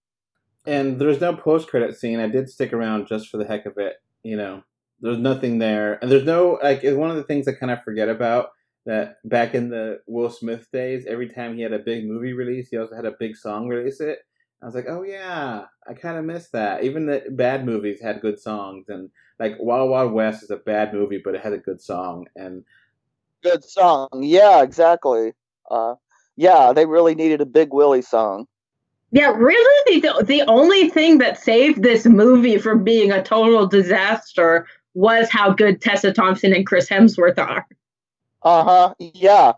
And 0.64 1.00
there's 1.00 1.20
no 1.20 1.34
post 1.34 1.66
credit 1.66 1.98
scene. 1.98 2.20
I 2.20 2.28
did 2.28 2.48
stick 2.48 2.72
around 2.72 3.08
just 3.08 3.28
for 3.28 3.36
the 3.36 3.44
heck 3.44 3.66
of 3.66 3.78
it. 3.78 3.96
You 4.22 4.36
know, 4.36 4.62
there's 5.00 5.18
nothing 5.18 5.58
there, 5.58 5.98
and 6.00 6.10
there's 6.10 6.24
no 6.24 6.60
like. 6.62 6.84
It's 6.84 6.96
one 6.96 7.10
of 7.10 7.16
the 7.16 7.24
things 7.24 7.48
I 7.48 7.52
kind 7.52 7.72
of 7.72 7.82
forget 7.82 8.08
about 8.08 8.50
that 8.86 9.16
back 9.24 9.56
in 9.56 9.70
the 9.70 10.02
Will 10.06 10.30
Smith 10.30 10.70
days. 10.72 11.04
Every 11.04 11.28
time 11.28 11.56
he 11.56 11.62
had 11.62 11.72
a 11.72 11.80
big 11.80 12.06
movie 12.06 12.32
release, 12.32 12.68
he 12.68 12.78
also 12.78 12.94
had 12.94 13.06
a 13.06 13.16
big 13.18 13.36
song 13.36 13.66
release 13.66 14.00
it. 14.00 14.20
I 14.62 14.66
was 14.66 14.76
like, 14.76 14.86
oh 14.88 15.02
yeah, 15.02 15.64
I 15.88 15.94
kind 15.94 16.16
of 16.16 16.24
miss 16.24 16.48
that. 16.50 16.84
Even 16.84 17.06
the 17.06 17.24
bad 17.28 17.66
movies 17.66 18.00
had 18.00 18.20
good 18.20 18.38
songs, 18.38 18.88
and 18.88 19.10
like 19.40 19.56
Wild 19.58 19.90
Wild 19.90 20.12
West 20.12 20.44
is 20.44 20.50
a 20.50 20.56
bad 20.58 20.94
movie, 20.94 21.20
but 21.24 21.34
it 21.34 21.42
had 21.42 21.54
a 21.54 21.58
good 21.58 21.80
song 21.80 22.26
and 22.36 22.62
good 23.42 23.64
song. 23.64 24.08
Yeah, 24.20 24.62
exactly. 24.62 25.32
Uh, 25.68 25.96
yeah, 26.36 26.72
they 26.72 26.86
really 26.86 27.14
needed 27.14 27.40
a 27.40 27.46
Big 27.46 27.72
Willie 27.72 28.02
song. 28.02 28.46
Yeah, 29.10 29.32
really, 29.36 30.00
the 30.00 30.24
the 30.24 30.42
only 30.42 30.88
thing 30.88 31.18
that 31.18 31.42
saved 31.42 31.82
this 31.82 32.06
movie 32.06 32.58
from 32.58 32.82
being 32.82 33.12
a 33.12 33.22
total 33.22 33.66
disaster 33.66 34.66
was 34.94 35.28
how 35.30 35.52
good 35.52 35.80
Tessa 35.80 36.12
Thompson 36.12 36.54
and 36.54 36.66
Chris 36.66 36.88
Hemsworth 36.88 37.38
are. 37.38 37.66
Uh 38.42 38.64
huh. 38.64 38.94
Yeah, 38.98 39.52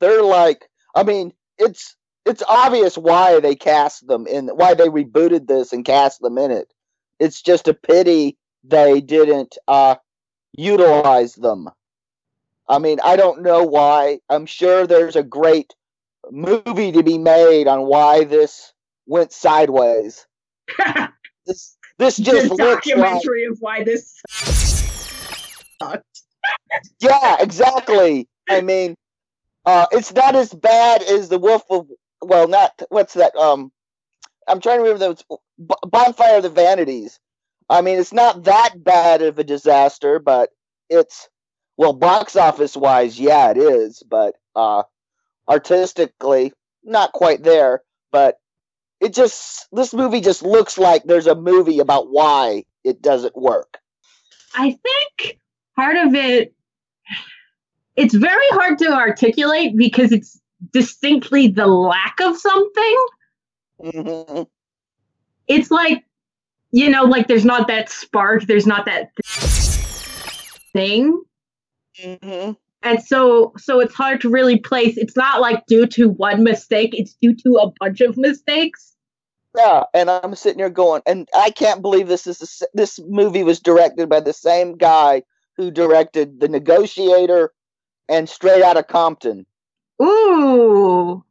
they're 0.00 0.22
like. 0.22 0.68
I 0.94 1.02
mean, 1.02 1.32
it's 1.58 1.96
it's 2.24 2.42
obvious 2.48 2.96
why 2.96 3.40
they 3.40 3.54
cast 3.54 4.06
them 4.06 4.26
in 4.26 4.48
why 4.48 4.74
they 4.74 4.88
rebooted 4.88 5.46
this 5.46 5.72
and 5.72 5.84
cast 5.84 6.20
them 6.20 6.38
in 6.38 6.50
it. 6.50 6.72
It's 7.20 7.42
just 7.42 7.68
a 7.68 7.74
pity 7.74 8.38
they 8.64 9.00
didn't 9.00 9.58
uh, 9.68 9.96
utilize 10.56 11.34
them. 11.34 11.68
I 12.68 12.78
mean, 12.78 12.98
I 13.04 13.16
don't 13.16 13.42
know 13.42 13.64
why. 13.64 14.20
I'm 14.30 14.46
sure 14.46 14.86
there's 14.86 15.16
a 15.16 15.22
great 15.22 15.74
movie 16.30 16.92
to 16.92 17.02
be 17.02 17.18
made 17.18 17.68
on 17.68 17.86
why 17.86 18.24
this 18.24 18.72
went 19.06 19.32
sideways. 19.32 20.26
this 21.46 21.76
this 21.98 22.16
just 22.16 22.52
a 22.52 22.56
documentary 22.56 23.46
like, 23.46 23.52
of 23.52 23.58
why 23.60 23.84
this. 23.84 24.20
yeah, 27.00 27.36
exactly. 27.40 28.28
I 28.48 28.60
mean, 28.60 28.96
uh, 29.64 29.86
it's 29.92 30.12
not 30.12 30.34
as 30.34 30.52
bad 30.52 31.02
as 31.02 31.28
the 31.28 31.38
Wolf 31.38 31.64
of 31.70 31.88
well, 32.22 32.48
not 32.48 32.80
what's 32.88 33.14
that? 33.14 33.34
Um, 33.36 33.70
I'm 34.48 34.60
trying 34.60 34.78
to 34.78 34.82
remember 34.82 34.98
those 34.98 35.24
Bonfire 35.58 36.38
of 36.38 36.42
the 36.42 36.50
Vanities. 36.50 37.18
I 37.68 37.80
mean, 37.80 37.98
it's 37.98 38.12
not 38.12 38.44
that 38.44 38.84
bad 38.84 39.22
of 39.22 39.38
a 39.38 39.44
disaster, 39.44 40.18
but 40.18 40.50
it's 40.90 41.28
well, 41.76 41.92
box 41.92 42.36
office 42.36 42.76
wise, 42.76 43.18
yeah, 43.18 43.50
it 43.50 43.56
is, 43.56 44.02
but 44.08 44.36
uh, 44.54 44.84
artistically, 45.48 46.52
not 46.82 47.12
quite 47.12 47.42
there. 47.42 47.82
But 48.12 48.38
it 49.00 49.12
just 49.12 49.66
this 49.72 49.92
movie 49.92 50.20
just 50.20 50.42
looks 50.42 50.78
like 50.78 51.04
there's 51.04 51.26
a 51.26 51.34
movie 51.34 51.80
about 51.80 52.10
why 52.10 52.64
it 52.84 53.02
doesn't 53.02 53.36
work. 53.36 53.78
I 54.54 54.78
think 54.82 55.38
part 55.76 55.96
of 55.96 56.14
it 56.14 56.54
it's 57.96 58.14
very 58.14 58.48
hard 58.50 58.78
to 58.78 58.92
articulate 58.92 59.76
because 59.76 60.12
it's 60.12 60.40
distinctly 60.72 61.48
the 61.48 61.66
lack 61.66 62.18
of 62.20 62.36
something. 62.36 63.06
Mm-hmm. 63.80 64.42
It's 65.46 65.70
like, 65.70 66.04
you 66.72 66.88
know, 66.88 67.04
like 67.04 67.28
there's 67.28 67.44
not 67.44 67.68
that 67.68 67.90
spark, 67.90 68.46
there's 68.46 68.66
not 68.66 68.86
that 68.86 69.10
thing. 70.72 71.22
Mm-hmm. 72.02 72.52
And 72.84 73.02
so, 73.02 73.54
so 73.56 73.80
it's 73.80 73.94
hard 73.94 74.20
to 74.20 74.28
really 74.28 74.58
place. 74.58 74.98
It's 74.98 75.16
not 75.16 75.40
like 75.40 75.64
due 75.66 75.86
to 75.86 76.10
one 76.10 76.44
mistake; 76.44 76.90
it's 76.92 77.16
due 77.20 77.34
to 77.34 77.58
a 77.62 77.72
bunch 77.80 78.02
of 78.02 78.16
mistakes. 78.18 78.94
Yeah, 79.56 79.84
and 79.94 80.10
I'm 80.10 80.34
sitting 80.34 80.58
here 80.58 80.68
going, 80.68 81.00
and 81.06 81.28
I 81.34 81.50
can't 81.50 81.80
believe 81.80 82.08
this 82.08 82.26
is 82.26 82.62
a, 82.62 82.66
this 82.74 83.00
movie 83.08 83.42
was 83.42 83.60
directed 83.60 84.08
by 84.08 84.20
the 84.20 84.32
same 84.32 84.76
guy 84.76 85.22
who 85.56 85.70
directed 85.70 86.40
The 86.40 86.48
Negotiator 86.48 87.52
and 88.08 88.28
Straight 88.28 88.62
Outta 88.62 88.82
Compton. 88.82 89.46
Ooh, 90.02 91.24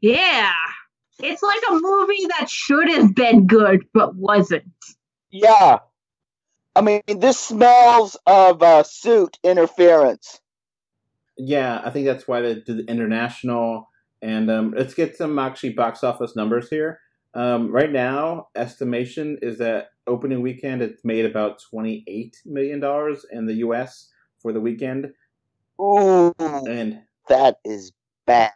yeah. 0.00 0.52
It's 1.20 1.42
like 1.42 1.60
a 1.68 1.74
movie 1.74 2.26
that 2.38 2.48
should 2.48 2.88
have 2.88 3.14
been 3.14 3.46
good 3.46 3.84
but 3.92 4.14
wasn't. 4.14 4.72
Yeah. 5.30 5.80
I 6.74 6.80
mean, 6.80 7.02
this 7.06 7.38
smells 7.38 8.16
of 8.26 8.62
uh, 8.62 8.84
suit 8.84 9.36
interference. 9.42 10.40
Yeah, 11.38 11.80
I 11.84 11.90
think 11.90 12.06
that's 12.06 12.26
why 12.28 12.40
they 12.40 12.54
did 12.54 12.78
the 12.78 12.84
international. 12.88 13.88
And 14.20 14.50
um, 14.50 14.74
let's 14.76 14.94
get 14.94 15.16
some 15.16 15.38
actually 15.38 15.72
box 15.74 16.02
office 16.02 16.34
numbers 16.34 16.68
here. 16.68 17.00
Um, 17.34 17.70
right 17.70 17.92
now, 17.92 18.48
estimation 18.56 19.38
is 19.42 19.58
that 19.58 19.90
opening 20.06 20.40
weekend 20.40 20.82
it's 20.82 21.04
made 21.04 21.24
about 21.24 21.60
twenty 21.70 22.02
eight 22.08 22.36
million 22.44 22.80
dollars 22.80 23.24
in 23.30 23.46
the 23.46 23.54
U.S. 23.54 24.10
for 24.40 24.52
the 24.52 24.60
weekend. 24.60 25.12
Ooh, 25.80 26.34
and 26.40 27.02
that 27.28 27.58
is 27.64 27.92
bad. 28.26 28.52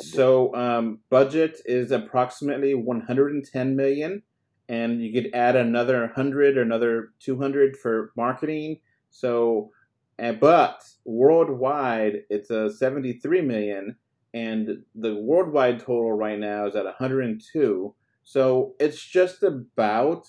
So 0.00 0.54
um, 0.54 1.00
budget 1.10 1.60
is 1.64 1.90
approximately 1.92 2.74
110 2.74 3.76
million, 3.76 4.22
and 4.68 5.00
you 5.00 5.12
could 5.12 5.34
add 5.34 5.56
another 5.56 6.00
100 6.00 6.58
or 6.58 6.62
another 6.62 7.10
200 7.20 7.76
for 7.76 8.12
marketing. 8.16 8.80
So, 9.10 9.70
and, 10.18 10.40
but 10.40 10.82
worldwide 11.04 12.22
it's 12.30 12.50
a 12.50 12.70
73 12.70 13.42
million, 13.42 13.96
and 14.34 14.84
the 14.94 15.14
worldwide 15.14 15.80
total 15.80 16.12
right 16.12 16.38
now 16.38 16.66
is 16.66 16.76
at 16.76 16.84
102. 16.84 17.94
So 18.24 18.74
it's 18.80 19.02
just 19.04 19.42
about 19.42 20.26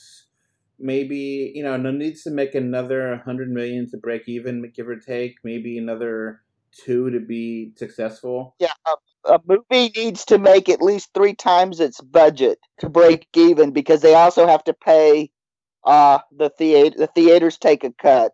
maybe 0.80 1.52
you 1.56 1.64
know 1.64 1.78
no 1.78 1.92
needs 1.92 2.24
to 2.24 2.32
make 2.32 2.54
another 2.56 3.10
100 3.10 3.50
million 3.50 3.90
to 3.92 3.98
break 3.98 4.24
even, 4.28 4.72
give 4.76 4.88
or 4.88 5.00
take. 5.00 5.36
Maybe 5.44 5.78
another 5.78 6.42
two 6.78 7.10
to 7.12 7.20
be 7.20 7.72
successful? 7.76 8.56
Yeah, 8.60 8.74
a, 8.86 9.34
a, 9.34 9.40
movie 9.46 9.92
needs 9.96 10.26
to 10.26 10.38
make 10.38 10.70
at 10.70 10.82
least 10.82 11.10
three 11.14 11.34
times 11.34 11.80
its 11.80 12.02
budget 12.02 12.60
to 12.80 12.90
break 12.90 13.28
even 13.36 13.72
because 13.72 14.02
they 14.02 14.14
also 14.14 14.48
have 14.48 14.64
to 14.66 14.74
pay 14.74 15.32
uh, 15.84 16.20
the 16.36 16.50
theater. 16.50 16.96
The 16.98 17.08
theaters 17.08 17.58
take 17.58 17.84
a 17.84 17.92
cut. 17.92 18.32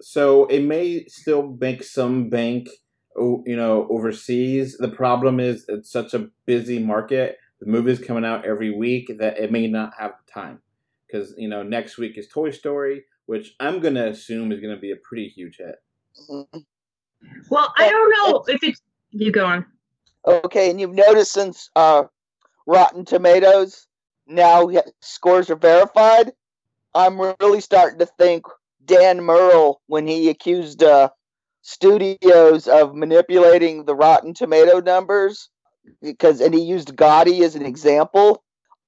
So 0.00 0.46
it 0.46 0.62
may 0.62 1.06
still 1.06 1.56
make 1.60 1.82
some 1.82 2.28
bank, 2.28 2.68
you 3.16 3.56
know, 3.56 3.86
overseas. 3.90 4.76
The 4.78 4.88
problem 4.88 5.40
is 5.40 5.64
it's 5.68 5.90
such 5.90 6.14
a 6.14 6.28
busy 6.44 6.78
market. 6.78 7.38
The 7.60 7.66
movies 7.66 7.98
coming 7.98 8.24
out 8.24 8.44
every 8.44 8.70
week 8.70 9.10
that 9.18 9.38
it 9.38 9.50
may 9.50 9.66
not 9.66 9.92
have 9.98 10.12
time 10.32 10.60
because 11.06 11.34
you 11.38 11.48
know 11.48 11.62
next 11.62 11.96
week 11.96 12.18
is 12.18 12.28
Toy 12.28 12.50
Story, 12.50 13.04
which 13.24 13.54
I'm 13.60 13.80
gonna 13.80 14.08
assume 14.08 14.52
is 14.52 14.60
gonna 14.60 14.76
be 14.76 14.92
a 14.92 14.96
pretty 14.96 15.28
huge 15.28 15.56
hit. 15.56 15.76
Mm-hmm. 16.30 16.58
Well, 17.50 17.72
I 17.78 17.88
don't 17.88 18.10
know 18.10 18.44
if 18.48 18.62
it's 18.62 18.82
you 19.10 19.32
go 19.32 19.46
on. 19.46 19.66
Okay, 20.26 20.70
and 20.70 20.78
you've 20.78 20.94
noticed 20.94 21.32
since 21.32 21.70
uh, 21.76 22.04
Rotten 22.66 23.04
Tomatoes 23.04 23.86
now 24.26 24.68
scores 25.00 25.50
are 25.50 25.56
verified, 25.56 26.32
I'm 26.94 27.20
really 27.40 27.60
starting 27.60 27.98
to 28.00 28.06
think 28.06 28.44
Dan 28.86 29.22
Murrell 29.22 29.80
when 29.86 30.06
he 30.06 30.30
accused 30.30 30.82
uh, 30.82 31.10
studios 31.62 32.68
of 32.68 32.94
manipulating 32.94 33.84
the 33.84 33.94
Rotten 33.94 34.34
Tomato 34.34 34.80
numbers 34.80 35.50
because 36.00 36.40
and 36.40 36.54
he 36.54 36.62
used 36.62 36.96
Gotti 36.96 37.42
as 37.42 37.54
an 37.54 37.66
example. 37.66 38.42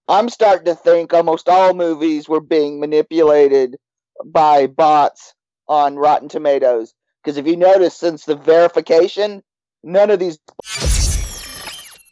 I'm 0.08 0.28
starting 0.28 0.64
to 0.66 0.74
think 0.74 1.12
almost 1.12 1.48
all 1.48 1.74
movies 1.74 2.28
were 2.28 2.40
being 2.40 2.80
manipulated 2.80 3.76
by 4.24 4.66
bots 4.66 5.34
on 5.68 5.96
Rotten 5.96 6.28
Tomatoes. 6.28 6.94
Because 7.22 7.36
if 7.36 7.46
you 7.46 7.56
notice, 7.56 7.94
since 7.94 8.24
the 8.24 8.36
verification, 8.36 9.42
none 9.82 10.10
of 10.10 10.18
these 10.18 10.38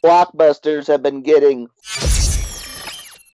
blockbusters 0.03 0.87
have 0.87 1.01
been 1.01 1.23
getting 1.23 1.67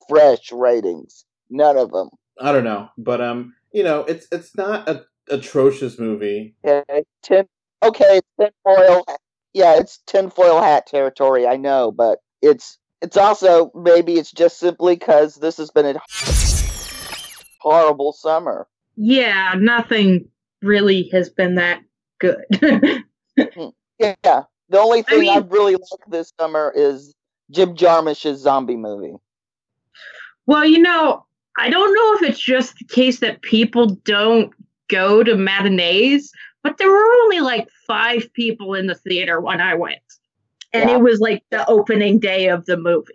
fresh 0.07 0.51
ratings. 0.51 1.25
None 1.49 1.77
of 1.77 1.91
them. 1.91 2.09
I 2.39 2.51
don't 2.51 2.63
know, 2.63 2.89
but 2.97 3.21
um, 3.21 3.53
you 3.73 3.83
know, 3.83 4.01
it's 4.01 4.27
it's 4.31 4.55
not 4.55 4.87
a 4.87 5.05
atrocious 5.29 5.99
movie. 5.99 6.55
Okay, 6.65 7.03
tin. 7.21 7.45
Okay, 7.81 8.21
tinfoil. 8.39 9.05
Yeah, 9.53 9.77
it's 9.77 9.99
tinfoil 10.07 10.61
hat 10.61 10.87
territory. 10.87 11.45
I 11.47 11.57
know, 11.57 11.91
but 11.91 12.19
it's 12.41 12.77
it's 13.01 13.17
also 13.17 13.71
maybe 13.75 14.13
it's 14.13 14.31
just 14.31 14.59
simply 14.59 14.95
because 14.95 15.35
this 15.35 15.57
has 15.57 15.71
been 15.71 15.97
a 15.97 16.01
horrible 17.59 18.13
summer. 18.13 18.67
Yeah, 18.95 19.55
nothing 19.57 20.29
really 20.61 21.09
has 21.11 21.29
been 21.29 21.55
that 21.55 21.81
good. 22.19 22.45
Hmm, 23.35 23.69
yeah. 23.99 24.13
The 24.69 24.79
only 24.79 25.01
thing 25.01 25.21
I, 25.21 25.21
mean, 25.21 25.43
I 25.43 25.47
really 25.47 25.73
like 25.73 26.05
this 26.07 26.31
summer 26.39 26.71
is 26.75 27.15
Jim 27.49 27.75
Jarmusch's 27.75 28.39
zombie 28.39 28.77
movie. 28.77 29.15
Well, 30.45 30.65
you 30.65 30.79
know, 30.79 31.25
I 31.57 31.69
don't 31.69 31.93
know 31.93 32.13
if 32.15 32.29
it's 32.31 32.39
just 32.39 32.75
the 32.77 32.85
case 32.85 33.19
that 33.19 33.41
people 33.41 33.87
don't 34.05 34.51
go 34.89 35.23
to 35.23 35.35
matinees, 35.35 36.31
but 36.63 36.77
there 36.77 36.89
were 36.89 37.13
only 37.23 37.39
like 37.41 37.67
five 37.87 38.31
people 38.33 38.73
in 38.73 38.87
the 38.87 38.95
theater 38.95 39.39
when 39.39 39.61
I 39.61 39.75
went. 39.75 39.99
And 40.73 40.89
Yeah. 40.89 40.95
it 40.97 41.01
was 41.01 41.19
like 41.19 41.43
the 41.51 41.67
opening 41.69 42.19
day 42.19 42.47
of 42.47 42.65
the 42.65 42.77
movie. 42.77 43.13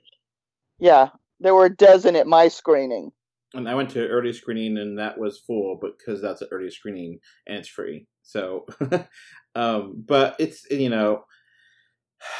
Yeah, 0.79 1.09
there 1.41 1.55
were 1.55 1.67
a 1.67 1.75
dozen 1.77 2.15
at 2.15 2.27
my 2.27 2.49
screening. 2.49 3.11
And 3.55 3.69
I 3.69 3.75
went 3.75 3.91
to 3.91 4.07
early 4.07 4.33
screening 4.33 4.77
and 4.79 4.99
that 4.99 5.19
was 5.19 5.41
full, 5.41 5.81
because 5.81 6.21
that's 6.21 6.43
an 6.43 6.49
early 6.53 6.71
screening 6.71 7.19
and 7.47 7.59
it's 7.59 7.69
free. 7.69 8.07
So, 8.23 8.67
um, 9.55 10.05
but 10.07 10.37
it's 10.39 10.67
you 10.71 10.91
know, 10.91 11.25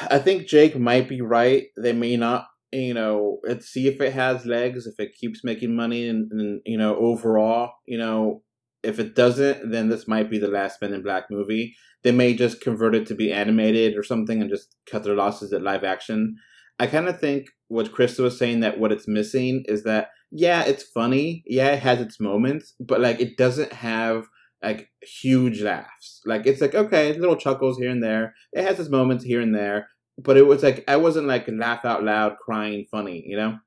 I 0.09 0.19
think 0.19 0.47
Jake 0.47 0.77
might 0.77 1.09
be 1.09 1.21
right. 1.21 1.67
They 1.77 1.93
may 1.93 2.15
not, 2.15 2.45
you 2.71 2.93
know, 2.93 3.39
let's 3.43 3.67
see 3.67 3.87
if 3.87 3.99
it 4.01 4.13
has 4.13 4.45
legs, 4.45 4.85
if 4.85 4.99
it 4.99 5.15
keeps 5.15 5.43
making 5.43 5.75
money, 5.75 6.07
and, 6.07 6.31
and 6.31 6.61
you 6.65 6.77
know, 6.77 6.95
overall, 6.95 7.71
you 7.85 7.97
know, 7.97 8.43
if 8.83 8.99
it 8.99 9.15
doesn't, 9.15 9.71
then 9.71 9.89
this 9.89 10.07
might 10.07 10.29
be 10.29 10.37
the 10.37 10.47
last 10.47 10.81
Men 10.81 10.93
in 10.93 11.03
Black 11.03 11.25
movie. 11.29 11.75
They 12.03 12.11
may 12.11 12.33
just 12.33 12.61
convert 12.61 12.95
it 12.95 13.05
to 13.07 13.15
be 13.15 13.31
animated 13.31 13.97
or 13.97 14.03
something 14.03 14.41
and 14.41 14.49
just 14.49 14.75
cut 14.89 15.03
their 15.03 15.15
losses 15.15 15.51
at 15.51 15.63
live 15.63 15.83
action. 15.83 16.37
I 16.79 16.87
kind 16.87 17.09
of 17.09 17.19
think 17.19 17.47
what 17.67 17.91
Krista 17.91 18.21
was 18.21 18.37
saying 18.37 18.61
that 18.61 18.79
what 18.79 18.91
it's 18.91 19.07
missing 19.07 19.65
is 19.67 19.83
that 19.83 20.09
yeah, 20.31 20.63
it's 20.63 20.83
funny, 20.83 21.43
yeah, 21.47 21.71
it 21.71 21.79
has 21.79 21.99
its 21.99 22.19
moments, 22.19 22.75
but 22.79 23.01
like 23.01 23.19
it 23.19 23.35
doesn't 23.35 23.73
have 23.73 24.27
like 24.61 24.89
huge 25.01 25.61
laughs. 25.61 26.21
Like 26.25 26.45
it's 26.45 26.61
like 26.61 26.75
okay, 26.75 27.13
little 27.17 27.35
chuckles 27.35 27.77
here 27.77 27.89
and 27.89 28.03
there. 28.03 28.33
It 28.53 28.63
has 28.63 28.79
its 28.79 28.89
moments 28.89 29.23
here 29.23 29.41
and 29.41 29.53
there, 29.53 29.89
but 30.23 30.37
it 30.37 30.45
was 30.45 30.63
like 30.63 30.83
I 30.87 30.97
wasn't 30.97 31.27
like 31.27 31.47
laugh 31.47 31.85
out 31.85 32.03
loud, 32.03 32.37
crying, 32.37 32.85
funny, 32.91 33.23
you 33.25 33.37
know. 33.37 33.59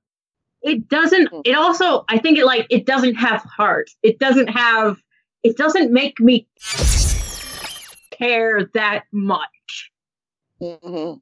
It 0.62 0.88
doesn't 0.88 1.28
it 1.44 1.56
also 1.56 2.04
I 2.08 2.18
think 2.18 2.38
it 2.38 2.46
like 2.46 2.66
it 2.70 2.86
doesn't 2.86 3.14
have 3.14 3.42
heart. 3.42 3.90
It 4.02 4.18
doesn't 4.18 4.48
have 4.48 4.96
it 5.42 5.56
doesn't 5.56 5.92
make 5.92 6.20
me 6.20 6.46
care 8.10 8.70
that 8.74 9.04
much. 9.12 9.90
hmm 10.60 11.14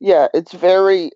Yeah, 0.00 0.28
it's 0.34 0.52
very 0.52 1.10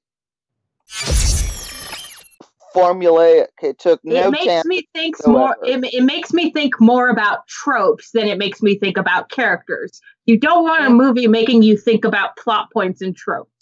formulaic. 2.74 3.46
It 3.62 3.78
took 3.78 4.00
no 4.04 4.28
it 4.28 4.30
makes 4.30 4.44
chance. 4.44 4.66
me 4.66 4.86
think 4.94 5.16
more 5.26 5.56
it, 5.62 5.82
it 5.92 6.04
makes 6.04 6.32
me 6.32 6.52
think 6.52 6.80
more 6.80 7.08
about 7.08 7.46
tropes 7.48 8.10
than 8.12 8.28
it 8.28 8.38
makes 8.38 8.62
me 8.62 8.78
think 8.78 8.96
about 8.96 9.30
characters 9.30 10.00
you 10.26 10.38
don't 10.38 10.64
want 10.64 10.86
a 10.86 10.90
movie 10.90 11.26
making 11.26 11.62
you 11.62 11.76
think 11.76 12.04
about 12.04 12.36
plot 12.36 12.68
points 12.72 13.00
and 13.00 13.16
tropes 13.16 13.58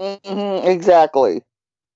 Mhm, 0.00 0.64
exactly. 0.64 1.42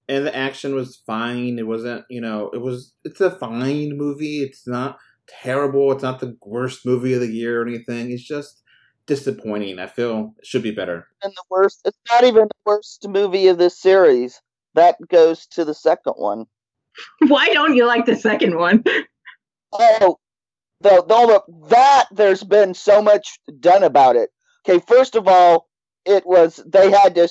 And 0.09 0.27
the 0.27 0.37
action 0.37 0.75
was 0.75 1.03
fine. 1.07 1.59
It 1.59 1.67
wasn't, 1.67 2.05
you 2.11 2.21
know, 2.21 2.51
it 2.53 2.61
was. 2.61 2.93
It's 3.05 3.21
a 3.23 3.31
fine 3.31 3.97
movie. 3.97 4.43
It's 4.43 4.67
not 4.67 4.99
terrible. 5.27 5.91
It's 5.93 6.03
not 6.03 6.21
the 6.21 6.37
worst 6.45 6.85
movie 6.85 7.15
of 7.15 7.21
the 7.21 7.33
year 7.33 7.63
or 7.63 7.67
anything. 7.67 8.11
It's 8.11 8.23
just 8.23 8.63
disappointing. 9.07 9.79
I 9.79 9.87
feel 9.87 10.35
it 10.39 10.47
should 10.47 10.63
be 10.63 10.73
better. 10.73 11.09
And 11.23 11.33
the 11.33 11.43
worst. 11.49 11.81
It's 11.87 11.97
not 12.11 12.25
even 12.25 12.43
the 12.43 12.61
worst 12.67 13.09
movie 13.09 13.49
of 13.49 13.57
this 13.57 13.81
series. 13.81 14.43
That 14.75 14.97
goes 15.09 15.47
to 15.49 15.65
the 15.65 15.75
second 15.75 16.15
one. 16.15 16.47
why 17.29 17.53
don't 17.53 17.75
you 17.75 17.87
like 17.87 18.07
the 18.07 18.17
second 18.17 18.57
one 18.57 18.83
Oh, 19.77 20.19
the, 20.81 21.03
the 21.03 21.43
that 21.69 22.07
there's 22.13 22.45
been 22.45 22.75
so 22.75 23.03
much 23.03 23.39
done 23.59 23.83
about 23.83 24.17
it. 24.17 24.31
Okay, 24.67 24.83
first 24.87 25.17
of 25.17 25.27
all, 25.27 25.67
it 26.05 26.25
was 26.27 26.63
they 26.67 26.91
had 26.91 27.15
to 27.17 27.29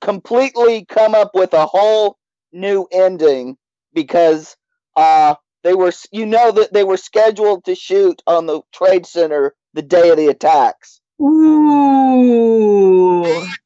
completely 0.00 0.84
come 0.86 1.14
up 1.14 1.32
with 1.34 1.52
a 1.52 1.66
whole 1.66 2.16
new 2.52 2.86
ending 2.92 3.56
because 3.92 4.56
uh 4.96 5.34
they 5.64 5.74
were 5.74 5.92
you 6.12 6.26
know 6.26 6.52
that 6.52 6.72
they 6.72 6.84
were 6.84 6.96
scheduled 6.96 7.64
to 7.64 7.74
shoot 7.74 8.22
on 8.26 8.46
the 8.46 8.60
trade 8.72 9.06
center 9.06 9.54
the 9.74 9.82
day 9.82 10.10
of 10.10 10.16
the 10.16 10.28
attacks. 10.28 11.00
ooh 11.20 13.24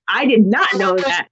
i 0.09 0.25
did 0.25 0.47
not 0.47 0.75
know 0.77 0.97
that 0.97 1.29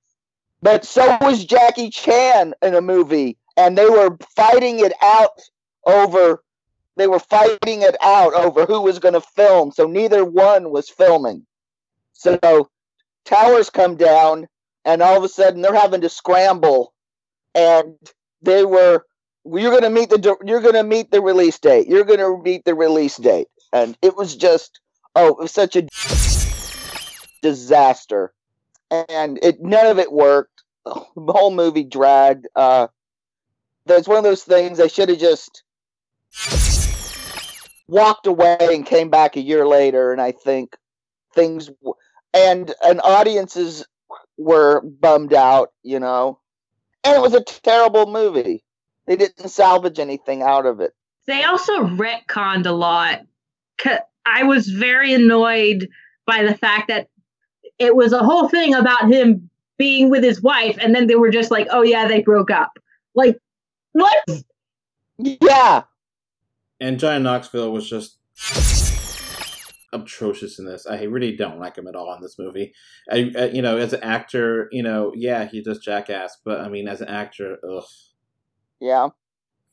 But 0.64 0.86
so 0.86 1.18
was 1.20 1.44
Jackie 1.44 1.90
Chan 1.90 2.54
in 2.62 2.74
a 2.74 2.80
movie, 2.80 3.36
and 3.54 3.76
they 3.76 3.84
were 3.84 4.16
fighting 4.34 4.80
it 4.80 4.94
out 5.02 5.38
over. 5.84 6.42
They 6.96 7.06
were 7.06 7.18
fighting 7.18 7.82
it 7.82 7.96
out 8.00 8.32
over 8.32 8.64
who 8.64 8.80
was 8.80 8.98
going 8.98 9.12
to 9.12 9.20
film, 9.20 9.72
so 9.72 9.86
neither 9.86 10.24
one 10.24 10.70
was 10.70 10.88
filming. 10.88 11.44
So 12.14 12.70
towers 13.26 13.68
come 13.68 13.96
down, 13.96 14.48
and 14.86 15.02
all 15.02 15.18
of 15.18 15.22
a 15.22 15.28
sudden 15.28 15.60
they're 15.60 15.74
having 15.74 16.00
to 16.00 16.08
scramble, 16.08 16.94
and 17.54 17.96
they 18.40 18.64
were. 18.64 19.04
You're 19.44 19.70
going 19.70 19.82
to 19.82 19.90
meet 19.90 20.08
the. 20.08 20.36
You're 20.46 20.62
going 20.62 20.72
to 20.72 20.82
meet 20.82 21.10
the 21.10 21.20
release 21.20 21.58
date. 21.58 21.88
You're 21.88 22.04
going 22.04 22.20
to 22.20 22.42
meet 22.42 22.64
the 22.64 22.74
release 22.74 23.18
date, 23.18 23.48
and 23.74 23.98
it 24.00 24.16
was 24.16 24.34
just. 24.34 24.80
Oh, 25.14 25.28
it 25.28 25.38
was 25.38 25.52
such 25.52 25.76
a 25.76 25.86
disaster 27.42 28.32
and 28.90 29.38
it 29.42 29.60
none 29.60 29.86
of 29.86 29.98
it 29.98 30.12
worked. 30.12 30.53
The 30.84 31.32
whole 31.32 31.50
movie 31.50 31.84
dragged. 31.84 32.46
Uh, 32.54 32.88
there's 33.86 34.08
one 34.08 34.18
of 34.18 34.24
those 34.24 34.42
things 34.42 34.80
I 34.80 34.86
should 34.88 35.08
have 35.08 35.18
just 35.18 35.62
walked 37.88 38.26
away 38.26 38.56
and 38.60 38.84
came 38.84 39.10
back 39.10 39.36
a 39.36 39.40
year 39.40 39.66
later, 39.66 40.12
and 40.12 40.20
I 40.20 40.32
think 40.32 40.76
things 41.34 41.70
and 42.32 42.74
and 42.84 43.00
audiences 43.02 43.86
were 44.36 44.82
bummed 44.82 45.32
out, 45.34 45.70
you 45.82 46.00
know. 46.00 46.40
And 47.04 47.16
it 47.16 47.20
was 47.22 47.34
a 47.34 47.44
terrible 47.44 48.06
movie. 48.06 48.64
They 49.06 49.16
didn't 49.16 49.48
salvage 49.48 49.98
anything 49.98 50.42
out 50.42 50.66
of 50.66 50.80
it. 50.80 50.92
they 51.26 51.44
also 51.44 51.80
retconned 51.80 52.66
a 52.66 52.72
lot. 52.72 53.20
i 54.26 54.42
was 54.42 54.68
very 54.68 55.12
annoyed 55.12 55.88
by 56.26 56.42
the 56.44 56.56
fact 56.56 56.88
that 56.88 57.08
it 57.78 57.94
was 57.94 58.12
a 58.12 58.22
whole 58.22 58.48
thing 58.48 58.74
about 58.74 59.10
him 59.10 59.50
being 59.78 60.10
with 60.10 60.22
his 60.22 60.42
wife 60.42 60.76
and 60.80 60.94
then 60.94 61.06
they 61.06 61.16
were 61.16 61.30
just 61.30 61.50
like 61.50 61.66
oh 61.70 61.82
yeah 61.82 62.06
they 62.06 62.22
broke 62.22 62.50
up 62.50 62.78
like 63.14 63.38
what 63.92 64.16
Yeah, 65.18 65.82
And 66.80 66.98
John 66.98 67.22
Knoxville 67.22 67.72
was 67.72 67.88
just 67.88 68.18
atrocious 69.92 70.58
in 70.58 70.66
this. 70.66 70.86
I 70.86 71.04
really 71.04 71.36
don't 71.36 71.60
like 71.60 71.76
him 71.76 71.86
at 71.86 71.94
all 71.94 72.12
in 72.14 72.20
this 72.20 72.38
movie. 72.38 72.74
I, 73.10 73.32
I 73.38 73.44
you 73.46 73.62
know, 73.62 73.76
as 73.76 73.92
an 73.92 74.02
actor, 74.02 74.68
you 74.72 74.82
know, 74.82 75.12
yeah, 75.14 75.46
he 75.46 75.62
does 75.62 75.78
jackass, 75.78 76.38
but 76.44 76.60
I 76.60 76.68
mean, 76.68 76.88
as 76.88 77.00
an 77.00 77.08
actor, 77.08 77.58
ugh. 77.68 77.84
yeah. 78.80 79.08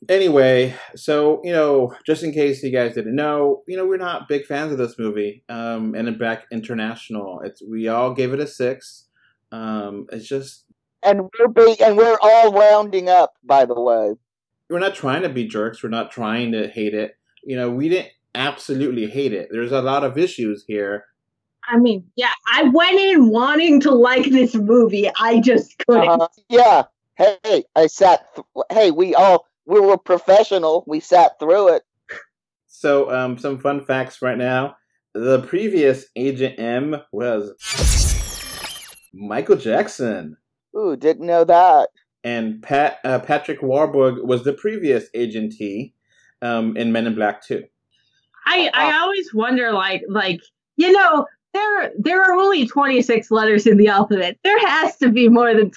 Anyway, 0.10 0.76
so 0.96 1.42
you 1.44 1.52
know, 1.52 1.96
just 2.06 2.24
in 2.24 2.32
case 2.32 2.64
you 2.64 2.72
guys 2.72 2.94
didn't 2.94 3.16
know, 3.16 3.64
you 3.68 3.78
know, 3.78 3.86
we're 3.86 3.98
not 3.98 4.28
big 4.28 4.46
fans 4.46 4.72
of 4.72 4.78
this 4.78 4.98
movie. 4.98 5.44
Um, 5.50 5.96
and 5.96 6.08
in 6.08 6.18
Black 6.18 6.46
International, 6.52 7.42
it's 7.42 7.62
we 7.62 7.88
all 7.88 8.14
gave 8.14 8.34
it 8.34 8.40
a 8.40 8.48
six. 8.48 9.08
Um, 9.52 10.08
it's 10.12 10.28
just 10.28 10.66
And 11.04 11.30
we're 11.40 11.48
big, 11.48 11.82
and 11.82 11.98
we're 11.98 12.18
all 12.22 12.54
rounding 12.54 13.10
up. 13.10 13.34
By 13.44 13.66
the 13.66 13.80
way, 13.80 14.14
we're 14.70 14.80
not 14.80 14.96
trying 14.96 15.24
to 15.24 15.30
be 15.30 15.46
jerks. 15.48 15.84
We're 15.84 15.90
not 15.90 16.12
trying 16.12 16.52
to 16.54 16.68
hate 16.68 16.94
it. 16.94 17.16
You 17.44 17.56
know, 17.58 17.70
we 17.72 17.90
didn't 17.90 18.12
absolutely 18.36 19.08
hate 19.08 19.34
it. 19.34 19.50
There's 19.52 19.72
a 19.72 19.82
lot 19.82 20.04
of 20.04 20.18
issues 20.18 20.64
here. 20.68 21.06
i 21.68 21.78
mean 21.78 22.04
yeah 22.16 22.32
i 22.54 22.64
went 22.64 22.98
in 23.00 23.30
wanting 23.30 23.80
to 23.82 23.92
like 23.92 24.26
this 24.32 24.56
movie 24.56 25.08
i 25.20 25.40
just 25.42 25.78
couldn't 25.80 26.10
Uh-huh. 26.10 26.28
Yeah. 26.50 26.84
Hey, 27.18 27.66
I 27.76 27.86
sat. 27.88 28.26
Th- 28.34 28.46
hey, 28.72 28.90
we 28.90 29.14
all 29.14 29.46
we 29.68 29.80
were 29.80 29.98
professional. 29.98 30.84
We 30.88 31.00
sat 31.02 31.38
through 31.40 31.76
it. 31.76 31.84
So, 32.68 33.12
um, 33.12 33.38
some 33.38 33.60
fun 33.60 33.86
facts 33.86 34.22
right 34.24 34.38
now. 34.38 34.76
The 35.14 35.42
previous 35.42 36.06
Agent 36.16 36.58
M 36.60 36.96
was 37.12 37.54
Michael 39.14 39.58
Jackson, 39.58 40.38
Ooh, 40.78 40.96
didn't 40.96 41.26
know 41.26 41.44
that. 41.44 41.90
and 42.24 42.62
Pat 42.62 43.00
uh, 43.04 43.20
Patrick 43.20 43.62
Warburton 43.62 44.26
was 44.26 44.44
the 44.44 44.54
previous 44.54 45.06
Agent 45.14 45.54
T 45.54 45.94
um, 46.42 46.78
in 46.78 46.92
Men 46.92 47.08
in 47.08 47.16
Black 47.16 47.44
Two. 47.44 47.64
I 48.46 48.70
I 48.74 49.00
always 49.00 49.34
wonder 49.34 49.72
like 49.72 50.04
like 50.08 50.42
you 50.78 50.92
know 50.92 51.26
there 51.54 51.92
there 52.00 52.22
are 52.22 52.34
only 52.34 52.66
26 52.66 53.30
letters 53.32 53.68
in 53.68 53.78
the 53.78 53.88
alphabet. 53.88 54.38
There 54.44 54.60
has 54.68 54.96
to 54.98 55.10
be 55.10 55.28
more 55.28 55.54
than 55.54 55.72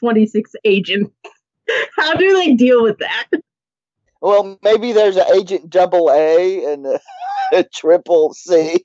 26 0.00 0.52
agents. 0.64 1.10
How 1.96 2.14
do 2.14 2.34
they 2.34 2.54
deal 2.54 2.82
with 2.82 2.98
that? 2.98 3.26
Well, 4.20 4.58
maybe 4.62 4.92
there's 4.92 5.16
an 5.16 5.26
Agent 5.34 5.70
Double 5.70 6.10
A 6.10 6.64
and 6.72 6.86
a, 6.86 7.00
a 7.52 7.64
Triple 7.64 8.34
C. 8.34 8.84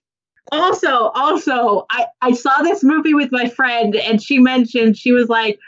Also, 0.52 1.10
also, 1.10 1.86
I 1.90 2.06
I 2.22 2.34
saw 2.34 2.62
this 2.62 2.84
movie 2.84 3.14
with 3.14 3.32
my 3.32 3.50
friend 3.50 3.96
and 3.96 4.22
she 4.22 4.40
mentioned 4.40 4.98
she 4.98 5.12
was 5.12 5.30
like 5.30 5.60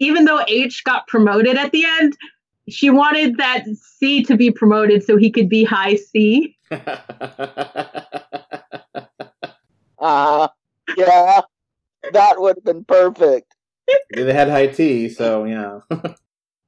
even 0.00 0.24
though 0.24 0.44
H 0.46 0.84
got 0.84 1.06
promoted 1.06 1.56
at 1.56 1.72
the 1.72 1.84
end, 1.84 2.16
she 2.68 2.90
wanted 2.90 3.36
that 3.38 3.64
C 3.76 4.22
to 4.24 4.36
be 4.36 4.50
promoted 4.50 5.04
so 5.04 5.16
he 5.16 5.30
could 5.30 5.48
be 5.48 5.64
high 5.64 5.96
C. 5.96 6.56
Uh, 10.00 10.46
yeah, 10.96 11.40
that 12.12 12.40
would 12.40 12.56
have 12.56 12.64
been 12.64 12.84
perfect. 12.84 13.54
they 14.14 14.32
had 14.32 14.48
high 14.48 14.68
T, 14.68 15.08
so 15.08 15.44
yeah. 15.44 15.80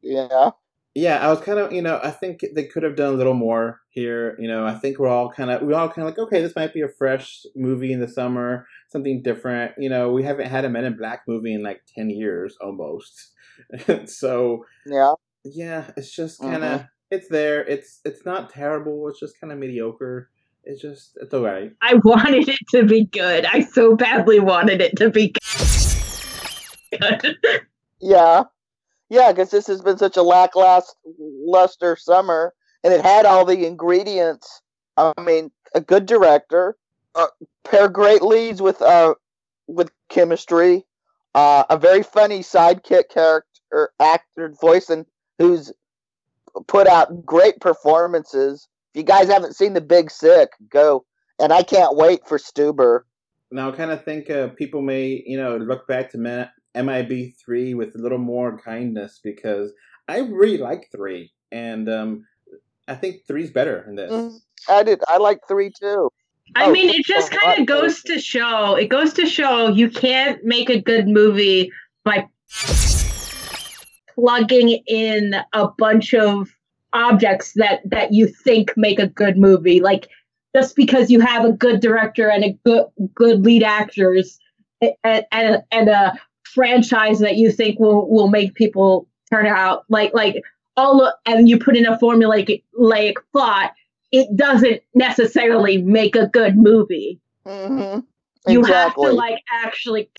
yeah. 0.02 0.50
Yeah, 0.94 1.24
I 1.24 1.28
was 1.28 1.40
kind 1.40 1.58
of, 1.58 1.72
you 1.72 1.82
know, 1.82 2.00
I 2.02 2.10
think 2.10 2.44
they 2.54 2.64
could 2.64 2.82
have 2.82 2.96
done 2.96 3.14
a 3.14 3.16
little 3.16 3.34
more 3.34 3.80
here. 3.90 4.36
You 4.40 4.48
know, 4.48 4.66
I 4.66 4.74
think 4.74 4.98
we're 4.98 5.08
all 5.08 5.30
kind 5.30 5.50
of, 5.50 5.62
we 5.62 5.72
all 5.72 5.88
kind 5.88 6.06
of 6.06 6.06
like, 6.06 6.18
okay, 6.18 6.42
this 6.42 6.56
might 6.56 6.74
be 6.74 6.80
a 6.80 6.88
fresh 6.88 7.46
movie 7.54 7.92
in 7.92 8.00
the 8.00 8.08
summer, 8.08 8.66
something 8.88 9.22
different. 9.22 9.72
You 9.78 9.88
know, 9.88 10.10
we 10.10 10.24
haven't 10.24 10.48
had 10.48 10.64
a 10.64 10.68
Men 10.68 10.84
in 10.84 10.96
Black 10.96 11.22
movie 11.28 11.54
in 11.54 11.62
like 11.62 11.82
ten 11.94 12.10
years 12.10 12.56
almost. 12.60 13.30
so 14.06 14.64
yeah, 14.84 15.12
yeah, 15.44 15.90
it's 15.96 16.10
just 16.10 16.40
kind 16.40 16.64
of, 16.64 16.80
mm-hmm. 16.80 16.86
it's 17.12 17.28
there. 17.28 17.64
It's 17.64 18.00
it's 18.04 18.24
not 18.24 18.50
terrible. 18.50 19.08
It's 19.08 19.20
just 19.20 19.40
kind 19.40 19.52
of 19.52 19.60
mediocre. 19.60 20.28
It's 20.64 20.82
just, 20.82 21.16
it's 21.22 21.32
alright. 21.32 21.72
I 21.80 21.94
wanted 22.04 22.48
it 22.48 22.60
to 22.70 22.84
be 22.84 23.06
good. 23.06 23.46
I 23.46 23.60
so 23.60 23.96
badly 23.96 24.40
wanted 24.40 24.80
it 24.82 24.96
to 24.96 25.08
be 25.08 25.34
good. 27.00 27.36
yeah, 28.00 28.42
yeah, 29.10 29.32
because 29.32 29.50
this 29.50 29.66
has 29.66 29.82
been 29.82 29.98
such 29.98 30.16
a 30.16 30.22
lackluster 30.22 31.96
summer, 31.96 32.54
and 32.82 32.94
it 32.94 33.02
had 33.02 33.26
all 33.26 33.44
the 33.44 33.66
ingredients. 33.66 34.62
I 34.96 35.12
mean, 35.20 35.50
a 35.74 35.80
good 35.80 36.06
director, 36.06 36.76
uh, 37.14 37.26
pair 37.64 37.88
great 37.88 38.22
leads 38.22 38.62
with 38.62 38.80
uh 38.80 39.14
with 39.66 39.90
chemistry, 40.08 40.86
uh, 41.34 41.64
a 41.68 41.76
very 41.76 42.02
funny 42.02 42.40
sidekick 42.40 43.08
character 43.10 43.90
actor 44.00 44.54
voice, 44.60 44.88
and 44.88 45.04
who's 45.38 45.72
put 46.66 46.86
out 46.86 47.24
great 47.26 47.60
performances. 47.60 48.68
If 48.94 49.00
you 49.00 49.04
guys 49.04 49.28
haven't 49.28 49.56
seen 49.56 49.74
The 49.74 49.80
Big 49.80 50.10
Sick, 50.10 50.50
go. 50.68 51.04
And 51.38 51.52
I 51.52 51.62
can't 51.62 51.96
wait 51.96 52.26
for 52.26 52.38
Stuber. 52.38 53.02
Now, 53.50 53.72
I 53.72 53.76
kind 53.76 53.90
of 53.90 54.04
think 54.04 54.30
uh, 54.30 54.48
people 54.48 54.82
may, 54.82 55.22
you 55.26 55.36
know, 55.36 55.56
look 55.56 55.86
back 55.86 56.10
to 56.10 56.18
Matt 56.18 56.50
MIB 56.74 57.34
three 57.44 57.74
with 57.74 57.94
a 57.94 57.98
little 57.98 58.18
more 58.18 58.58
kindness 58.58 59.20
because 59.22 59.72
I 60.08 60.18
really 60.18 60.58
like 60.58 60.88
three, 60.90 61.32
and 61.52 61.88
um, 61.88 62.26
I 62.88 62.94
think 62.94 63.24
three's 63.26 63.50
better 63.50 63.84
in 63.88 63.96
this. 63.96 64.10
Mm, 64.10 64.40
I 64.68 64.82
did. 64.82 65.00
I 65.08 65.18
like 65.18 65.40
three 65.46 65.70
too. 65.70 66.10
I 66.56 66.64
oh, 66.64 66.72
mean, 66.72 66.90
it 66.90 67.04
just 67.04 67.30
kind 67.30 67.60
of 67.60 67.66
goes 67.66 68.02
to 68.02 68.20
show. 68.20 68.74
It 68.74 68.88
goes 68.88 69.12
to 69.14 69.26
show 69.26 69.68
you 69.68 69.88
can't 69.88 70.42
make 70.44 70.68
a 70.68 70.80
good 70.80 71.06
movie 71.06 71.70
by 72.04 72.26
plugging 74.14 74.82
in 74.86 75.36
a 75.52 75.68
bunch 75.78 76.12
of 76.14 76.50
objects 76.92 77.52
that 77.54 77.80
that 77.84 78.12
you 78.12 78.26
think 78.26 78.72
make 78.76 78.98
a 78.98 79.06
good 79.06 79.38
movie. 79.38 79.80
Like 79.80 80.08
just 80.54 80.74
because 80.74 81.10
you 81.10 81.20
have 81.20 81.44
a 81.44 81.52
good 81.52 81.80
director 81.80 82.28
and 82.28 82.44
a 82.44 82.58
good 82.64 82.86
good 83.14 83.44
lead 83.44 83.62
actors 83.62 84.38
and 84.80 85.24
and, 85.30 85.62
and 85.70 85.88
a 85.88 86.18
franchise 86.54 87.18
that 87.20 87.36
you 87.36 87.50
think 87.50 87.78
will 87.78 88.08
will 88.10 88.28
make 88.28 88.54
people 88.54 89.06
turn 89.30 89.46
out 89.46 89.84
like 89.88 90.12
like 90.14 90.36
all 90.76 91.12
and 91.26 91.48
you 91.48 91.58
put 91.58 91.76
in 91.76 91.86
a 91.86 91.98
formulaic 91.98 92.62
like 92.74 93.18
plot 93.32 93.72
it 94.12 94.34
doesn't 94.36 94.82
necessarily 94.94 95.78
make 95.82 96.16
a 96.16 96.26
good 96.26 96.56
movie 96.56 97.20
mm-hmm. 97.46 98.00
exactly. 98.46 98.52
you 98.52 98.64
have 98.64 98.94
to 98.94 99.12
like 99.12 99.38
actually 99.64 100.10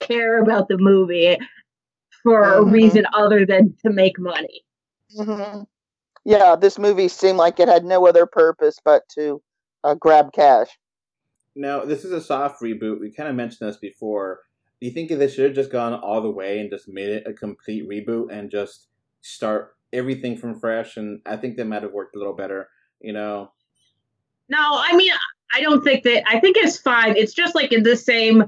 care 0.00 0.42
about 0.42 0.68
the 0.68 0.78
movie 0.78 1.36
for 2.22 2.42
mm-hmm. 2.42 2.68
a 2.68 2.72
reason 2.72 3.06
other 3.12 3.44
than 3.44 3.74
to 3.84 3.90
make 3.90 4.18
money 4.18 4.64
mm-hmm. 5.18 5.62
yeah 6.24 6.56
this 6.56 6.78
movie 6.78 7.08
seemed 7.08 7.38
like 7.38 7.60
it 7.60 7.68
had 7.68 7.84
no 7.84 8.06
other 8.06 8.26
purpose 8.26 8.78
but 8.84 9.02
to 9.08 9.42
uh, 9.84 9.94
grab 9.94 10.32
cash 10.32 10.68
now 11.56 11.84
this 11.84 12.04
is 12.04 12.12
a 12.12 12.20
soft 12.20 12.62
reboot 12.62 13.00
we 13.00 13.10
kind 13.10 13.28
of 13.28 13.34
mentioned 13.34 13.68
this 13.68 13.78
before 13.78 14.40
do 14.80 14.86
you 14.86 14.92
think 14.92 15.10
they 15.10 15.28
should 15.28 15.44
have 15.44 15.54
just 15.54 15.70
gone 15.70 15.92
all 15.92 16.22
the 16.22 16.30
way 16.30 16.58
and 16.58 16.70
just 16.70 16.88
made 16.88 17.10
it 17.10 17.26
a 17.26 17.34
complete 17.34 17.86
reboot 17.86 18.32
and 18.32 18.50
just 18.50 18.86
start 19.20 19.76
everything 19.92 20.38
from 20.38 20.58
fresh? 20.58 20.96
And 20.96 21.20
I 21.26 21.36
think 21.36 21.56
that 21.56 21.66
might 21.66 21.82
have 21.82 21.92
worked 21.92 22.16
a 22.16 22.18
little 22.18 22.34
better, 22.34 22.68
you 23.00 23.12
know. 23.12 23.52
No, 24.48 24.58
I 24.58 24.96
mean, 24.96 25.12
I 25.54 25.60
don't 25.60 25.84
think 25.84 26.04
that. 26.04 26.26
I 26.26 26.40
think 26.40 26.56
it's 26.56 26.78
fine. 26.78 27.14
It's 27.16 27.34
just 27.34 27.54
like 27.54 27.72
in 27.72 27.82
the 27.82 27.96
same 27.96 28.44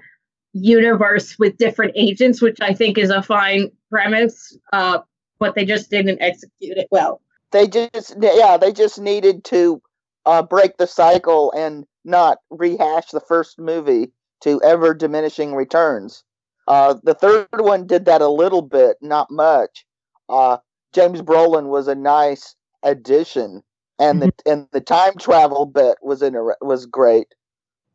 universe 0.55 1.39
with 1.39 1.59
different 1.59 1.93
agents, 1.97 2.41
which 2.41 2.61
I 2.63 2.73
think 2.73 2.97
is 2.97 3.11
a 3.11 3.23
fine 3.23 3.71
premise. 3.91 4.57
Uh, 4.73 5.01
but 5.39 5.55
they 5.55 5.67
just 5.67 5.91
didn't 5.91 6.23
execute 6.23 6.79
it 6.79 6.89
well. 6.91 7.21
They 7.51 7.69
just, 7.69 8.17
yeah, 8.19 8.57
they 8.57 8.73
just 8.73 8.99
needed 8.99 9.45
to 9.45 9.83
uh, 10.25 10.43
break 10.43 10.79
the 10.79 10.87
cycle 10.87 11.53
and 11.53 11.85
not 12.05 12.39
rehash 12.51 13.11
the 13.11 13.21
first 13.21 13.59
movie 13.59 14.13
to 14.43 14.61
ever 14.63 14.95
diminishing 14.95 15.55
returns. 15.55 16.25
Uh, 16.69 16.95
the 17.03 17.15
third 17.15 17.49
one 17.53 17.87
did 17.87 18.05
that 18.05 18.21
a 18.21 18.29
little 18.29 18.63
bit, 18.63 18.97
not 19.01 19.31
much. 19.31 19.85
Uh, 20.29 20.59
James 20.93 21.23
Brolin 21.23 21.67
was 21.67 21.89
a 21.89 21.95
nice 21.95 22.55
addition, 22.83 23.63
and 23.99 24.23
the 24.23 24.27
mm-hmm. 24.27 24.51
and 24.51 24.69
the 24.73 24.81
time 24.81 25.15
travel 25.19 25.67
bit 25.67 25.99
was 26.03 26.23
in 26.23 26.35
a, 26.35 26.43
was 26.61 26.87
great. 26.87 27.29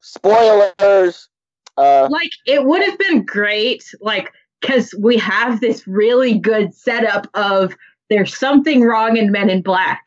Spoilers. 0.01 1.29
Uh, 1.77 2.07
like 2.09 2.31
it 2.45 2.65
would 2.65 2.83
have 2.83 2.97
been 2.97 3.23
great, 3.23 3.83
like 4.01 4.31
because 4.61 4.93
we 4.99 5.17
have 5.17 5.61
this 5.61 5.87
really 5.87 6.37
good 6.37 6.73
setup 6.73 7.27
of 7.35 7.75
there's 8.09 8.35
something 8.35 8.81
wrong 8.81 9.15
in 9.17 9.31
Men 9.31 9.49
in 9.49 9.61
Black, 9.61 10.03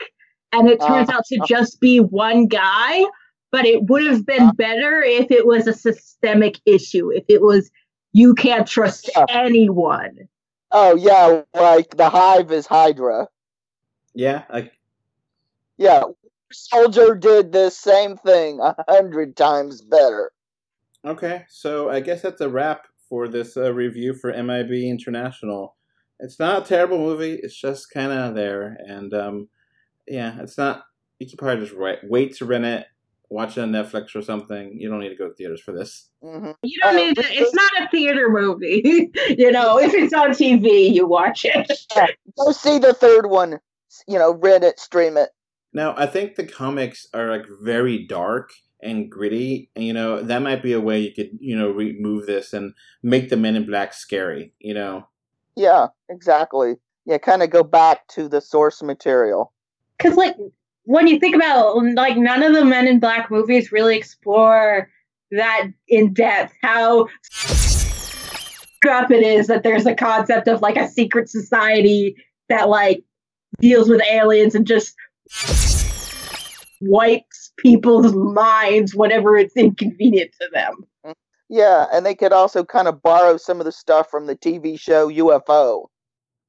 and 0.52 0.68
it 0.68 0.80
turns 0.80 1.08
uh, 1.08 1.14
out 1.14 1.24
to 1.26 1.40
just 1.46 1.80
be 1.80 2.00
one 2.00 2.46
guy 2.46 3.04
but 3.50 3.66
it 3.66 3.84
would 3.88 4.04
have 4.06 4.24
been 4.24 4.50
better 4.50 5.02
if 5.02 5.30
it 5.30 5.46
was 5.46 5.66
a 5.66 5.72
systemic 5.72 6.60
issue. 6.66 7.10
If 7.10 7.24
it 7.28 7.42
was 7.42 7.70
you 8.12 8.34
can't 8.34 8.66
trust 8.66 9.10
yeah. 9.14 9.26
anyone. 9.28 10.28
Oh 10.72 10.96
yeah, 10.96 11.42
like 11.54 11.96
the 11.96 12.10
hive 12.10 12.52
is 12.52 12.66
Hydra. 12.66 13.28
Yeah, 14.14 14.44
I... 14.50 14.70
yeah. 15.76 16.02
Soldier 16.52 17.14
did 17.14 17.52
the 17.52 17.70
same 17.70 18.16
thing 18.16 18.58
a 18.60 18.74
hundred 18.88 19.36
times 19.36 19.82
better. 19.82 20.32
Okay, 21.04 21.44
so 21.48 21.90
I 21.90 22.00
guess 22.00 22.22
that's 22.22 22.40
a 22.40 22.48
wrap 22.48 22.88
for 23.08 23.28
this 23.28 23.56
uh, 23.56 23.72
review 23.72 24.14
for 24.14 24.32
MIB 24.32 24.72
International. 24.72 25.76
It's 26.18 26.38
not 26.38 26.64
a 26.64 26.68
terrible 26.68 26.98
movie. 26.98 27.34
It's 27.34 27.58
just 27.58 27.90
kind 27.92 28.12
of 28.12 28.34
there, 28.34 28.76
and 28.86 29.14
um, 29.14 29.48
yeah, 30.06 30.40
it's 30.40 30.58
not. 30.58 30.84
You 31.18 31.28
can 31.28 31.36
probably 31.36 31.64
just 31.64 31.78
wait, 31.78 31.98
wait 32.02 32.34
to 32.36 32.46
rent 32.46 32.64
it 32.64 32.86
watch 33.30 33.56
it 33.56 33.62
on 33.62 33.70
Netflix 33.70 34.14
or 34.14 34.22
something. 34.22 34.78
You 34.78 34.90
don't 34.90 35.00
need 35.00 35.08
to 35.08 35.14
go 35.14 35.28
to 35.28 35.34
theaters 35.34 35.60
for 35.60 35.72
this. 35.72 36.08
Mm-hmm. 36.22 36.50
You 36.62 36.78
don't 36.82 36.96
need 36.96 37.16
to. 37.16 37.22
It's 37.26 37.54
not 37.54 37.82
a 37.82 37.88
theater 37.88 38.28
movie. 38.28 39.10
you 39.38 39.50
know, 39.52 39.78
if 39.78 39.94
it's 39.94 40.12
on 40.12 40.30
TV, 40.30 40.92
you 40.92 41.06
watch 41.06 41.44
it. 41.44 41.70
yeah. 41.96 42.08
Go 42.38 42.52
see 42.52 42.78
the 42.78 42.92
third 42.92 43.26
one. 43.26 43.60
You 44.06 44.18
know, 44.18 44.34
rent 44.34 44.64
it, 44.64 44.78
stream 44.78 45.16
it. 45.16 45.30
Now, 45.72 45.94
I 45.96 46.06
think 46.06 46.34
the 46.34 46.46
comics 46.46 47.06
are 47.14 47.30
like 47.30 47.46
very 47.62 48.06
dark 48.06 48.52
and 48.82 49.10
gritty, 49.10 49.70
and 49.76 49.84
you 49.84 49.92
know 49.92 50.20
that 50.22 50.42
might 50.42 50.62
be 50.62 50.72
a 50.72 50.80
way 50.80 51.00
you 51.00 51.12
could 51.12 51.30
you 51.40 51.56
know 51.56 51.70
remove 51.70 52.26
this 52.26 52.52
and 52.52 52.74
make 53.02 53.28
the 53.28 53.36
Men 53.36 53.56
in 53.56 53.66
Black 53.66 53.94
scary. 53.94 54.52
You 54.58 54.74
know. 54.74 55.06
Yeah, 55.56 55.88
exactly. 56.08 56.76
Yeah, 57.06 57.18
kind 57.18 57.42
of 57.42 57.50
go 57.50 57.62
back 57.62 58.06
to 58.08 58.28
the 58.28 58.40
source 58.40 58.82
material. 58.82 59.52
Because 59.98 60.16
like 60.16 60.36
when 60.84 61.06
you 61.06 61.18
think 61.18 61.34
about 61.34 61.76
like 61.94 62.16
none 62.16 62.42
of 62.42 62.54
the 62.54 62.64
Men 62.64 62.86
in 62.86 63.00
Black 63.00 63.30
movies 63.30 63.72
really 63.72 63.96
explore 63.96 64.90
that 65.30 65.68
in 65.88 66.12
depth 66.12 66.52
how 66.62 67.06
up 68.88 69.10
it 69.10 69.22
is 69.22 69.46
that 69.46 69.62
there's 69.62 69.86
a 69.86 69.94
concept 69.94 70.48
of 70.48 70.62
like 70.62 70.76
a 70.76 70.88
secret 70.88 71.28
society 71.28 72.16
that 72.48 72.68
like 72.68 73.04
deals 73.60 73.88
with 73.88 74.00
aliens 74.10 74.54
and 74.54 74.66
just 74.66 74.96
wipes 76.80 77.52
people's 77.58 78.14
minds 78.14 78.94
whenever 78.94 79.36
it's 79.36 79.56
inconvenient 79.56 80.30
to 80.40 80.48
them. 80.52 81.14
Yeah, 81.48 81.86
and 81.92 82.06
they 82.06 82.14
could 82.14 82.32
also 82.32 82.64
kind 82.64 82.88
of 82.88 83.02
borrow 83.02 83.36
some 83.36 83.58
of 83.58 83.66
the 83.66 83.72
stuff 83.72 84.08
from 84.08 84.26
the 84.26 84.36
TV 84.36 84.78
show 84.78 85.10
UFO. 85.10 85.86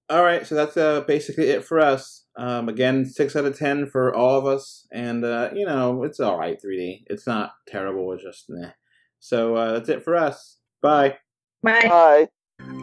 All 0.09 0.23
right, 0.23 0.45
so 0.45 0.55
that's 0.55 0.77
uh, 0.77 1.01
basically 1.01 1.49
it 1.49 1.65
for 1.65 1.79
us. 1.79 2.20
Um, 2.37 2.69
again, 2.69 3.05
six 3.05 3.35
out 3.35 3.45
of 3.45 3.57
ten 3.57 3.85
for 3.85 4.13
all 4.15 4.37
of 4.37 4.45
us, 4.45 4.87
and 4.91 5.23
uh, 5.23 5.49
you 5.53 5.65
know 5.65 6.03
it's 6.03 6.19
all 6.19 6.37
right. 6.37 6.61
3D, 6.61 7.03
it's 7.07 7.27
not 7.27 7.53
terrible. 7.67 8.11
It's 8.13 8.23
just 8.23 8.49
meh. 8.49 8.71
So 9.19 9.55
uh, 9.55 9.73
that's 9.73 9.89
it 9.89 10.03
for 10.03 10.15
us. 10.15 10.57
Bye. 10.81 11.17
Bye. 11.61 11.87
Bye. 11.87 12.27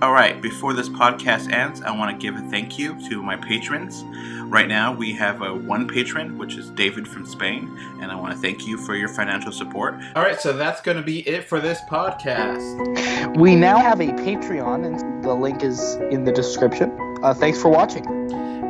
All 0.01 0.13
right, 0.13 0.41
before 0.41 0.75
this 0.75 0.89
podcast 0.89 1.53
ends, 1.53 1.83
I 1.83 1.91
want 1.97 2.11
to 2.11 2.25
give 2.25 2.41
a 2.41 2.49
thank 2.51 2.79
you 2.79 2.97
to 3.09 3.21
my 3.21 3.37
patrons. 3.37 4.05
Right 4.45 4.69
now, 4.69 4.95
we 4.95 5.13
have 5.15 5.43
a 5.43 5.53
one 5.53 5.89
patron, 5.89 6.39
which 6.39 6.57
is 6.57 6.71
David 6.71 7.07
from 7.09 7.27
Spain, 7.27 7.77
and 8.01 8.11
I 8.13 8.15
want 8.15 8.33
to 8.33 8.39
thank 8.39 8.67
you 8.67 8.79
for 8.79 8.95
your 8.95 9.09
financial 9.09 9.51
support. 9.51 9.95
All 10.15 10.23
right, 10.23 10.41
so 10.41 10.53
that's 10.53 10.81
going 10.81 10.97
to 10.97 11.03
be 11.03 11.29
it 11.29 11.45
for 11.45 11.61
this 11.61 11.81
podcast. 11.91 13.37
We 13.37 13.57
now 13.57 13.79
have 13.79 14.01
a 14.01 14.07
Patreon, 14.09 14.87
and 14.87 15.25
the 15.25 15.35
link 15.35 15.65
is 15.65 15.97
in 16.13 16.25
the 16.25 16.33
description. 16.33 16.97
Uh, 17.23 17.35
thanks 17.35 17.61
for 17.61 17.69
watching. 17.69 18.05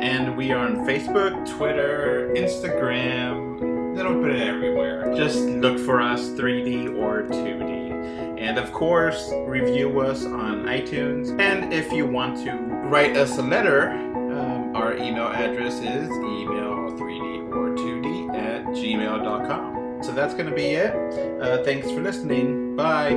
And 0.01 0.37
we 0.37 0.51
are 0.51 0.65
on 0.65 0.77
Facebook, 0.87 1.49
Twitter, 1.57 2.31
Instagram, 2.35 3.95
little 3.95 4.21
bit 4.21 4.39
everywhere. 4.41 5.13
Just 5.13 5.39
look 5.39 5.77
for 5.79 5.99
us 6.01 6.29
3D 6.29 6.97
or 6.97 7.23
2D. 7.23 8.39
And 8.39 8.57
of 8.57 8.71
course, 8.71 9.29
review 9.45 9.99
us 9.99 10.23
on 10.23 10.63
iTunes. 10.63 11.37
And 11.39 11.73
if 11.73 11.91
you 11.91 12.07
want 12.07 12.37
to 12.45 12.53
write 12.87 13.17
us 13.17 13.37
a 13.37 13.41
letter, 13.41 13.91
um, 13.91 14.73
our 14.73 14.95
email 14.95 15.27
address 15.27 15.79
is 15.79 16.09
email3d 16.09 17.53
or 17.53 17.75
2d 17.75 18.35
at 18.35 18.65
gmail.com. 18.67 20.01
So 20.01 20.13
that's 20.13 20.33
going 20.33 20.49
to 20.49 20.55
be 20.55 20.75
it. 20.75 20.95
Uh, 21.41 21.61
thanks 21.65 21.91
for 21.91 21.99
listening. 21.99 22.77
Bye. 22.77 23.15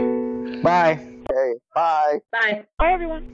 Bye. 0.65 0.99
Okay, 1.31 1.55
bye. 1.77 2.19
Bye. 2.33 2.65
Bye, 2.79 2.93
everyone. 2.93 3.31